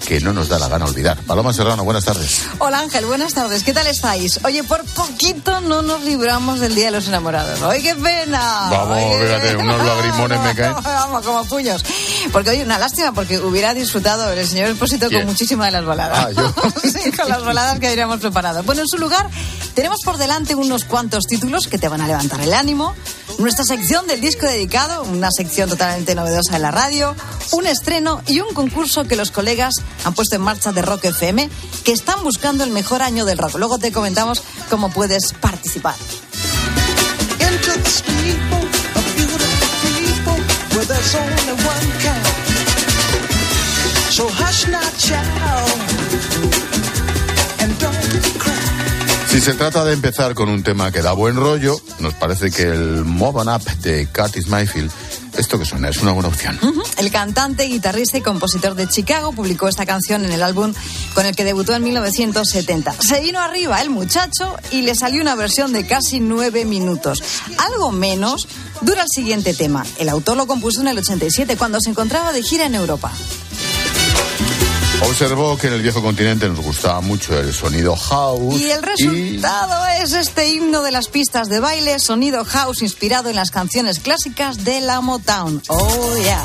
que 0.05 0.19
no 0.19 0.33
nos 0.33 0.49
da 0.49 0.59
la 0.59 0.67
gana 0.67 0.85
olvidar. 0.85 1.17
Paloma 1.21 1.51
Serrano, 1.51 1.83
buenas 1.83 2.05
tardes. 2.05 2.43
Hola 2.59 2.79
Ángel, 2.79 3.05
buenas 3.05 3.33
tardes. 3.33 3.63
¿Qué 3.63 3.73
tal 3.73 3.87
estáis? 3.87 4.39
Oye, 4.43 4.63
por 4.63 4.83
poquito 4.85 5.61
no 5.61 5.81
nos 5.81 6.03
libramos 6.03 6.59
del 6.59 6.75
Día 6.75 6.85
de 6.85 6.91
los 6.91 7.07
Enamorados. 7.07 7.59
¡Ay, 7.63 7.81
qué 7.81 7.95
pena! 7.95 8.67
Vamos, 8.69 8.97
Ay, 8.97 9.05
fíjate, 9.19 9.47
pena. 9.55 9.63
unos 9.63 9.87
lagrimones 9.87 10.39
me 10.41 10.55
caen. 10.55 10.75
Vamos, 10.83 11.25
como 11.25 11.45
puños. 11.45 11.83
Porque 12.31 12.51
oye, 12.51 12.63
una 12.63 12.77
lástima 12.77 13.13
porque 13.13 13.39
hubiera 13.39 13.73
disfrutado 13.73 14.31
el 14.31 14.47
señor 14.47 14.69
Expósito 14.69 15.07
¿Quién? 15.07 15.21
con 15.21 15.31
muchísimas 15.31 15.67
de 15.67 15.71
las 15.71 15.85
baladas. 15.85 16.27
Ah, 16.27 16.31
yo. 16.31 16.53
sí, 16.89 17.11
con 17.11 17.27
las 17.27 17.43
baladas 17.43 17.79
que 17.79 17.87
habríamos 17.87 18.19
preparado. 18.19 18.61
Bueno, 18.63 18.81
en 18.81 18.87
su 18.87 18.97
lugar 18.97 19.27
tenemos 19.73 20.01
por 20.03 20.17
delante 20.17 20.53
unos 20.53 20.83
cuantos 20.85 21.25
títulos 21.25 21.67
que 21.67 21.79
te 21.79 21.87
van 21.87 22.01
a 22.01 22.07
levantar 22.07 22.41
el 22.41 22.53
ánimo. 22.53 22.93
Nuestra 23.37 23.65
sección 23.65 24.07
del 24.07 24.21
disco 24.21 24.45
dedicado, 24.45 25.03
una 25.03 25.29
sección 25.29 25.69
totalmente 25.69 26.15
novedosa 26.15 26.55
en 26.55 26.61
la 26.61 26.71
radio, 26.71 27.15
un 27.51 27.67
estreno 27.67 28.21
y 28.27 28.39
un 28.39 28.53
concurso 28.53 29.03
que 29.05 29.15
los 29.15 29.29
colegas 29.29 29.75
han 30.05 30.13
puesto 30.13 30.35
en 30.35 30.41
marcha 30.41 30.71
de 30.71 30.81
Rock 30.81 31.05
FM 31.05 31.49
que 31.83 31.91
están 31.91 32.23
buscando 32.23 32.63
el 32.63 32.69
mejor 32.69 33.01
año 33.01 33.25
del 33.25 33.37
rock. 33.37 33.55
Luego 33.55 33.77
te 33.77 33.91
comentamos 33.91 34.41
cómo 34.69 34.89
puedes 34.89 35.33
participar. 35.33 35.95
Si 49.35 49.41
se 49.41 49.53
trata 49.53 49.83
de 49.83 49.91
empezar 49.91 50.33
con 50.33 50.47
un 50.47 50.63
tema 50.63 50.93
que 50.93 51.01
da 51.01 51.11
buen 51.11 51.35
rollo, 51.35 51.77
nos 51.99 52.13
parece 52.13 52.51
que 52.51 52.63
el 52.63 53.03
Move 53.03 53.41
On 53.41 53.49
Up 53.49 53.65
de 53.81 54.07
Curtis 54.07 54.47
Mayfield, 54.47 54.89
esto 55.37 55.59
que 55.59 55.65
suena, 55.65 55.89
es 55.89 55.97
una 55.97 56.13
buena 56.13 56.29
opción. 56.29 56.57
El 56.97 57.11
cantante, 57.11 57.65
guitarrista 57.65 58.17
y 58.17 58.21
compositor 58.21 58.75
de 58.75 58.87
Chicago 58.87 59.33
publicó 59.33 59.67
esta 59.67 59.85
canción 59.85 60.23
en 60.23 60.31
el 60.31 60.41
álbum 60.41 60.73
con 61.13 61.25
el 61.25 61.35
que 61.35 61.43
debutó 61.43 61.75
en 61.75 61.83
1970. 61.83 62.95
Se 63.01 63.19
vino 63.19 63.41
arriba 63.41 63.81
el 63.81 63.89
muchacho 63.89 64.55
y 64.71 64.83
le 64.83 64.95
salió 64.95 65.21
una 65.21 65.35
versión 65.35 65.73
de 65.73 65.85
casi 65.85 66.21
nueve 66.21 66.63
minutos. 66.63 67.21
Algo 67.57 67.91
menos 67.91 68.47
dura 68.79 69.01
el 69.01 69.09
siguiente 69.13 69.53
tema. 69.53 69.85
El 69.99 70.07
autor 70.07 70.37
lo 70.37 70.47
compuso 70.47 70.79
en 70.79 70.87
el 70.87 70.97
87 70.97 71.57
cuando 71.57 71.81
se 71.81 71.89
encontraba 71.89 72.31
de 72.31 72.41
gira 72.41 72.67
en 72.67 72.75
Europa. 72.75 73.11
Observó 75.01 75.57
que 75.57 75.67
en 75.67 75.73
el 75.73 75.81
viejo 75.81 76.01
continente 76.01 76.47
nos 76.47 76.59
gustaba 76.59 77.01
mucho 77.01 77.37
el 77.37 77.53
sonido 77.53 77.95
house. 77.95 78.59
Y 78.59 78.71
el 78.71 78.81
resultado 78.81 79.85
es 80.01 80.13
este 80.13 80.49
himno 80.49 80.81
de 80.81 80.91
las 80.91 81.07
pistas 81.07 81.47
de 81.49 81.59
baile, 81.59 81.99
sonido 81.99 82.43
house 82.45 82.81
inspirado 82.81 83.29
en 83.29 83.35
las 83.35 83.51
canciones 83.51 83.99
clásicas 83.99 84.63
de 84.63 84.81
la 84.81 85.01
Motown. 85.01 85.61
Oh, 85.67 86.15
yeah. 86.17 86.43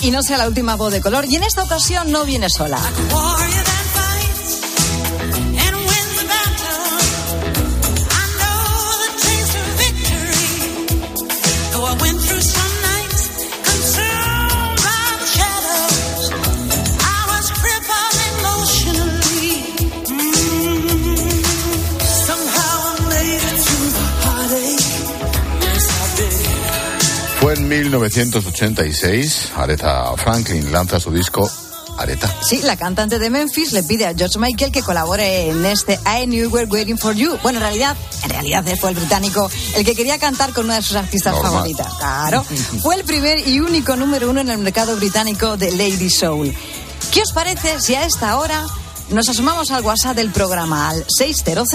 Y 0.00 0.10
no 0.10 0.22
sea 0.22 0.38
la 0.38 0.48
última 0.48 0.76
voz 0.76 0.92
de 0.92 1.00
color. 1.00 1.24
Y 1.28 1.36
en 1.36 1.44
esta 1.44 1.62
ocasión 1.62 2.10
no 2.10 2.24
viene 2.24 2.48
sola. 2.50 2.80
1986, 27.72 29.52
Aretha 29.56 30.14
Franklin 30.18 30.70
lanza 30.70 31.00
su 31.00 31.10
disco 31.10 31.50
Aretha. 31.96 32.30
Sí, 32.42 32.60
la 32.62 32.76
cantante 32.76 33.18
de 33.18 33.30
Memphis 33.30 33.72
le 33.72 33.82
pide 33.82 34.06
a 34.06 34.14
George 34.14 34.38
Michael 34.38 34.70
que 34.70 34.82
colabore 34.82 35.48
en 35.48 35.64
este 35.64 35.98
I 36.04 36.26
Knew 36.26 36.50
We're 36.50 36.70
Waiting 36.70 36.98
for 36.98 37.14
You. 37.14 37.38
Bueno, 37.42 37.60
en 37.60 37.62
realidad, 37.62 37.96
en 38.24 38.28
realidad 38.30 38.64
fue 38.78 38.90
el 38.90 38.96
británico 38.96 39.50
el 39.74 39.86
que 39.86 39.94
quería 39.94 40.18
cantar 40.18 40.52
con 40.52 40.66
una 40.66 40.76
de 40.76 40.82
sus 40.82 40.96
artistas 40.96 41.32
Normal. 41.32 41.52
favoritas. 41.52 41.94
Claro. 41.94 42.44
Fue 42.82 42.94
el 42.94 43.04
primer 43.04 43.48
y 43.48 43.60
único 43.60 43.96
número 43.96 44.28
uno 44.28 44.42
en 44.42 44.50
el 44.50 44.58
mercado 44.58 44.94
británico 44.96 45.56
de 45.56 45.70
Lady 45.70 46.10
Soul. 46.10 46.54
¿Qué 47.10 47.22
os 47.22 47.32
parece 47.32 47.80
si 47.80 47.94
a 47.94 48.04
esta 48.04 48.36
hora 48.38 48.66
nos 49.08 49.30
asomamos 49.30 49.70
al 49.70 49.82
WhatsApp 49.82 50.16
del 50.16 50.30
programa 50.30 50.90
al 50.90 51.06
600 51.08 51.68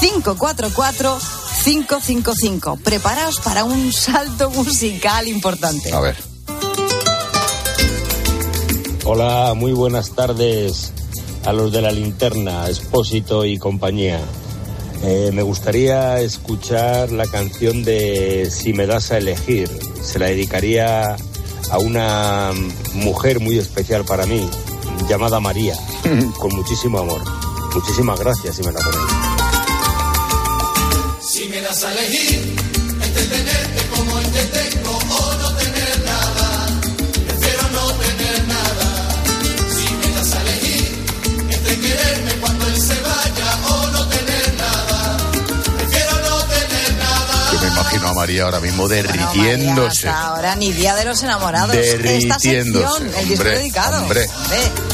544 0.00 1.18
555? 1.64 2.78
Preparaos 2.82 3.40
para 3.40 3.64
un 3.64 3.92
salto 3.92 4.50
musical 4.50 5.28
importante. 5.28 5.92
A 5.92 6.00
ver. 6.00 6.16
Hola, 9.04 9.54
muy 9.54 9.72
buenas 9.72 10.10
tardes 10.10 10.92
a 11.44 11.52
los 11.52 11.72
de 11.72 11.82
la 11.82 11.92
linterna, 11.92 12.68
Expósito 12.68 13.44
y 13.44 13.58
compañía. 13.58 14.20
Eh, 15.02 15.30
me 15.34 15.42
gustaría 15.42 16.20
escuchar 16.20 17.12
la 17.12 17.26
canción 17.26 17.82
de 17.84 18.48
Si 18.50 18.72
me 18.72 18.86
das 18.86 19.10
a 19.10 19.18
elegir. 19.18 19.68
Se 20.02 20.18
la 20.18 20.26
dedicaría 20.26 21.16
a 21.70 21.78
una 21.78 22.52
mujer 22.94 23.40
muy 23.40 23.58
especial 23.58 24.04
para 24.04 24.26
mí, 24.26 24.48
llamada 25.08 25.40
María, 25.40 25.76
con 26.38 26.54
muchísimo 26.54 26.98
amor. 26.98 27.20
Muchísimas 27.74 28.18
gracias 28.20 28.56
si 28.56 28.62
me 28.62 28.72
la 28.72 28.80
ponéis. 28.80 29.23
Si 31.84 31.90
me 31.90 31.92
das 31.92 31.92
a 31.92 31.92
elegir 31.92 32.56
entre 33.02 33.24
tenerte 33.26 33.86
como 33.94 34.18
el 34.18 34.26
que 34.30 34.42
tengo 34.44 34.90
o 34.96 35.34
no 35.36 35.54
tener 35.56 36.00
nada, 36.04 36.66
prefiero 37.26 37.62
no 37.72 37.92
tener 37.92 38.48
nada. 38.48 39.08
Si 39.68 39.94
me 39.94 40.14
das 40.16 40.32
a 40.34 40.40
elegir 40.40 41.04
entre 41.50 41.80
quererme 41.80 42.32
cuando 42.40 42.66
él 42.68 42.80
se 42.80 42.94
vaya 43.00 43.58
o 43.68 43.86
no 43.88 44.08
tener 44.08 44.54
nada, 44.56 45.16
prefiero 45.76 46.12
no 46.20 46.38
tener 46.44 46.94
nada. 46.98 47.52
Yo 47.52 47.60
me 47.60 47.68
imagino 47.68 48.08
a 48.08 48.14
María 48.14 48.44
ahora 48.44 48.60
mismo 48.60 48.88
María, 48.88 49.02
derritiéndose. 49.02 50.08
hasta 50.08 50.22
ahora 50.26 50.56
ni 50.56 50.72
Día 50.72 50.94
de 50.94 51.04
los 51.04 51.22
Enamorados. 51.22 51.74
Esta 51.76 51.96
Derritiéndose, 51.98 52.86
sección, 52.88 53.14
el 53.18 53.28
disco 53.28 53.42
hombre, 53.42 53.58
dedicado. 53.58 54.02
hombre. 54.02 54.20
Olvídate, 54.26 54.93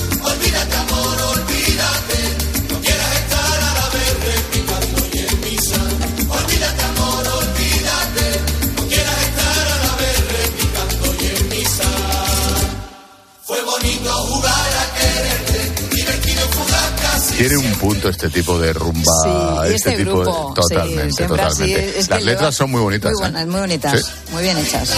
punto 17.80 18.08
este 18.08 18.28
tipo 18.28 18.58
de 18.58 18.72
rumba, 18.72 19.12
Sí, 19.24 19.30
este, 19.74 19.90
este 19.90 20.04
tipo 20.04 20.20
grupo, 20.20 20.48
de 20.54 20.60
totalmente, 20.62 21.12
sí, 21.12 21.24
totalmente. 21.26 21.98
es 21.98 22.08
que 22.08 22.14
Las 22.14 22.20
lleva- 22.20 22.30
letras 22.32 22.54
son 22.54 22.70
muy 22.70 22.80
bonitas. 22.80 23.12
Muy 23.12 23.18
¿eh? 23.18 23.30
buenas, 23.30 23.46
muy 23.46 23.60
bonitas, 23.60 24.00
Sí. 24.00 24.32
muy 24.32 24.42
bien 24.42 24.58
hechas. 24.58 24.90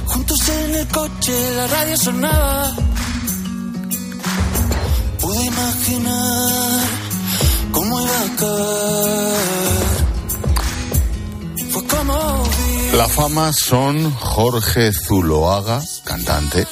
Juntos 0.05 0.49
en 0.49 0.75
el 0.75 0.87
coche, 0.87 1.55
la 1.55 1.67
radio 1.67 1.97
sonaba. 1.97 2.75
Pude 5.19 5.45
imaginar 5.45 6.78
La 12.95 13.07
fama 13.07 13.53
son 13.53 14.11
Jorge 14.11 14.91
Zuloaga, 14.91 15.81
cantante, 16.03 16.67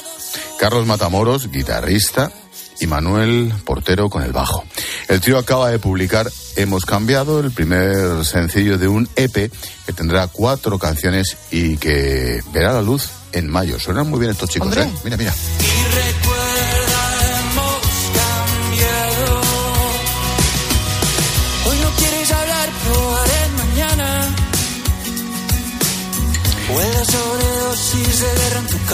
Carlos 0.60 0.86
Matamoros, 0.86 1.50
guitarrista, 1.52 2.32
y 2.80 2.88
Manuel 2.88 3.54
Portero 3.66 4.10
con 4.10 4.24
el 4.24 4.32
bajo. 4.32 4.64
El 5.08 5.22
trío 5.22 5.38
acaba 5.38 5.70
de 5.70 5.80
publicar 5.80 6.30
Hemos 6.56 6.86
cambiado, 6.86 7.40
el 7.40 7.52
primer 7.52 8.26
sencillo 8.26 8.78
de 8.78 8.88
un 8.88 9.08
EP 9.16 9.52
que 9.86 9.94
tendrá 9.94 10.28
cuatro 10.28 10.80
canciones 10.80 11.38
y 11.52 11.78
que 11.78 12.42
verá 12.52 12.74
la 12.74 12.82
luz 12.82 13.10
en 13.32 13.48
mayo. 13.48 13.80
Suenan 13.80 14.10
muy 14.10 14.20
bien 14.20 14.32
estos 14.32 14.50
chicos. 14.50 14.76
¿eh? 14.76 14.90
Mira, 15.04 15.18
mira. 15.18 15.34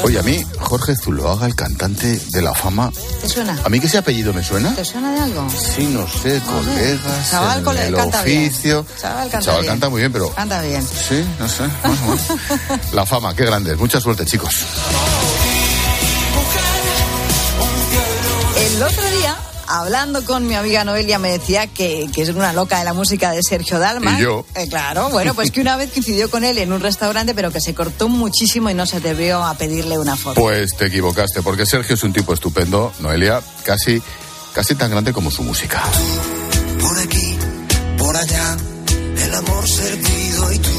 Oye, 0.03 0.19
a 0.19 0.23
mí, 0.23 0.43
Jorge 0.59 0.95
Zuloaga, 0.95 1.45
el 1.45 1.55
cantante 1.55 2.19
de 2.31 2.41
la 2.41 2.53
fama, 2.53 2.91
¿Te 3.21 3.29
suena? 3.29 3.57
¿a 3.63 3.69
mí 3.69 3.79
que 3.79 3.87
ese 3.87 3.97
apellido 3.97 4.33
me 4.33 4.43
suena? 4.43 4.73
¿Te 4.75 4.83
suena 4.83 5.13
de 5.13 5.19
algo? 5.21 5.47
Sí, 5.49 5.85
no 5.87 6.05
sé, 6.07 6.41
colegas, 6.41 7.29
Chaval 7.31 7.59
en 7.59 7.63
cole- 7.65 7.87
el 7.87 7.95
canta 7.95 8.23
bien. 8.23 8.47
oficio. 8.49 8.85
Chaval 8.99 9.29
canta 9.29 9.45
Chaval 9.45 9.61
bien. 9.61 9.71
canta 9.73 9.89
muy 9.89 10.01
bien, 10.01 10.11
pero 10.11 10.29
Canta 10.33 10.61
bien. 10.61 10.85
Sí, 10.85 11.23
no 11.39 11.47
sé. 11.47 11.63
La 12.93 13.05
fama, 13.05 13.33
qué 13.35 13.45
grande. 13.45 13.75
Mucha 13.75 13.99
suerte, 14.01 14.25
chicos. 14.25 14.53
El 18.57 18.83
otro 18.83 19.09
día, 19.19 19.35
hablando 19.73 20.23
con 20.23 20.45
mi 20.45 20.53
amiga 20.53 20.83
Noelia, 20.83 21.17
me 21.17 21.31
decía 21.31 21.65
que, 21.65 22.07
que 22.13 22.21
es 22.21 22.29
una 22.29 22.53
loca 22.53 22.77
de 22.77 22.85
la 22.85 22.93
música 22.93 23.31
de 23.31 23.41
Sergio 23.41 23.79
Dalma. 23.79 24.19
Y 24.19 24.23
yo. 24.23 24.45
Eh, 24.55 24.67
claro, 24.69 25.09
bueno, 25.09 25.33
pues 25.33 25.49
que 25.49 25.61
una 25.61 25.75
vez 25.75 25.91
coincidió 25.91 26.29
con 26.29 26.43
él 26.43 26.59
en 26.59 26.71
un 26.71 26.79
restaurante, 26.79 27.33
pero 27.33 27.51
que 27.51 27.59
se 27.59 27.73
cortó 27.73 28.07
muchísimo 28.07 28.69
y 28.69 28.75
no 28.75 28.85
se 28.85 28.97
atrevió 28.97 29.43
a 29.43 29.55
pedirle 29.55 29.97
una 29.97 30.15
foto. 30.15 30.39
Pues 30.39 30.77
te 30.77 30.85
equivocaste, 30.85 31.41
porque 31.41 31.65
Sergio 31.65 31.95
es 31.95 32.03
un 32.03 32.13
tipo 32.13 32.33
estupendo, 32.33 32.93
Noelia, 32.99 33.41
casi, 33.63 34.01
casi 34.53 34.75
tan 34.75 34.91
grande 34.91 35.11
como 35.11 35.31
su 35.31 35.41
música. 35.41 35.81
Por 36.79 36.99
aquí, 36.99 37.37
por 37.97 38.15
allá, 38.15 38.57
el 39.17 39.33
amor 39.33 39.67
servido 39.67 40.53
y 40.53 40.59
tú. 40.59 40.69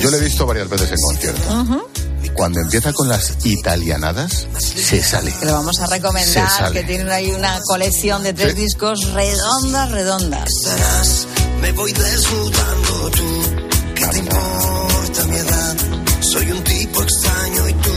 Yo 0.00 0.10
le 0.10 0.16
he 0.16 0.20
visto 0.20 0.46
varias 0.46 0.68
veces 0.68 0.90
en 0.90 0.96
concierto. 0.96 1.60
Ujú. 1.60 1.99
Cuando 2.34 2.60
empieza 2.60 2.92
con 2.92 3.08
las 3.08 3.34
italianadas, 3.44 4.46
se 4.58 5.02
sale. 5.02 5.32
Que 5.38 5.46
lo 5.46 5.52
vamos 5.54 5.78
a 5.80 5.86
Se 5.86 5.94
recomendar, 5.94 6.48
sale. 6.50 6.80
que 6.80 6.86
tienen 6.86 7.10
ahí 7.10 7.30
una 7.32 7.60
colección 7.66 8.22
de 8.22 8.32
tres 8.32 8.54
Sí. 8.54 8.60
discos 8.62 9.12
redondas, 9.12 9.90
redondas. 9.90 10.48
Estarás, 10.64 11.26
me 11.60 11.72
voy 11.72 11.92
desnudando 11.92 13.10
tú. 13.10 13.42
¿Qué 13.94 14.06
te 14.06 14.18
importa 14.18 15.24
mi 15.28 15.36
edad? 15.36 15.76
Soy 16.20 16.50
un 16.50 16.64
tipo 16.64 17.02
extraño 17.02 17.68
y 17.68 17.72
tú. 17.74 17.92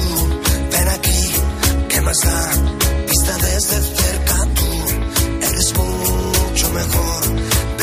Ven 0.71 0.87
aquí, 0.89 1.31
¿qué 1.89 2.01
más 2.01 2.17
da? 2.19 2.51
Vista 3.07 3.37
desde 3.37 3.81
cerca 3.81 4.37
tú. 4.55 5.45
Eres 5.47 5.73
mucho 5.75 6.69
mejor. 6.71 7.32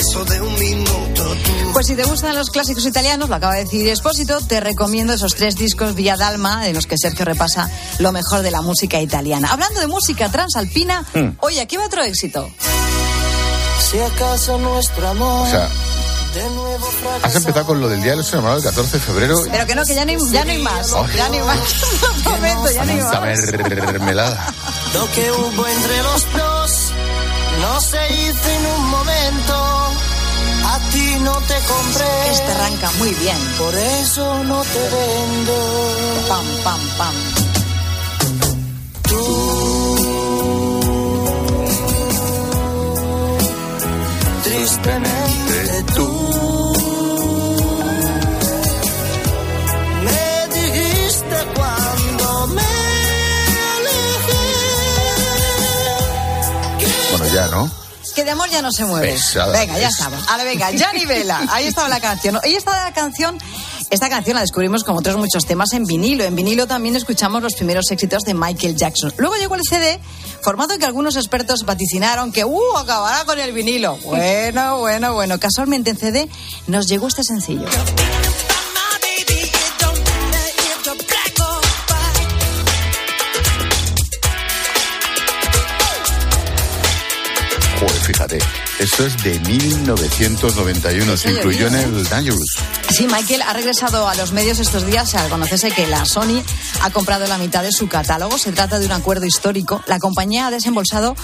Beso 0.01 0.25
de 0.25 0.41
un 0.41 0.55
minuto 0.59 1.37
tú. 1.45 1.73
Pues 1.75 1.87
si 1.87 1.95
te 1.95 2.05
gustan 2.05 2.35
los 2.35 2.49
clásicos 2.49 2.87
italianos, 2.87 3.29
lo 3.29 3.35
acaba 3.35 3.57
de 3.57 3.65
decir 3.65 3.87
Espósito, 3.87 4.41
te 4.41 4.59
recomiendo 4.59 5.13
esos 5.13 5.35
tres 5.35 5.57
discos 5.57 5.95
Villa 5.95 6.17
Dalma, 6.17 6.67
en 6.69 6.75
los 6.75 6.87
que 6.87 6.97
Sergio 6.97 7.27
repasa 7.27 7.71
lo 7.99 8.11
mejor 8.11 8.41
de 8.41 8.51
la 8.51 8.63
música 8.63 8.99
italiana. 8.99 9.49
Hablando 9.53 9.79
de 9.79 9.89
música 9.89 10.31
transalpina, 10.31 11.05
Mm. 11.13 11.37
oye, 11.41 11.61
aquí 11.61 11.77
va 11.77 11.85
otro 11.85 12.03
éxito. 12.03 12.51
Si 13.91 13.99
acaso 13.99 14.57
nuestro 14.57 15.07
amor. 15.07 15.47
O 15.47 15.51
sea, 15.51 15.69
de 16.35 16.45
nuevo 16.49 16.89
has 17.23 17.35
empezado 17.37 17.67
con 17.67 17.81
lo 17.83 17.91
del 17.91 18.01
Día 18.03 18.13
de 18.13 18.17
los 18.19 18.33
Enamorados 18.33 18.65
el 18.65 18.71
14 18.71 18.97
de 18.99 19.05
febrero. 19.05 19.43
Pero 19.51 19.67
que 19.67 19.75
no, 19.75 19.85
que 19.85 19.95
ya 19.95 20.05
no 20.07 20.13
hay, 20.13 20.19
ya 20.33 20.45
no 20.47 20.51
hay 20.53 20.63
más. 20.63 20.91
Ya 21.15 21.29
no 21.29 21.35
hay 21.35 21.41
más. 21.43 21.59
Un 22.17 22.23
momento, 22.23 22.71
ya 22.71 22.85
no 22.87 22.93
hay 22.93 23.01
más. 23.03 23.39
mermelada. 23.69 24.55
Lo 24.95 25.11
que 25.13 25.31
hubo 25.31 25.67
entre 25.67 26.03
los 26.05 26.33
dos 26.33 26.93
no 27.61 27.81
se 27.83 27.99
hizo 28.15 28.49
en 28.49 28.67
un 28.67 28.89
momento. 28.89 29.80
A 30.73 30.79
ti 30.93 31.17
no 31.23 31.33
te 31.33 31.55
compré. 31.73 32.31
Este 32.31 32.53
arranca 32.53 32.91
muy 32.99 33.11
bien. 33.15 33.37
Por 33.59 33.75
eso 33.75 34.45
no 34.45 34.63
te 34.63 34.79
vendo. 34.79 35.55
Pam, 36.29 36.47
pam, 36.65 36.81
pam. 36.99 37.15
Tristemente 44.45 45.85
tú. 45.97 46.09
Me 50.07 50.25
dijiste 50.55 51.37
cuando 51.57 52.47
me 52.55 52.73
alejé. 53.77 54.47
Bueno, 57.11 57.27
ya, 57.35 57.47
¿no? 57.49 57.80
Que 58.15 58.25
de 58.25 58.31
amor 58.33 58.49
ya 58.51 58.61
no 58.63 58.73
se 58.73 58.85
mueve. 58.85 59.13
Pesada. 59.13 59.53
Venga, 59.59 59.79
ya 59.79 59.89
Es- 59.89 59.95
estamos. 59.95 60.27
Ahora 60.29 60.45
venga, 60.45 60.71
Gianni 60.73 61.07
Vela. 61.07 61.47
Ahí 61.51 61.67
estaba 61.67 61.89
la 61.89 62.01
canción. 62.01 62.39
Ahí 62.43 62.55
está 62.55 62.85
la 62.85 62.93
canción. 62.93 63.39
Esta 63.91 64.09
canción 64.09 64.35
la 64.37 64.43
descubrimos 64.43 64.85
como 64.85 64.99
otros 65.01 65.17
muchos 65.17 65.47
temas 65.47 65.73
en 65.73 65.85
vinilo. 65.85 66.23
En 66.25 66.37
vinilo 66.37 66.67
también 66.67 66.95
escuchamos 66.97 67.43
los 67.43 67.55
primeros 67.55 67.91
éxitos 67.91 68.23
de 68.23 68.35
Michael 68.35 68.77
Jackson. 68.77 69.13
Luego 69.17 69.35
llegó 69.37 69.55
el 69.57 69.63
CD, 69.69 69.99
formato 70.43 70.79
que 70.79 70.85
algunos 70.87 71.17
expertos 71.17 71.65
vaticinaron 71.65 72.31
que 72.31 72.45
¡uh! 72.45 72.77
acabará 72.77 73.25
con 73.25 73.39
el 73.39 73.53
vinilo. 73.53 73.97
Bueno, 74.05 74.79
bueno, 74.79 75.13
bueno. 75.15 75.39
Casualmente 75.41 75.91
en 75.91 75.97
CD 75.97 76.29
nos 76.69 76.87
llegó 76.87 77.09
este 77.09 77.25
sencillo. 77.25 77.67
Joder, 87.81 88.03
fíjate, 88.03 88.39
esto 88.79 89.07
es 89.07 89.23
de 89.25 89.41
1991, 89.41 91.17
se 91.17 91.31
incluyó 91.31 91.69
en 91.69 91.77
¿eh? 91.77 91.83
el 91.85 92.05
Dangerous. 92.05 92.59
Sí, 92.91 93.07
Michael 93.07 93.41
ha 93.41 93.55
regresado 93.55 94.07
a 94.07 94.15
los 94.17 94.33
medios 94.33 94.59
estos 94.59 94.85
días 94.85 95.15
al 95.15 95.31
conocerse 95.31 95.71
que 95.71 95.87
la 95.87 96.05
Sony 96.05 96.43
ha 96.83 96.91
comprado 96.91 97.27
la 97.27 97.39
mitad 97.39 97.63
de 97.63 97.73
su 97.73 97.89
catálogo. 97.89 98.37
Se 98.37 98.53
trata 98.53 98.79
de 98.79 98.85
un 98.85 98.93
acuerdo 98.93 99.25
histórico. 99.25 99.83
La 99.87 99.99
compañía 99.99 100.49
ha 100.49 100.51
desembolsado 100.51 101.17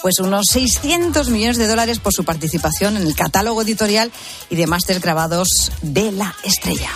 pues 0.00 0.18
unos 0.20 0.46
600 0.50 1.28
millones 1.28 1.58
de 1.58 1.66
dólares 1.66 1.98
por 1.98 2.14
su 2.14 2.24
participación 2.24 2.96
en 2.96 3.02
el 3.02 3.14
catálogo 3.14 3.60
editorial 3.60 4.10
y 4.48 4.56
de 4.56 4.66
máster 4.66 5.00
grabados 5.00 5.48
de 5.82 6.10
la 6.12 6.34
estrella. 6.42 6.90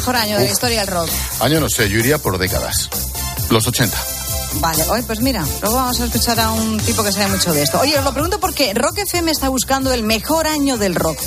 Mejor 0.00 0.16
año 0.16 0.38
de 0.38 0.44
la 0.46 0.50
historia 0.50 0.80
del 0.80 0.88
rock? 0.88 1.10
Año 1.40 1.60
no 1.60 1.68
sé, 1.68 1.90
yo 1.90 1.98
iría 1.98 2.16
por 2.16 2.38
décadas. 2.38 2.88
Los 3.50 3.66
80. 3.66 3.94
Vale, 4.54 4.82
hoy 4.88 5.02
pues 5.02 5.20
mira, 5.20 5.44
luego 5.60 5.76
vamos 5.76 6.00
a 6.00 6.06
escuchar 6.06 6.40
a 6.40 6.50
un 6.52 6.78
tipo 6.78 7.04
que 7.04 7.12
sabe 7.12 7.28
mucho 7.28 7.52
de 7.52 7.62
esto. 7.62 7.78
Oye, 7.80 7.98
os 7.98 8.04
lo 8.04 8.12
pregunto 8.14 8.40
porque 8.40 8.72
Rock 8.72 8.96
FM 8.98 9.30
está 9.30 9.50
buscando 9.50 9.92
el 9.92 10.02
mejor 10.02 10.46
año 10.46 10.78
del 10.78 10.94
rock. 10.94 11.18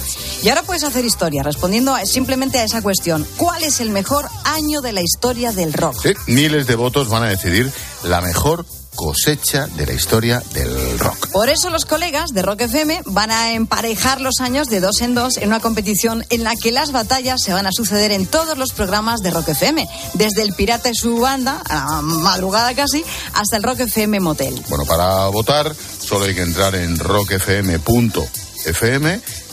Y 0.41 0.49
ahora 0.49 0.63
puedes 0.63 0.84
hacer 0.84 1.05
historia 1.05 1.43
respondiendo 1.43 1.93
a- 1.93 2.03
simplemente 2.07 2.57
a 2.57 2.63
esa 2.63 2.82
cuestión. 2.82 3.28
¿Cuál 3.38 3.63
es 3.63 3.80
el 3.80 3.91
mejor 3.91 4.28
año 4.43 4.82
de 4.82 4.91
la 4.91 5.01
historia 5.03 5.51
del 5.51 5.71
rock? 5.71 5.95
Sí, 6.01 6.13
miles 6.26 6.65
de 6.65 6.76
votos 6.76 7.09
van 7.09 7.21
a 7.24 7.30
decidir 7.30 7.71
la 8.03 8.21
mejor 8.21 8.65
cosecha 8.95 9.67
de 9.67 9.85
la 9.85 9.93
historia 9.93 10.41
del 10.53 10.99
rock. 10.99 11.29
Por 11.31 11.49
eso 11.49 11.69
los 11.69 11.85
colegas 11.85 12.31
de 12.31 12.41
Rock 12.41 12.61
FM 12.61 13.01
van 13.05 13.31
a 13.31 13.53
emparejar 13.53 14.21
los 14.21 14.39
años 14.39 14.67
de 14.67 14.79
dos 14.79 15.01
en 15.01 15.15
dos 15.15 15.37
en 15.37 15.49
una 15.49 15.59
competición 15.59 16.25
en 16.29 16.43
la 16.43 16.55
que 16.55 16.71
las 16.71 16.91
batallas 16.91 17.41
se 17.41 17.53
van 17.53 17.65
a 17.67 17.71
suceder 17.71 18.11
en 18.11 18.25
todos 18.25 18.57
los 18.57 18.71
programas 18.71 19.21
de 19.21 19.31
Rock 19.31 19.49
FM, 19.49 19.87
desde 20.13 20.41
el 20.43 20.53
Pirata 20.53 20.89
y 20.89 20.95
su 20.95 21.17
banda, 21.17 21.61
a 21.69 21.75
la 21.75 22.01
madrugada 22.01 22.73
casi, 22.75 23.03
hasta 23.33 23.57
el 23.57 23.63
Rock 23.63 23.81
FM 23.81 24.19
Motel. 24.19 24.61
Bueno, 24.69 24.85
para 24.85 25.27
votar 25.27 25.73
solo 25.75 26.25
hay 26.25 26.35
que 26.35 26.41
entrar 26.41 26.75
en 26.75 26.97
rockfm.fm 26.99 27.79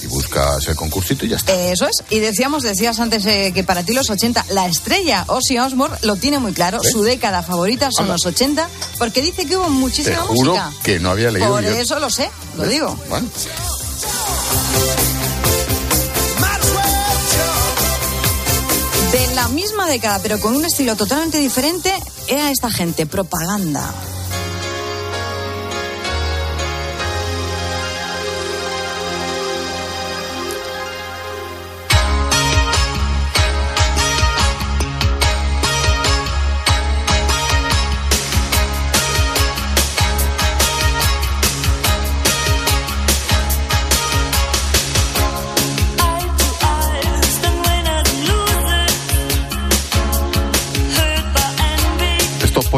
y 0.03 0.07
buscas 0.07 0.67
el 0.69 0.77
concursito 0.77 1.27
y 1.27 1.31
ya 1.31 1.37
está. 1.37 1.53
Eso 1.53 1.87
es. 1.87 2.03
Y 2.11 2.19
decíamos, 2.21 2.63
decías 2.63 2.99
antes 3.01 3.25
eh, 3.27 3.53
que 3.55 3.65
para 3.65 3.83
ti 3.83 3.93
los 3.93 4.09
80, 4.11 4.47
la 4.51 4.67
estrella 4.67 5.25
Ozzy 5.29 5.59
Osbourne 5.59 5.97
lo 6.03 6.17
tiene 6.17 6.39
muy 6.39 6.53
claro. 6.53 6.81
¿Ves? 6.83 6.93
Su 6.93 7.03
década 7.03 7.43
favorita 7.43 7.91
son 7.91 8.05
Anda. 8.05 8.15
los 8.15 8.27
80, 8.27 8.69
porque 8.99 9.23
dice 9.23 9.47
que 9.47 9.57
hubo 9.57 9.65
Te 9.65 9.71
muchísima 9.71 10.17
juro 10.19 10.53
música. 10.53 10.73
que 10.83 10.99
no 11.01 11.11
había 11.11 11.31
leído 11.31 11.49
Por 11.51 11.63
yo. 11.65 11.71
eso 11.71 11.99
lo 11.99 12.11
sé, 12.11 12.31
lo 12.57 12.65
digo. 12.67 12.97
Bueno. 13.09 13.29
De 19.13 19.35
la 19.35 19.49
misma 19.49 19.87
década, 19.89 20.21
pero 20.23 20.39
con 20.41 20.55
un 20.55 20.65
estilo 20.65 20.95
totalmente 20.95 21.39
diferente, 21.39 21.93
era 22.29 22.51
esta 22.51 22.71
gente, 22.71 23.07
propaganda. 23.07 23.93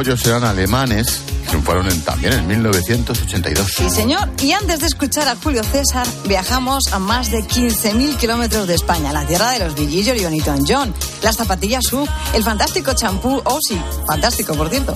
Pollos 0.02 0.26
eran 0.26 0.42
alemanes, 0.42 1.20
triunfaron 1.46 1.88
en- 1.88 2.00
también 2.02 2.32
en 2.32 2.46
1982. 2.48 3.72
Sí, 3.76 3.88
señor. 3.88 4.28
Y 4.40 4.50
antes 4.50 4.80
de 4.80 4.86
escuchar 4.88 5.28
a 5.28 5.36
Julio 5.36 5.62
César, 5.62 6.04
viajamos 6.26 6.92
a 6.92 6.98
más 6.98 7.30
de 7.30 7.44
15.000 7.46 8.16
kilómetros 8.16 8.66
de 8.66 8.74
España, 8.74 9.12
la 9.12 9.24
tierra 9.24 9.52
de 9.52 9.60
los 9.60 9.76
Billillo 9.76 10.12
y 10.16 10.24
Bonito 10.24 10.52
John, 10.66 10.92
las 11.22 11.36
zapatillas 11.36 11.84
Sub, 11.88 12.08
el 12.34 12.42
fantástico 12.42 12.94
champú 12.94 13.40
Osi, 13.44 13.80
fantástico, 14.08 14.54
por 14.54 14.68
cierto. 14.70 14.92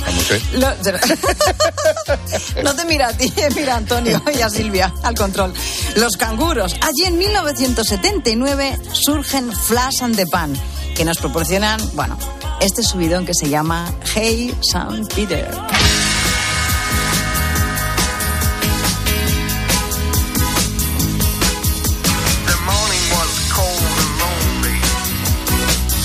Lo- 0.54 0.74
no 2.64 2.74
te 2.74 2.84
mira 2.86 3.09
a 3.09 3.12
ti, 3.16 3.32
mira 3.54 3.74
a 3.74 3.76
Antonio 3.76 4.20
y 4.36 4.40
a 4.42 4.50
Silvia, 4.50 4.92
al 5.04 5.14
control. 5.14 5.54
Los 5.94 6.16
canguros. 6.16 6.74
Allí 6.80 7.04
en 7.07 7.16
1979 7.16 8.76
surgen 8.92 9.52
Flash 9.52 10.02
and 10.02 10.16
the 10.16 10.26
Pan, 10.26 10.52
que 10.96 11.04
nos 11.04 11.18
proporcionan, 11.18 11.78
bueno, 11.94 12.18
este 12.61 12.82
subidón 12.82 13.26
que 13.26 13.34
se 13.34 13.48
llama 13.48 13.92
Hey 14.14 14.54
San 14.72 15.07
Peter. 15.07 15.48
The 22.46 22.57
morning 22.64 23.04
was 23.16 23.52
cold 23.52 23.82
and 24.02 24.12
lonely. 24.22 24.78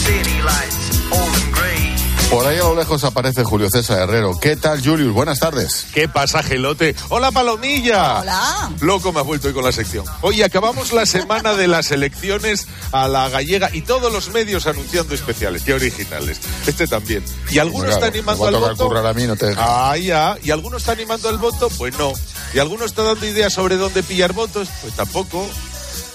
City 0.06 0.42
lights 0.44 1.12
old 1.12 1.34
and 1.42 1.54
gray. 1.54 1.96
Por 2.30 2.48
ahí 2.48 2.60
lejos 2.82 3.04
aparece 3.04 3.44
Julio 3.44 3.70
César 3.70 4.00
Herrero. 4.00 4.40
¿Qué 4.40 4.56
tal, 4.56 4.84
Julius? 4.84 5.14
Buenas 5.14 5.38
tardes. 5.40 5.86
¿Qué 5.94 6.10
pasa, 6.10 6.42
gelote? 6.42 6.96
Hola, 7.10 7.32
Palomilla. 7.32 8.22
Hola. 8.22 8.72
Loco 8.80 9.14
me 9.14 9.20
has 9.20 9.26
vuelto 9.28 9.50
hoy 9.50 9.54
con 9.54 9.64
la 9.64 9.72
sección. 9.72 10.04
Hoy 10.22 10.42
acabamos 10.42 10.92
la 10.92 11.06
semana 11.06 11.54
de 11.54 11.68
las 11.68 11.92
elecciones 11.92 12.66
a 12.92 13.08
la 13.08 13.30
gallega 13.30 13.70
y 13.72 13.84
todos 13.84 14.12
los 14.12 14.32
medios 14.32 14.66
anunciando 14.66 15.14
especiales. 15.14 15.62
Qué 15.62 15.76
originales. 15.76 16.40
Este 16.66 16.88
también. 16.88 17.24
Y 17.52 17.60
algunos 17.60 17.86
Claro, 17.92 18.04
está 18.04 18.18
animando 18.18 18.48
al 18.48 18.56
voto. 18.56 18.88
currar 18.88 19.06
a 19.06 19.14
mí, 19.14 19.28
no 19.28 19.36
te. 19.36 19.54
Ah, 19.58 19.96
ya. 19.98 20.36
Y 20.42 20.50
algunos 20.50 20.82
está 20.82 20.94
animando 20.94 21.30
al 21.30 21.38
voto, 21.38 21.70
pues 21.78 21.96
no. 22.00 22.14
Y 22.56 22.58
algunos 22.58 22.88
está 22.88 23.04
dando 23.04 23.28
ideas 23.28 23.54
sobre 23.54 23.78
dónde 23.78 24.02
pillar 24.02 24.34
votos, 24.34 24.70
pues 24.82 24.96
tampoco. 24.96 25.48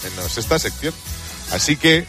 Menos 0.02 0.36
esta 0.36 0.58
sección. 0.58 0.92
Así 1.52 1.76
que 1.76 2.08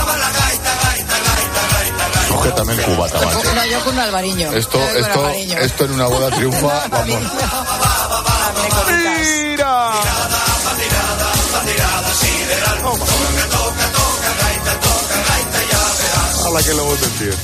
Sujétame 2.41 2.73
el 2.73 2.81
cubata, 2.81 3.21
macho. 3.21 3.53
No, 3.53 3.65
yo 3.67 3.83
con 3.83 3.93
un 3.93 3.99
albariño. 3.99 4.51
Esto, 4.53 4.79
Yo 4.79 4.99
esto, 4.99 5.13
albariño. 5.19 5.57
esto 5.59 5.85
en 5.85 5.91
una 5.91 6.07
boda 6.07 6.31
triunfa, 6.31 6.87
vamos. 6.89 7.21
¡Mira! 8.87 9.91
A 16.45 16.49
la 16.49 16.63
que 16.63 16.73
lo 16.73 16.83
voten 16.85 17.11
bien. 17.19 17.35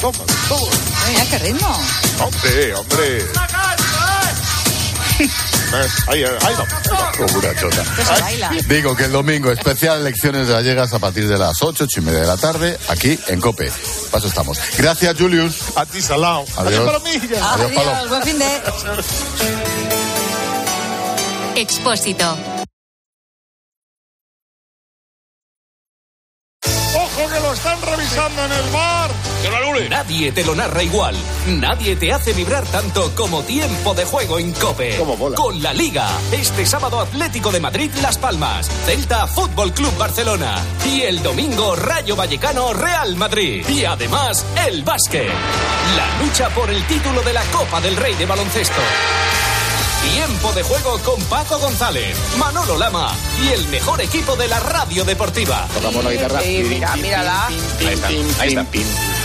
Toma, 0.00 0.18
toma. 0.48 0.72
Mira 1.08 1.24
qué 1.26 1.38
ritmo. 1.38 1.78
Hombre, 2.20 2.74
hombre. 2.74 3.26
Eh, 5.74 5.88
Ahí, 6.08 6.24
ahí 6.24 6.54
no. 6.58 6.66
Como 7.16 7.38
una 7.38 7.54
chota. 7.54 7.82
Que 7.96 8.04
se 8.04 8.20
baila. 8.20 8.50
Digo 8.66 8.94
que 8.94 9.04
el 9.04 9.12
domingo, 9.12 9.50
especial 9.50 10.00
elecciones 10.00 10.48
gallegas 10.48 10.92
a 10.92 10.98
partir 10.98 11.26
de 11.28 11.38
las 11.38 11.62
8, 11.62 11.84
8 11.84 12.00
y 12.00 12.02
media 12.02 12.20
de 12.20 12.26
la 12.26 12.36
tarde, 12.36 12.78
aquí 12.88 13.18
en 13.28 13.40
COPE. 13.40 13.72
Paso 14.10 14.26
estamos. 14.26 14.58
Gracias, 14.76 15.16
Julius. 15.18 15.76
A 15.76 15.86
ti, 15.86 16.02
Salao. 16.02 16.44
Adiós. 16.56 16.84
Palomilla. 16.84 17.52
Adiós, 17.54 17.72
Palo. 17.72 17.90
Adiós, 17.90 18.08
buen 18.10 18.22
fin 18.22 18.38
de... 18.38 18.46
Expósito. 21.56 22.36
¡Ojo 26.94 27.28
que 27.30 27.40
lo 27.40 27.52
están 27.54 27.80
revisando 27.82 28.44
en 28.44 28.52
el 28.52 28.70
bar! 28.70 29.10
Nadie 29.88 30.32
te 30.32 30.44
lo 30.44 30.54
narra 30.54 30.82
igual. 30.82 31.14
Nadie 31.46 31.96
te 31.96 32.12
hace 32.12 32.32
vibrar 32.32 32.64
tanto 32.66 33.14
como 33.14 33.42
tiempo 33.42 33.94
de 33.94 34.04
juego 34.04 34.38
en 34.38 34.52
Cope. 34.52 34.98
Con 35.36 35.62
la 35.62 35.72
Liga. 35.72 36.08
Este 36.32 36.66
sábado 36.66 37.00
Atlético 37.00 37.50
de 37.50 37.60
Madrid 37.60 37.90
Las 38.02 38.18
Palmas. 38.18 38.68
Celta 38.86 39.26
Fútbol 39.26 39.72
Club 39.72 39.96
Barcelona. 39.96 40.56
Y 40.86 41.02
el 41.02 41.22
domingo 41.22 41.76
Rayo 41.76 42.16
Vallecano 42.16 42.72
Real 42.72 43.16
Madrid. 43.16 43.66
Y 43.68 43.84
además 43.84 44.44
el 44.66 44.82
básquet. 44.82 45.28
La 45.96 46.24
lucha 46.24 46.48
por 46.50 46.70
el 46.70 46.82
título 46.86 47.22
de 47.22 47.32
la 47.32 47.42
Copa 47.44 47.80
del 47.80 47.96
Rey 47.96 48.14
de 48.14 48.26
Baloncesto. 48.26 48.80
Tiempo 50.10 50.52
de 50.52 50.62
juego 50.64 50.98
con 50.98 51.22
Paco 51.24 51.58
González, 51.58 52.16
Manolo 52.36 52.76
Lama 52.76 53.14
y 53.44 53.52
el 53.52 53.68
mejor 53.68 54.00
equipo 54.00 54.34
de 54.34 54.48
la 54.48 54.58
radio 54.58 55.04
deportiva. 55.04 55.66
Tocamos 55.72 56.02
la 56.04 56.10
guitarra. 56.10 56.40
Sí, 56.40 56.64
mira, 56.68 56.96
mírala. 56.96 57.46
Ahí 57.46 57.86
está, 57.86 58.08
ahí 58.08 58.48
está. 58.48 58.66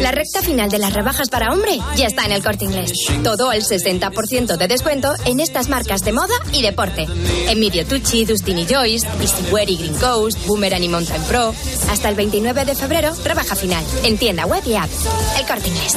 La 0.00 0.12
recta 0.12 0.42
final 0.42 0.70
de 0.70 0.78
las 0.78 0.92
rebajas 0.92 1.28
para 1.28 1.52
hombre 1.52 1.78
ya 1.96 2.06
está 2.06 2.24
en 2.24 2.32
el 2.32 2.42
corte 2.42 2.66
inglés. 2.66 2.92
Todo 3.24 3.50
al 3.50 3.62
60% 3.62 4.56
de 4.56 4.68
descuento 4.68 5.12
en 5.24 5.40
estas 5.40 5.68
marcas 5.68 6.02
de 6.02 6.12
moda 6.12 6.34
y 6.52 6.62
deporte. 6.62 7.06
Emilio 7.48 7.84
Tucci, 7.84 8.24
Dustin 8.24 8.58
y 8.58 8.66
Joyce, 8.66 9.08
Easywear 9.20 9.68
y 9.68 9.76
Green 9.76 9.94
Coast, 9.94 10.46
Boomerang 10.46 10.84
y 10.84 10.88
Mountain 10.88 11.22
Pro. 11.24 11.52
Hasta 11.90 12.08
el 12.08 12.14
29 12.14 12.64
de 12.64 12.74
febrero, 12.76 13.12
rebaja 13.24 13.56
final. 13.56 13.84
En 14.04 14.16
tienda 14.18 14.46
web 14.46 14.62
y 14.64 14.76
app. 14.76 14.90
El 15.38 15.46
corte 15.46 15.68
inglés. 15.68 15.96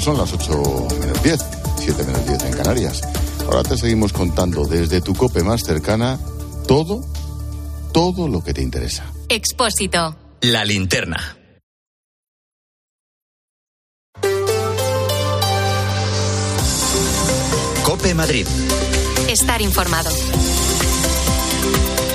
Pues 0.00 0.16
son 0.16 0.16
las 0.16 0.32
8 0.32 0.88
menos 0.98 1.22
10, 1.22 1.40
7 1.76 2.04
menos 2.04 2.26
10 2.26 2.44
en 2.44 2.52
Canarias. 2.52 3.02
Ahora 3.44 3.62
te 3.62 3.76
seguimos 3.76 4.14
contando 4.14 4.64
desde 4.64 5.02
tu 5.02 5.14
cope 5.14 5.42
más 5.42 5.62
cercana 5.62 6.18
todo, 6.66 7.04
todo 7.92 8.26
lo 8.26 8.42
que 8.42 8.54
te 8.54 8.62
interesa. 8.62 9.04
Expósito. 9.28 10.16
La 10.40 10.64
linterna. 10.64 11.36
Cope 17.84 18.14
Madrid. 18.14 18.46
Estar 19.28 19.60
informado. 19.60 20.08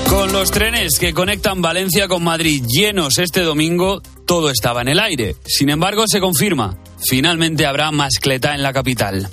Con 0.09 0.31
los 0.31 0.49
trenes 0.49 0.97
que 0.97 1.13
conectan 1.13 1.61
Valencia 1.61 2.07
con 2.07 2.23
Madrid 2.23 2.63
llenos 2.67 3.19
este 3.19 3.41
domingo, 3.41 4.01
todo 4.25 4.49
estaba 4.49 4.81
en 4.81 4.87
el 4.87 4.99
aire. 4.99 5.35
Sin 5.45 5.69
embargo, 5.69 6.05
se 6.07 6.19
confirma, 6.19 6.77
finalmente 6.99 7.65
habrá 7.65 7.91
mascleta 7.91 8.53
en 8.53 8.63
la 8.63 8.73
capital. 8.73 9.29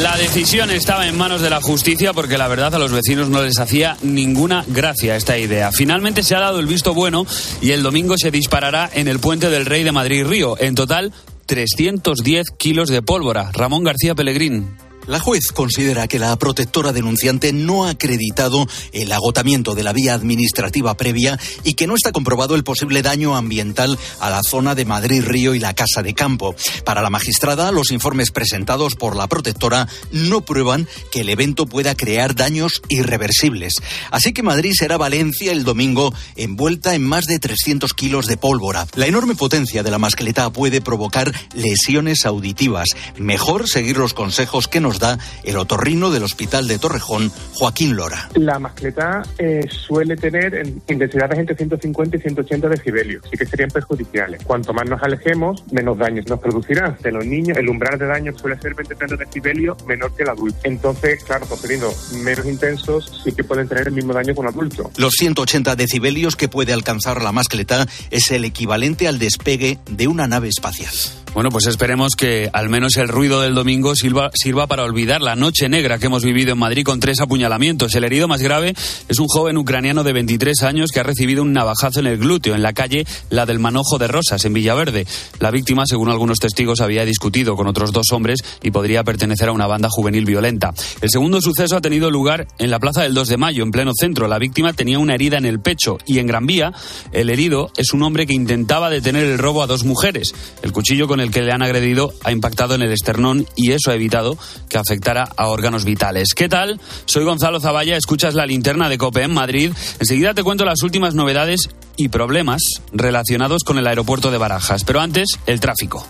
La 0.00 0.16
decisión 0.16 0.70
estaba 0.70 1.06
en 1.06 1.18
manos 1.18 1.42
de 1.42 1.50
la 1.50 1.60
justicia 1.60 2.14
porque 2.14 2.38
la 2.38 2.48
verdad 2.48 2.74
a 2.74 2.78
los 2.78 2.92
vecinos 2.92 3.28
no 3.28 3.42
les 3.42 3.58
hacía 3.58 3.98
ninguna 4.02 4.64
gracia 4.66 5.16
esta 5.16 5.36
idea. 5.36 5.70
Finalmente 5.70 6.22
se 6.22 6.34
ha 6.34 6.40
dado 6.40 6.60
el 6.60 6.66
visto 6.66 6.94
bueno 6.94 7.26
y 7.60 7.72
el 7.72 7.82
domingo 7.82 8.16
se 8.16 8.30
disparará 8.30 8.88
en 8.94 9.06
el 9.06 9.18
puente 9.18 9.50
del 9.50 9.66
Rey 9.66 9.82
de 9.82 9.92
Madrid-Río. 9.92 10.56
En 10.58 10.74
total, 10.74 11.12
310 11.44 12.46
kilos 12.56 12.88
de 12.88 13.02
pólvora. 13.02 13.50
Ramón 13.52 13.84
García 13.84 14.14
Pellegrín. 14.14 14.70
La 15.08 15.18
juez 15.18 15.50
considera 15.52 16.06
que 16.06 16.20
la 16.20 16.36
protectora 16.36 16.92
denunciante 16.92 17.52
no 17.52 17.84
ha 17.84 17.90
acreditado 17.90 18.68
el 18.92 19.10
agotamiento 19.10 19.74
de 19.74 19.82
la 19.82 19.92
vía 19.92 20.14
administrativa 20.14 20.96
previa 20.96 21.40
y 21.64 21.74
que 21.74 21.88
no 21.88 21.96
está 21.96 22.12
comprobado 22.12 22.54
el 22.54 22.62
posible 22.62 23.02
daño 23.02 23.36
ambiental 23.36 23.98
a 24.20 24.30
la 24.30 24.42
zona 24.48 24.76
de 24.76 24.84
Madrid 24.84 25.24
Río 25.24 25.56
y 25.56 25.58
la 25.58 25.74
Casa 25.74 26.04
de 26.04 26.14
Campo. 26.14 26.54
Para 26.84 27.02
la 27.02 27.10
magistrada, 27.10 27.72
los 27.72 27.90
informes 27.90 28.30
presentados 28.30 28.94
por 28.94 29.16
la 29.16 29.26
protectora 29.26 29.88
no 30.12 30.42
prueban 30.42 30.86
que 31.10 31.22
el 31.22 31.30
evento 31.30 31.66
pueda 31.66 31.96
crear 31.96 32.36
daños 32.36 32.80
irreversibles. 32.88 33.74
Así 34.12 34.32
que 34.32 34.44
Madrid 34.44 34.72
será 34.78 34.98
Valencia 34.98 35.50
el 35.50 35.64
domingo 35.64 36.14
envuelta 36.36 36.94
en 36.94 37.02
más 37.02 37.24
de 37.24 37.40
300 37.40 37.92
kilos 37.94 38.26
de 38.26 38.36
pólvora. 38.36 38.86
La 38.94 39.08
enorme 39.08 39.34
potencia 39.34 39.82
de 39.82 39.90
la 39.90 39.98
mascleta 39.98 40.52
puede 40.52 40.80
provocar 40.80 41.32
lesiones 41.54 42.24
auditivas. 42.24 42.86
Mejor 43.16 43.68
seguir 43.68 43.96
los 43.96 44.14
consejos 44.14 44.68
que 44.68 44.80
nos 44.80 44.91
da 44.98 45.18
el 45.44 45.56
otorrino 45.56 46.10
del 46.10 46.22
Hospital 46.24 46.68
de 46.68 46.78
Torrejón, 46.78 47.30
Joaquín 47.54 47.96
Lora. 47.96 48.28
La 48.34 48.58
mascleta 48.58 49.22
eh, 49.38 49.66
suele 49.68 50.16
tener 50.16 50.54
en- 50.54 50.82
intensidades 50.88 51.38
entre 51.38 51.56
150 51.56 52.16
y 52.16 52.20
180 52.20 52.68
decibelios, 52.68 53.24
así 53.26 53.36
que 53.36 53.46
serían 53.46 53.70
perjudiciales. 53.70 54.42
Cuanto 54.44 54.72
más 54.72 54.88
nos 54.88 55.02
alejemos, 55.02 55.64
menos 55.72 55.98
daños 55.98 56.26
nos 56.28 56.40
producirán. 56.40 56.96
De 57.02 57.12
los 57.12 57.24
niños, 57.24 57.56
el 57.58 57.68
umbral 57.68 57.98
de 57.98 58.06
daño 58.06 58.32
suele 58.38 58.60
ser 58.60 58.74
20-30 58.74 59.16
decibelios 59.18 59.84
menor 59.86 60.14
que 60.14 60.22
el 60.22 60.30
adulto. 60.30 60.58
Entonces, 60.64 61.22
claro, 61.24 61.46
concediendo 61.46 61.92
menos 62.22 62.46
intensos, 62.46 63.22
sí 63.24 63.32
que 63.32 63.44
pueden 63.44 63.68
tener 63.68 63.88
el 63.88 63.94
mismo 63.94 64.12
daño 64.12 64.34
que 64.34 64.40
un 64.40 64.46
adulto. 64.48 64.90
Los 64.96 65.12
180 65.18 65.76
decibelios 65.76 66.36
que 66.36 66.48
puede 66.48 66.72
alcanzar 66.72 67.22
la 67.22 67.32
mascleta 67.32 67.86
es 68.10 68.30
el 68.30 68.44
equivalente 68.44 69.08
al 69.08 69.18
despegue 69.18 69.78
de 69.90 70.06
una 70.08 70.26
nave 70.26 70.48
espacial. 70.48 70.92
Bueno, 71.34 71.48
pues 71.48 71.66
esperemos 71.66 72.10
que 72.14 72.50
al 72.52 72.68
menos 72.68 72.98
el 72.98 73.08
ruido 73.08 73.40
del 73.40 73.54
domingo 73.54 73.96
sirva, 73.96 74.30
sirva 74.34 74.66
para 74.66 74.84
olvidar 74.84 75.22
la 75.22 75.34
noche 75.34 75.66
negra 75.70 75.98
que 75.98 76.06
hemos 76.06 76.22
vivido 76.22 76.52
en 76.52 76.58
Madrid 76.58 76.84
con 76.84 77.00
tres 77.00 77.20
apuñalamientos. 77.20 77.94
El 77.94 78.04
herido 78.04 78.28
más 78.28 78.42
grave 78.42 78.74
es 79.08 79.18
un 79.18 79.28
joven 79.28 79.56
ucraniano 79.56 80.04
de 80.04 80.12
23 80.12 80.62
años 80.62 80.90
que 80.92 81.00
ha 81.00 81.04
recibido 81.04 81.40
un 81.40 81.54
navajazo 81.54 82.00
en 82.00 82.06
el 82.06 82.18
glúteo 82.18 82.54
en 82.54 82.60
la 82.60 82.74
calle 82.74 83.06
La 83.30 83.46
del 83.46 83.60
Manojo 83.60 83.96
de 83.96 84.08
Rosas, 84.08 84.44
en 84.44 84.52
Villaverde. 84.52 85.06
La 85.40 85.50
víctima, 85.50 85.86
según 85.86 86.10
algunos 86.10 86.38
testigos, 86.38 86.82
había 86.82 87.06
discutido 87.06 87.56
con 87.56 87.66
otros 87.66 87.92
dos 87.92 88.12
hombres 88.12 88.40
y 88.62 88.70
podría 88.70 89.02
pertenecer 89.02 89.48
a 89.48 89.52
una 89.52 89.66
banda 89.66 89.88
juvenil 89.90 90.26
violenta. 90.26 90.74
El 91.00 91.08
segundo 91.08 91.40
suceso 91.40 91.78
ha 91.78 91.80
tenido 91.80 92.10
lugar 92.10 92.46
en 92.58 92.70
la 92.70 92.78
plaza 92.78 93.04
del 93.04 93.14
2 93.14 93.28
de 93.28 93.36
mayo, 93.38 93.62
en 93.62 93.70
pleno 93.70 93.92
centro. 93.98 94.28
La 94.28 94.38
víctima 94.38 94.74
tenía 94.74 94.98
una 94.98 95.14
herida 95.14 95.38
en 95.38 95.46
el 95.46 95.60
pecho 95.60 95.96
y 96.04 96.18
en 96.18 96.26
Gran 96.26 96.46
Vía, 96.46 96.74
el 97.10 97.30
herido 97.30 97.70
es 97.78 97.94
un 97.94 98.02
hombre 98.02 98.26
que 98.26 98.34
intentaba 98.34 98.90
detener 98.90 99.24
el 99.24 99.38
robo 99.38 99.62
a 99.62 99.66
dos 99.66 99.84
mujeres. 99.84 100.34
El 100.62 100.72
cuchillo 100.72 101.08
con 101.08 101.21
el 101.22 101.30
que 101.30 101.42
le 101.42 101.52
han 101.52 101.62
agredido 101.62 102.12
ha 102.24 102.32
impactado 102.32 102.74
en 102.74 102.82
el 102.82 102.92
esternón 102.92 103.46
y 103.56 103.72
eso 103.72 103.90
ha 103.90 103.94
evitado 103.94 104.36
que 104.68 104.78
afectara 104.78 105.28
a 105.36 105.48
órganos 105.48 105.84
vitales. 105.84 106.34
¿Qué 106.34 106.48
tal? 106.48 106.80
Soy 107.06 107.24
Gonzalo 107.24 107.60
Zavalla, 107.60 107.96
escuchas 107.96 108.34
la 108.34 108.46
linterna 108.46 108.88
de 108.88 108.98
COPE 108.98 109.22
en 109.22 109.34
Madrid. 109.34 109.72
Enseguida 110.00 110.34
te 110.34 110.42
cuento 110.42 110.64
las 110.64 110.82
últimas 110.82 111.14
novedades 111.14 111.70
y 111.96 112.08
problemas 112.08 112.62
relacionados 112.92 113.64
con 113.64 113.78
el 113.78 113.86
aeropuerto 113.86 114.30
de 114.30 114.38
Barajas. 114.38 114.84
Pero 114.84 115.00
antes, 115.00 115.38
el 115.46 115.60
tráfico. 115.60 116.06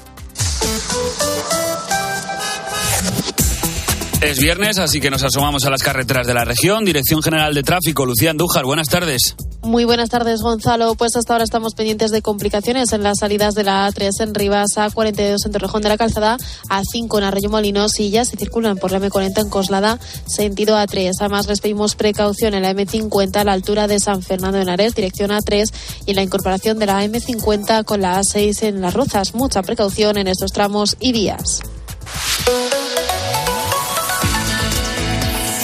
Es 4.22 4.38
viernes, 4.38 4.78
así 4.78 5.00
que 5.00 5.10
nos 5.10 5.24
asomamos 5.24 5.64
a 5.64 5.70
las 5.70 5.82
carreteras 5.82 6.28
de 6.28 6.32
la 6.32 6.44
región. 6.44 6.84
Dirección 6.84 7.20
General 7.22 7.52
de 7.52 7.64
Tráfico, 7.64 8.06
Lucía 8.06 8.30
Andújar, 8.30 8.64
buenas 8.64 8.86
tardes. 8.88 9.34
Muy 9.62 9.84
buenas 9.84 10.10
tardes, 10.10 10.42
Gonzalo. 10.42 10.94
Pues 10.94 11.16
hasta 11.16 11.32
ahora 11.32 11.42
estamos 11.42 11.74
pendientes 11.74 12.12
de 12.12 12.22
complicaciones 12.22 12.92
en 12.92 13.02
las 13.02 13.18
salidas 13.18 13.54
de 13.54 13.64
la 13.64 13.88
A3 13.88 14.10
en 14.20 14.34
Rivas, 14.34 14.76
A42 14.76 15.44
en 15.44 15.52
Torrejón 15.52 15.82
de 15.82 15.88
la 15.88 15.96
Calzada, 15.96 16.36
A5 16.68 17.18
en 17.18 17.24
Arroyo 17.24 17.50
Molinos 17.50 17.98
y 17.98 18.10
ya 18.10 18.24
se 18.24 18.36
circulan 18.36 18.76
por 18.76 18.92
la 18.92 19.00
M40 19.00 19.40
en 19.40 19.50
Coslada, 19.50 19.98
sentido 20.26 20.76
A3. 20.76 21.10
Además, 21.18 21.48
les 21.48 21.60
pedimos 21.60 21.96
precaución 21.96 22.54
en 22.54 22.62
la 22.62 22.72
M50 22.72 23.36
a 23.36 23.44
la 23.44 23.52
altura 23.54 23.88
de 23.88 23.98
San 23.98 24.22
Fernando 24.22 24.56
de 24.56 24.62
Henares, 24.62 24.94
dirección 24.94 25.30
A3, 25.30 25.72
y 26.06 26.14
la 26.14 26.22
incorporación 26.22 26.78
de 26.78 26.86
la 26.86 27.04
M50 27.04 27.84
con 27.84 28.00
la 28.00 28.20
A6 28.20 28.62
en 28.62 28.80
Las 28.80 28.94
Rozas. 28.94 29.34
Mucha 29.34 29.62
precaución 29.62 30.16
en 30.16 30.28
estos 30.28 30.52
tramos 30.52 30.96
y 31.00 31.12
vías. 31.12 31.60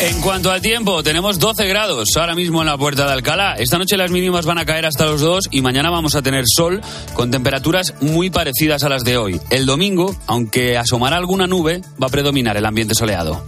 En 0.01 0.21
cuanto 0.21 0.53
al 0.53 0.63
tiempo, 0.63 1.03
tenemos 1.03 1.41
12 1.41 1.67
grados 1.67 2.11
ahora 2.17 2.37
mismo 2.37 2.61
en 2.61 2.67
la 2.67 2.79
puerta 2.79 3.05
de 3.05 3.13
Alcalá. 3.13 3.55
Esta 3.55 3.79
noche 3.79 3.97
las 3.97 4.13
mínimas 4.13 4.47
van 4.47 4.59
a 4.59 4.65
caer 4.65 4.87
hasta 4.87 5.07
los 5.07 5.21
2 5.21 5.49
y 5.51 5.61
mañana 5.61 5.91
vamos 5.91 6.15
a 6.15 6.23
tener 6.23 6.45
sol 6.47 6.81
con 7.15 7.33
temperaturas 7.33 7.95
muy 8.01 8.31
parecidas 8.31 8.85
a 8.85 8.89
las 8.89 9.03
de 9.03 9.17
hoy. 9.17 9.41
El 9.51 9.67
domingo, 9.67 10.15
aunque 10.29 10.79
asomará 10.79 11.17
alguna 11.17 11.49
nube, 11.49 11.83
va 12.01 12.07
a 12.07 12.11
predominar 12.11 12.57
el 12.57 12.67
ambiente 12.67 12.95
soleado. 12.95 13.45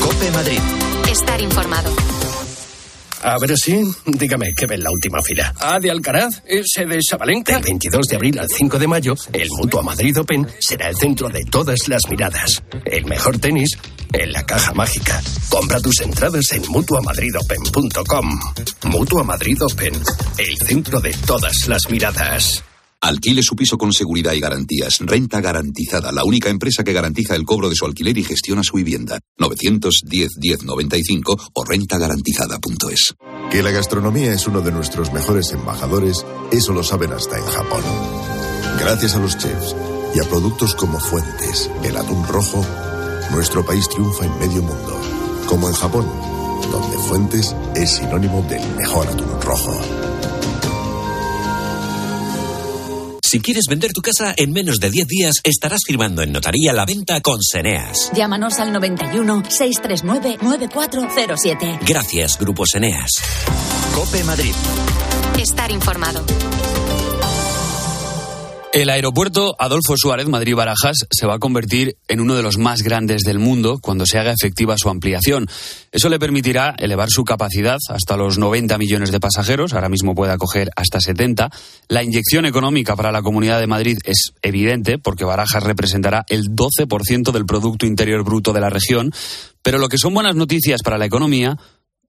Cope 0.00 0.30
Madrid. 0.30 0.60
Estar 1.10 1.42
informado. 1.42 2.13
A 3.24 3.38
ver 3.38 3.56
si, 3.56 3.82
dígame, 4.04 4.52
¿qué 4.54 4.66
ve 4.66 4.74
en 4.74 4.84
la 4.84 4.90
última 4.90 5.22
fila? 5.22 5.54
Ah, 5.58 5.80
de 5.80 5.90
Alcaraz, 5.90 6.42
ese 6.46 6.84
de 6.84 7.00
Sabalenka. 7.02 7.54
Del 7.54 7.62
22 7.62 8.06
de 8.06 8.16
abril 8.16 8.38
al 8.38 8.48
5 8.50 8.78
de 8.78 8.86
mayo, 8.86 9.14
el 9.32 9.48
Mutua 9.58 9.82
Madrid 9.82 10.20
Open 10.20 10.46
será 10.58 10.90
el 10.90 10.96
centro 10.96 11.30
de 11.30 11.42
todas 11.46 11.88
las 11.88 12.02
miradas. 12.10 12.62
El 12.84 13.06
mejor 13.06 13.38
tenis 13.38 13.78
en 14.12 14.30
la 14.30 14.44
caja 14.44 14.74
mágica. 14.74 15.22
Compra 15.48 15.80
tus 15.80 16.02
entradas 16.02 16.52
en 16.52 16.62
mutuamadridopen.com. 16.68 18.40
Mutua 18.90 19.24
Madrid 19.24 19.56
Open, 19.62 19.94
el 20.36 20.58
centro 20.58 21.00
de 21.00 21.14
todas 21.26 21.66
las 21.66 21.80
miradas. 21.90 22.62
Alquile 23.04 23.42
su 23.42 23.54
piso 23.54 23.76
con 23.76 23.92
seguridad 23.92 24.32
y 24.32 24.40
garantías. 24.40 25.00
Renta 25.00 25.42
garantizada, 25.42 26.10
la 26.10 26.24
única 26.24 26.48
empresa 26.48 26.82
que 26.82 26.94
garantiza 26.94 27.36
el 27.36 27.44
cobro 27.44 27.68
de 27.68 27.74
su 27.74 27.84
alquiler 27.84 28.16
y 28.16 28.24
gestiona 28.24 28.64
su 28.64 28.78
vivienda. 28.78 29.20
910-1095 29.38 31.50
o 31.52 31.64
rentagarantizada.es. 31.64 33.14
Que 33.50 33.62
la 33.62 33.72
gastronomía 33.72 34.32
es 34.32 34.46
uno 34.46 34.62
de 34.62 34.72
nuestros 34.72 35.12
mejores 35.12 35.52
embajadores, 35.52 36.24
eso 36.50 36.72
lo 36.72 36.82
saben 36.82 37.12
hasta 37.12 37.36
en 37.36 37.44
Japón. 37.44 37.82
Gracias 38.80 39.14
a 39.16 39.20
los 39.20 39.36
chefs, 39.36 39.76
y 40.14 40.20
a 40.20 40.28
productos 40.30 40.74
como 40.74 40.98
Fuentes, 40.98 41.70
el 41.82 41.98
atún 41.98 42.26
rojo, 42.26 42.64
nuestro 43.32 43.66
país 43.66 43.86
triunfa 43.86 44.24
en 44.24 44.38
medio 44.38 44.62
mundo, 44.62 44.98
como 45.46 45.68
en 45.68 45.74
Japón, 45.74 46.06
donde 46.72 46.96
Fuentes 46.96 47.54
es 47.74 47.96
sinónimo 47.96 48.40
del 48.48 48.66
mejor 48.76 49.06
atún 49.08 49.42
rojo. 49.42 49.78
Si 53.34 53.40
quieres 53.40 53.64
vender 53.68 53.92
tu 53.92 54.00
casa 54.00 54.32
en 54.36 54.52
menos 54.52 54.78
de 54.78 54.90
10 54.90 55.08
días, 55.08 55.34
estarás 55.42 55.80
firmando 55.84 56.22
en 56.22 56.30
notaría 56.30 56.72
la 56.72 56.86
venta 56.86 57.20
con 57.20 57.42
Seneas. 57.42 58.12
Llámanos 58.14 58.60
al 58.60 58.72
91 58.72 59.42
639 59.48 60.38
9407. 60.40 61.80
Gracias, 61.84 62.38
Grupo 62.38 62.64
Seneas. 62.64 63.10
Cope 63.92 64.22
Madrid. 64.22 64.54
Estar 65.36 65.72
informado. 65.72 66.24
El 68.74 68.90
aeropuerto 68.90 69.54
Adolfo 69.60 69.94
Suárez 69.96 70.26
Madrid-Barajas 70.26 71.06
se 71.08 71.26
va 71.28 71.34
a 71.34 71.38
convertir 71.38 71.96
en 72.08 72.18
uno 72.20 72.34
de 72.34 72.42
los 72.42 72.58
más 72.58 72.82
grandes 72.82 73.22
del 73.22 73.38
mundo 73.38 73.78
cuando 73.80 74.04
se 74.04 74.18
haga 74.18 74.32
efectiva 74.32 74.74
su 74.76 74.88
ampliación. 74.88 75.46
Eso 75.92 76.08
le 76.08 76.18
permitirá 76.18 76.74
elevar 76.76 77.08
su 77.08 77.22
capacidad 77.22 77.78
hasta 77.88 78.16
los 78.16 78.36
90 78.36 78.76
millones 78.76 79.12
de 79.12 79.20
pasajeros, 79.20 79.74
ahora 79.74 79.88
mismo 79.88 80.16
puede 80.16 80.32
acoger 80.32 80.70
hasta 80.74 81.00
70. 81.00 81.52
La 81.86 82.02
inyección 82.02 82.46
económica 82.46 82.96
para 82.96 83.12
la 83.12 83.22
Comunidad 83.22 83.60
de 83.60 83.68
Madrid 83.68 83.96
es 84.02 84.32
evidente 84.42 84.98
porque 84.98 85.24
Barajas 85.24 85.62
representará 85.62 86.24
el 86.28 86.48
12% 86.48 87.30
del 87.30 87.46
Producto 87.46 87.86
Interior 87.86 88.24
Bruto 88.24 88.52
de 88.52 88.60
la 88.60 88.70
región, 88.70 89.12
pero 89.62 89.78
lo 89.78 89.88
que 89.88 89.98
son 89.98 90.14
buenas 90.14 90.34
noticias 90.34 90.80
para 90.82 90.98
la 90.98 91.06
economía 91.06 91.58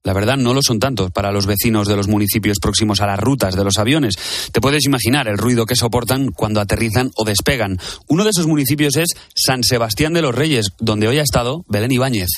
la 0.05 0.13
verdad, 0.13 0.37
no 0.37 0.53
lo 0.53 0.61
son 0.61 0.79
tantos 0.79 1.09
para 1.09 1.31
los 1.31 1.47
vecinos 1.47 1.87
de 1.87 1.95
los 1.95 2.07
municipios 2.07 2.59
próximos 2.61 3.01
a 3.01 3.07
las 3.07 3.19
rutas 3.19 3.55
de 3.55 3.63
los 3.63 3.79
aviones. 3.79 4.15
Te 4.51 4.61
puedes 4.61 4.85
imaginar 4.85 5.27
el 5.27 5.39
ruido 5.39 5.65
que 5.65 5.75
soportan 5.75 6.29
cuando 6.31 6.61
aterrizan 6.61 7.09
o 7.15 7.25
despegan. 7.25 7.79
Uno 8.07 8.23
de 8.23 8.29
esos 8.29 8.45
municipios 8.45 8.95
es 8.97 9.09
San 9.35 9.63
Sebastián 9.63 10.13
de 10.13 10.21
los 10.21 10.35
Reyes, 10.35 10.67
donde 10.77 11.07
hoy 11.07 11.17
ha 11.17 11.23
estado 11.23 11.65
Belén 11.67 11.91
Ibáñez. 11.91 12.29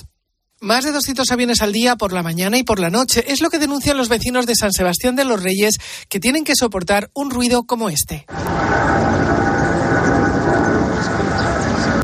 Más 0.62 0.86
de 0.86 0.94
200 0.94 1.30
aviones 1.30 1.62
al 1.62 1.74
día 1.74 1.98
por 1.98 2.14
la 2.14 2.24
mañana 2.24 2.58
y 2.58 2.64
por 2.64 2.80
la 2.80 2.90
noche 2.90 3.26
es 3.28 3.42
lo 3.42 3.50
que 3.50 3.60
denuncian 3.60 3.98
los 3.98 4.08
vecinos 4.08 4.46
de 4.46 4.56
San 4.56 4.72
Sebastián 4.72 5.18
de 5.18 5.26
los 5.26 5.44
Reyes 5.44 5.76
que 6.08 6.22
tienen 6.22 6.46
que 6.46 6.56
soportar 6.56 7.12
un 7.14 7.30
ruido 7.30 7.66
como 7.66 7.90
este. 7.90 8.26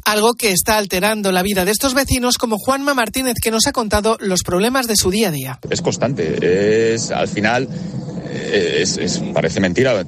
Algo 0.05 0.33
que 0.33 0.51
está 0.51 0.77
alterando 0.77 1.31
la 1.31 1.43
vida 1.43 1.65
de 1.65 1.71
estos 1.71 1.93
vecinos 1.93 2.37
como 2.37 2.57
Juanma 2.57 2.93
Martínez 2.93 3.35
que 3.41 3.51
nos 3.51 3.67
ha 3.67 3.71
contado 3.71 4.17
los 4.19 4.43
problemas 4.43 4.87
de 4.87 4.95
su 4.95 5.11
día 5.11 5.29
a 5.29 5.31
día. 5.31 5.59
Es 5.69 5.81
constante, 5.81 6.93
es 6.93 7.11
al 7.11 7.27
final 7.27 7.67
eh, 8.33 8.81
es, 8.81 9.21
parece 9.33 9.59
mentira, 9.59 10.05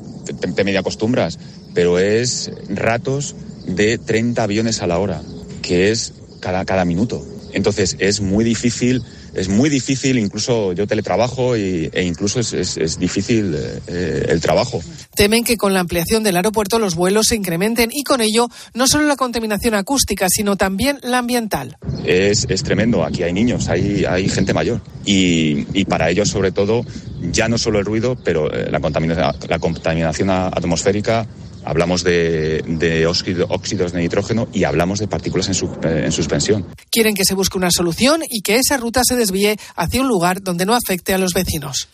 te, 0.56 0.64
medio 0.64 0.80
acostumbras, 0.80 1.39
pero 1.74 2.00
es 2.00 2.52
ratos 2.70 3.36
de 3.66 3.98
30 3.98 4.43
aviones 4.43 4.82
a 4.82 4.88
la 4.88 5.00
hora, 5.00 5.22
que 5.62 5.91
es 5.91 6.14
cada, 6.39 6.66
cada 6.66 6.86
minuto. 6.86 7.26
Entonces 7.54 7.96
es 8.00 8.22
muy 8.22 8.43
difícil 8.43 9.04
es 9.36 9.50
muy 9.50 9.70
difícil, 9.70 10.18
incluso 10.18 10.74
yo 10.74 10.88
teletrabajo 10.88 11.58
y, 11.58 11.90
e 11.92 12.04
incluso 12.04 12.40
es, 12.40 12.54
es, 12.54 12.78
es 12.78 12.98
difícil 13.00 13.56
eh, 13.88 14.26
el 14.30 14.42
trabajo. 14.42 14.82
Temen 15.16 15.44
que 15.44 15.58
con 15.58 15.74
la 15.74 15.82
ampliación 15.82 16.24
del 16.24 16.38
aeropuerto 16.38 16.80
los 16.80 16.96
vuelos 16.96 17.28
se 17.28 17.36
incrementen 17.36 17.90
y 17.94 18.04
con 18.04 18.22
ello 18.22 18.48
no 18.74 18.88
solo 18.88 19.06
la 19.06 19.16
contaminación 19.16 19.74
acústica, 19.74 20.28
sino 20.30 20.56
también 20.56 21.00
la 21.04 21.20
ambiental. 21.20 21.78
Es, 22.06 22.46
es 22.50 22.64
tremendo, 22.64 23.04
aquí 23.04 23.24
hay 23.24 23.34
niños, 23.34 23.68
hay, 23.68 24.06
hay 24.06 24.30
gente 24.30 24.54
mayor 24.54 24.82
y, 25.06 25.66
y, 25.78 25.86
para 25.86 26.10
ellos 26.10 26.30
sobre 26.30 26.52
todo 26.52 26.86
ya 27.32 27.48
no 27.48 27.58
solo 27.58 27.80
el 27.80 27.86
ruido, 27.86 28.16
pero 28.24 28.52
eh, 28.52 28.70
la 28.72 28.80
contaminación, 28.80 29.36
la 29.48 29.60
contaminación 29.60 30.30
atmosférica 30.30 31.28
hablamos 31.66 32.03
de, 32.03 32.63
de 32.68 33.07
óxido, 33.07 33.47
óxidos 33.49 33.91
de 33.91 34.01
nitrógeno 34.01 34.47
y 34.53 34.63
hablamos 34.63 34.99
de 34.99 35.07
partículas 35.07 35.47
en, 35.47 35.55
su, 35.55 35.70
en, 35.84 36.11
suspensión. 36.11 36.66
Quieren 36.91 37.16
que 37.16 37.26
se 37.26 37.36
busque 37.36 37.57
una 37.57 37.72
solución 37.72 38.22
y 38.30 38.41
que 38.41 38.55
esa 38.57 38.78
ruta 38.78 39.01
se 39.03 39.16
desvíe 39.16 39.57
hacia 39.76 40.01
un 40.01 40.07
lugar 40.07 40.41
donde 40.41 40.66
no 40.66 40.74
afecte 40.74 41.13
a 41.13 41.18
los 41.18 41.34
vecinos. 41.34 41.89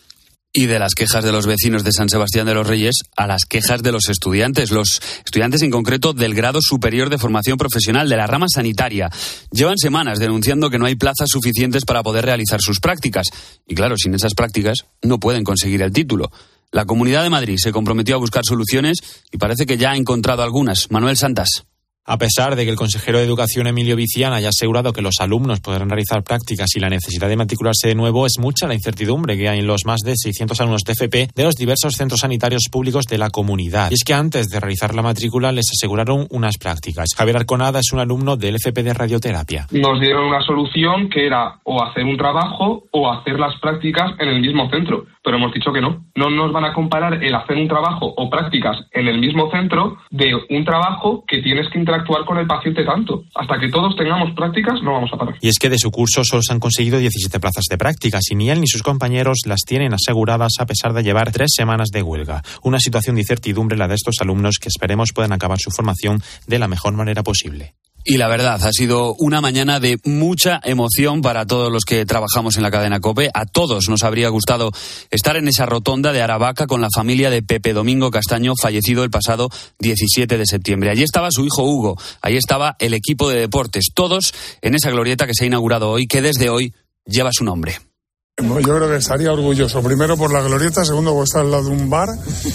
Y 0.54 0.66
de 0.66 0.78
las 0.78 0.92
quejas 0.94 1.24
de 1.24 1.32
los 1.32 1.46
vecinos 1.46 1.82
de 1.82 1.92
San 1.92 2.10
Sebastián 2.10 2.44
de 2.44 2.52
los 2.52 2.66
Reyes 2.66 2.96
a 3.16 3.26
las 3.26 3.46
quejas 3.46 3.82
de 3.82 3.90
los 3.90 4.10
estudiantes, 4.10 4.70
los 4.70 5.00
estudiantes 5.24 5.62
en 5.62 5.70
concreto 5.70 6.12
del 6.12 6.34
grado 6.34 6.58
superior 6.60 7.08
de 7.08 7.16
formación 7.16 7.56
profesional 7.56 8.06
de 8.10 8.18
la 8.18 8.26
rama 8.26 8.48
sanitaria. 8.52 9.08
Llevan 9.50 9.78
semanas 9.78 10.18
denunciando 10.18 10.68
que 10.68 10.78
no 10.78 10.84
hay 10.84 10.94
plazas 10.94 11.30
suficientes 11.30 11.86
para 11.86 12.02
poder 12.02 12.26
realizar 12.26 12.60
sus 12.60 12.80
prácticas. 12.80 13.28
Y 13.66 13.74
claro, 13.74 13.96
sin 13.96 14.14
esas 14.14 14.34
prácticas 14.34 14.84
no 15.00 15.18
pueden 15.18 15.42
conseguir 15.42 15.80
el 15.80 15.90
título. 15.90 16.30
La 16.72 16.86
Comunidad 16.86 17.22
de 17.22 17.28
Madrid 17.28 17.58
se 17.58 17.70
comprometió 17.70 18.14
a 18.14 18.18
buscar 18.18 18.44
soluciones 18.46 18.98
y 19.30 19.36
parece 19.36 19.66
que 19.66 19.76
ya 19.76 19.92
ha 19.92 19.96
encontrado 19.96 20.42
algunas. 20.42 20.90
Manuel 20.90 21.18
Santas. 21.18 21.66
A 22.04 22.18
pesar 22.18 22.56
de 22.56 22.64
que 22.64 22.70
el 22.70 22.76
consejero 22.76 23.18
de 23.18 23.24
Educación 23.24 23.68
Emilio 23.68 23.94
Viciana 23.94 24.34
haya 24.34 24.48
asegurado 24.48 24.92
que 24.92 25.02
los 25.02 25.20
alumnos 25.20 25.60
podrán 25.60 25.88
realizar 25.88 26.24
prácticas 26.24 26.74
y 26.74 26.80
la 26.80 26.88
necesidad 26.88 27.28
de 27.28 27.36
matricularse 27.36 27.86
de 27.86 27.94
nuevo, 27.94 28.26
es 28.26 28.40
mucha 28.40 28.66
la 28.66 28.74
incertidumbre 28.74 29.36
que 29.36 29.48
hay 29.48 29.60
en 29.60 29.68
los 29.68 29.82
más 29.86 30.00
de 30.04 30.14
600 30.16 30.60
alumnos 30.60 30.82
de 30.82 30.94
FP 30.94 31.28
de 31.32 31.44
los 31.44 31.54
diversos 31.54 31.94
centros 31.94 32.18
sanitarios 32.18 32.64
públicos 32.72 33.04
de 33.04 33.18
la 33.18 33.30
comunidad. 33.30 33.92
Y 33.92 33.94
es 33.94 34.02
que 34.04 34.14
antes 34.14 34.48
de 34.48 34.58
realizar 34.58 34.96
la 34.96 35.02
matrícula 35.02 35.52
les 35.52 35.70
aseguraron 35.70 36.26
unas 36.30 36.58
prácticas. 36.58 37.10
Javier 37.16 37.36
Arconada 37.36 37.78
es 37.78 37.92
un 37.92 38.00
alumno 38.00 38.36
del 38.36 38.56
FP 38.56 38.82
de 38.82 38.94
radioterapia. 38.94 39.68
Nos 39.70 40.00
dieron 40.00 40.24
una 40.24 40.42
solución 40.42 41.08
que 41.08 41.24
era 41.24 41.60
o 41.62 41.84
hacer 41.84 42.02
un 42.02 42.16
trabajo 42.16 42.82
o 42.90 43.12
hacer 43.12 43.38
las 43.38 43.60
prácticas 43.60 44.10
en 44.18 44.28
el 44.28 44.40
mismo 44.40 44.68
centro, 44.70 45.06
pero 45.22 45.36
hemos 45.36 45.54
dicho 45.54 45.72
que 45.72 45.80
no. 45.80 46.04
No 46.16 46.30
nos 46.30 46.52
van 46.52 46.64
a 46.64 46.72
comparar 46.72 47.22
el 47.22 47.32
hacer 47.32 47.56
un 47.58 47.68
trabajo 47.68 48.12
o 48.16 48.28
prácticas 48.28 48.76
en 48.90 49.06
el 49.06 49.20
mismo 49.20 49.52
centro 49.52 49.98
de 50.10 50.34
un 50.50 50.64
trabajo 50.64 51.22
que 51.28 51.40
tienes 51.42 51.68
que 51.68 51.78
interactuar 51.92 52.24
con 52.24 52.38
el 52.38 52.46
paciente 52.46 52.84
tanto. 52.84 53.24
Hasta 53.34 53.58
que 53.58 53.68
todos 53.68 53.94
tengamos 53.96 54.34
prácticas, 54.34 54.82
no 54.82 54.92
vamos 54.92 55.10
a 55.12 55.16
parar. 55.16 55.34
Y 55.40 55.48
es 55.48 55.58
que 55.58 55.68
de 55.68 55.78
su 55.78 55.90
curso 55.90 56.24
solo 56.24 56.42
se 56.42 56.52
han 56.52 56.60
conseguido 56.60 56.98
17 56.98 57.38
plazas 57.38 57.64
de 57.68 57.78
prácticas 57.78 58.22
y 58.30 58.34
ni 58.34 58.50
él 58.50 58.60
ni 58.60 58.66
sus 58.66 58.82
compañeros 58.82 59.40
las 59.46 59.60
tienen 59.66 59.92
aseguradas 59.92 60.52
a 60.58 60.66
pesar 60.66 60.92
de 60.92 61.02
llevar 61.02 61.32
tres 61.32 61.52
semanas 61.54 61.90
de 61.90 62.02
huelga. 62.02 62.42
Una 62.62 62.78
situación 62.78 63.16
de 63.16 63.22
incertidumbre 63.22 63.76
la 63.76 63.88
de 63.88 63.94
estos 63.94 64.16
alumnos 64.20 64.56
que 64.60 64.68
esperemos 64.68 65.10
puedan 65.14 65.32
acabar 65.32 65.58
su 65.58 65.70
formación 65.70 66.22
de 66.46 66.58
la 66.58 66.68
mejor 66.68 66.94
manera 66.94 67.22
posible. 67.22 67.74
Y 68.04 68.16
la 68.16 68.28
verdad, 68.28 68.60
ha 68.64 68.72
sido 68.72 69.14
una 69.14 69.40
mañana 69.40 69.78
de 69.78 69.98
mucha 70.04 70.60
emoción 70.64 71.22
para 71.22 71.46
todos 71.46 71.70
los 71.70 71.84
que 71.84 72.04
trabajamos 72.04 72.56
en 72.56 72.64
la 72.64 72.70
cadena 72.70 72.98
COPE. 72.98 73.30
A 73.32 73.46
todos 73.46 73.88
nos 73.88 74.02
habría 74.02 74.28
gustado 74.28 74.72
estar 75.10 75.36
en 75.36 75.46
esa 75.46 75.66
rotonda 75.66 76.12
de 76.12 76.20
Aravaca 76.20 76.66
con 76.66 76.80
la 76.80 76.88
familia 76.92 77.30
de 77.30 77.42
Pepe 77.42 77.72
Domingo 77.72 78.10
Castaño, 78.10 78.54
fallecido 78.60 79.04
el 79.04 79.10
pasado 79.10 79.50
17 79.78 80.36
de 80.36 80.46
septiembre. 80.46 80.90
Allí 80.90 81.04
estaba 81.04 81.28
su 81.30 81.44
hijo 81.44 81.62
Hugo, 81.62 81.96
ahí 82.22 82.36
estaba 82.36 82.76
el 82.80 82.94
equipo 82.94 83.30
de 83.30 83.38
deportes, 83.38 83.90
todos 83.94 84.34
en 84.62 84.74
esa 84.74 84.90
glorieta 84.90 85.26
que 85.26 85.34
se 85.34 85.44
ha 85.44 85.46
inaugurado 85.46 85.90
hoy, 85.90 86.06
que 86.06 86.22
desde 86.22 86.50
hoy 86.50 86.74
lleva 87.06 87.30
su 87.32 87.44
nombre. 87.44 87.91
Yo 88.38 88.62
creo 88.62 88.88
que 88.88 88.96
estaría 88.96 89.30
orgulloso, 89.30 89.82
primero 89.82 90.16
por 90.16 90.32
la 90.32 90.40
glorieta, 90.40 90.86
segundo 90.86 91.12
porque 91.12 91.24
está 91.24 91.40
al 91.40 91.50
lado 91.50 91.64
de 91.64 91.70
un 91.70 91.90
bar 91.90 92.08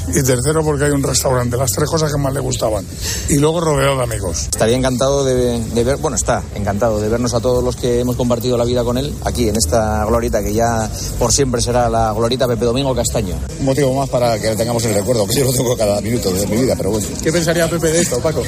y 0.07 0.23
tercero 0.23 0.63
porque 0.63 0.85
hay 0.85 0.91
un 0.91 1.03
restaurante, 1.03 1.55
las 1.55 1.69
tres 1.69 1.87
cosas 1.87 2.11
que 2.11 2.17
más 2.17 2.33
le 2.33 2.39
gustaban. 2.39 2.83
Y 3.29 3.37
luego 3.37 3.61
rodeado 3.61 3.97
de 3.97 4.03
amigos. 4.03 4.45
Estaría 4.45 4.75
encantado 4.75 5.23
de, 5.23 5.59
de, 5.59 5.83
ver, 5.83 5.97
bueno, 5.97 6.17
está 6.17 6.41
encantado 6.55 6.99
de 6.99 7.07
vernos 7.09 7.35
a 7.35 7.39
todos 7.41 7.63
los 7.63 7.75
que 7.75 7.99
hemos 7.99 8.15
compartido 8.15 8.57
la 8.57 8.65
vida 8.65 8.83
con 8.83 8.97
él 8.97 9.13
aquí 9.23 9.49
en 9.49 9.55
esta 9.55 10.03
glorieta 10.05 10.41
que 10.41 10.51
ya 10.51 10.89
por 11.19 11.31
siempre 11.31 11.61
será 11.61 11.89
la 11.89 12.11
glorieta 12.11 12.47
Pepe 12.47 12.65
Domingo 12.65 12.95
Castaño. 12.95 13.35
Un 13.59 13.65
motivo 13.65 13.93
más 13.93 14.09
para 14.09 14.39
que 14.39 14.55
tengamos 14.55 14.83
el 14.85 14.95
recuerdo, 14.95 15.27
que 15.27 15.35
yo 15.35 15.45
lo 15.45 15.53
tengo 15.53 15.77
cada 15.77 16.01
minuto 16.01 16.33
de 16.33 16.47
mi 16.47 16.57
vida, 16.57 16.73
pero 16.75 16.89
bueno. 16.89 17.07
¿Qué 17.21 17.31
pensaría 17.31 17.69
Pepe 17.69 17.91
de 17.91 18.01
esto, 18.01 18.19
Paco? 18.19 18.41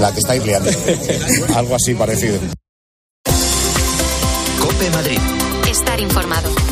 La 0.00 0.12
que 0.12 0.18
estáis 0.18 0.44
liando. 0.44 0.68
Algo 1.54 1.76
así 1.76 1.94
parecido. 1.94 2.38
Cope 4.60 4.90
Madrid. 4.90 5.18
Estar 5.70 6.00
informado. 6.00 6.71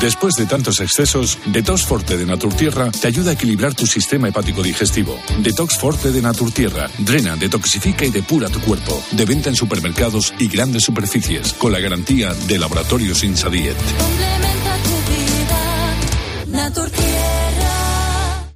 Después 0.00 0.34
de 0.34 0.46
tantos 0.46 0.80
excesos, 0.80 1.38
Detox 1.46 1.84
Forte 1.84 2.16
de 2.16 2.24
Naturtierra 2.24 2.90
te 2.90 3.08
ayuda 3.08 3.30
a 3.30 3.34
equilibrar 3.34 3.74
tu 3.74 3.84
sistema 3.84 4.28
hepático 4.28 4.62
digestivo. 4.62 5.18
Detox 5.40 5.76
Forte 5.76 6.12
de 6.12 6.22
Naturtierra 6.22 6.88
drena, 6.98 7.34
detoxifica 7.34 8.04
y 8.04 8.10
depura 8.10 8.48
tu 8.48 8.60
cuerpo. 8.60 9.02
De 9.10 9.24
venta 9.24 9.48
en 9.48 9.56
supermercados 9.56 10.32
y 10.38 10.46
grandes 10.46 10.84
superficies, 10.84 11.52
con 11.52 11.72
la 11.72 11.80
garantía 11.80 12.32
de 12.46 12.58
Laboratorios 12.58 13.24
Insadiet. 13.24 13.76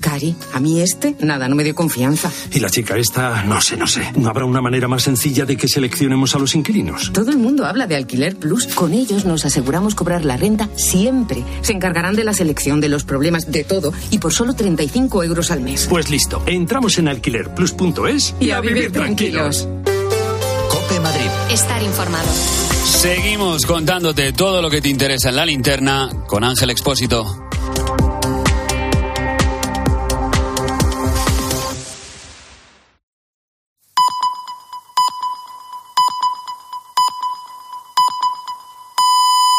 Cari, 0.00 0.34
a 0.52 0.60
mí 0.60 0.80
este, 0.80 1.14
nada, 1.20 1.48
no 1.48 1.54
me 1.54 1.64
dio 1.64 1.74
confianza. 1.74 2.30
Y 2.52 2.58
la 2.58 2.70
chica 2.70 2.96
esta, 2.96 3.44
no 3.44 3.60
sé, 3.60 3.76
no 3.76 3.86
sé. 3.86 4.10
¿No 4.16 4.28
habrá 4.30 4.44
una 4.44 4.60
manera 4.60 4.88
más 4.88 5.02
sencilla 5.02 5.44
de 5.44 5.56
que 5.56 5.68
seleccionemos 5.68 6.34
a 6.34 6.38
los 6.38 6.54
inquilinos? 6.54 7.12
Todo 7.12 7.30
el 7.30 7.38
mundo 7.38 7.66
habla 7.66 7.86
de 7.86 7.96
Alquiler 7.96 8.36
Plus. 8.36 8.66
Con 8.68 8.94
ellos 8.94 9.24
nos 9.24 9.44
aseguramos 9.44 9.94
cobrar 9.94 10.24
la 10.24 10.36
renta 10.36 10.68
siempre. 10.74 11.44
Se 11.62 11.72
encargarán 11.72 12.16
de 12.16 12.24
la 12.24 12.32
selección, 12.32 12.80
de 12.80 12.88
los 12.88 13.04
problemas, 13.04 13.50
de 13.50 13.64
todo. 13.64 13.92
Y 14.10 14.18
por 14.18 14.32
solo 14.32 14.54
35 14.54 15.22
euros 15.22 15.50
al 15.50 15.60
mes. 15.60 15.86
Pues 15.88 16.10
listo. 16.10 16.42
Entramos 16.46 16.98
en 16.98 17.08
alquilerplus.es 17.08 18.34
y, 18.40 18.50
a 18.50 18.60
vivir 18.60 18.90
tranquilos. 18.92 19.68
Cope 20.68 21.00
Madrid. 21.00 21.28
Estar 21.50 21.82
informado. 21.82 22.28
Seguimos 22.84 23.66
contándote 23.66 24.32
todo 24.32 24.62
lo 24.62 24.70
que 24.70 24.80
te 24.80 24.88
interesa 24.88 25.28
en 25.28 25.36
la 25.36 25.46
linterna 25.46 26.10
con 26.26 26.44
Ángel 26.44 26.70
Expósito. 26.70 27.50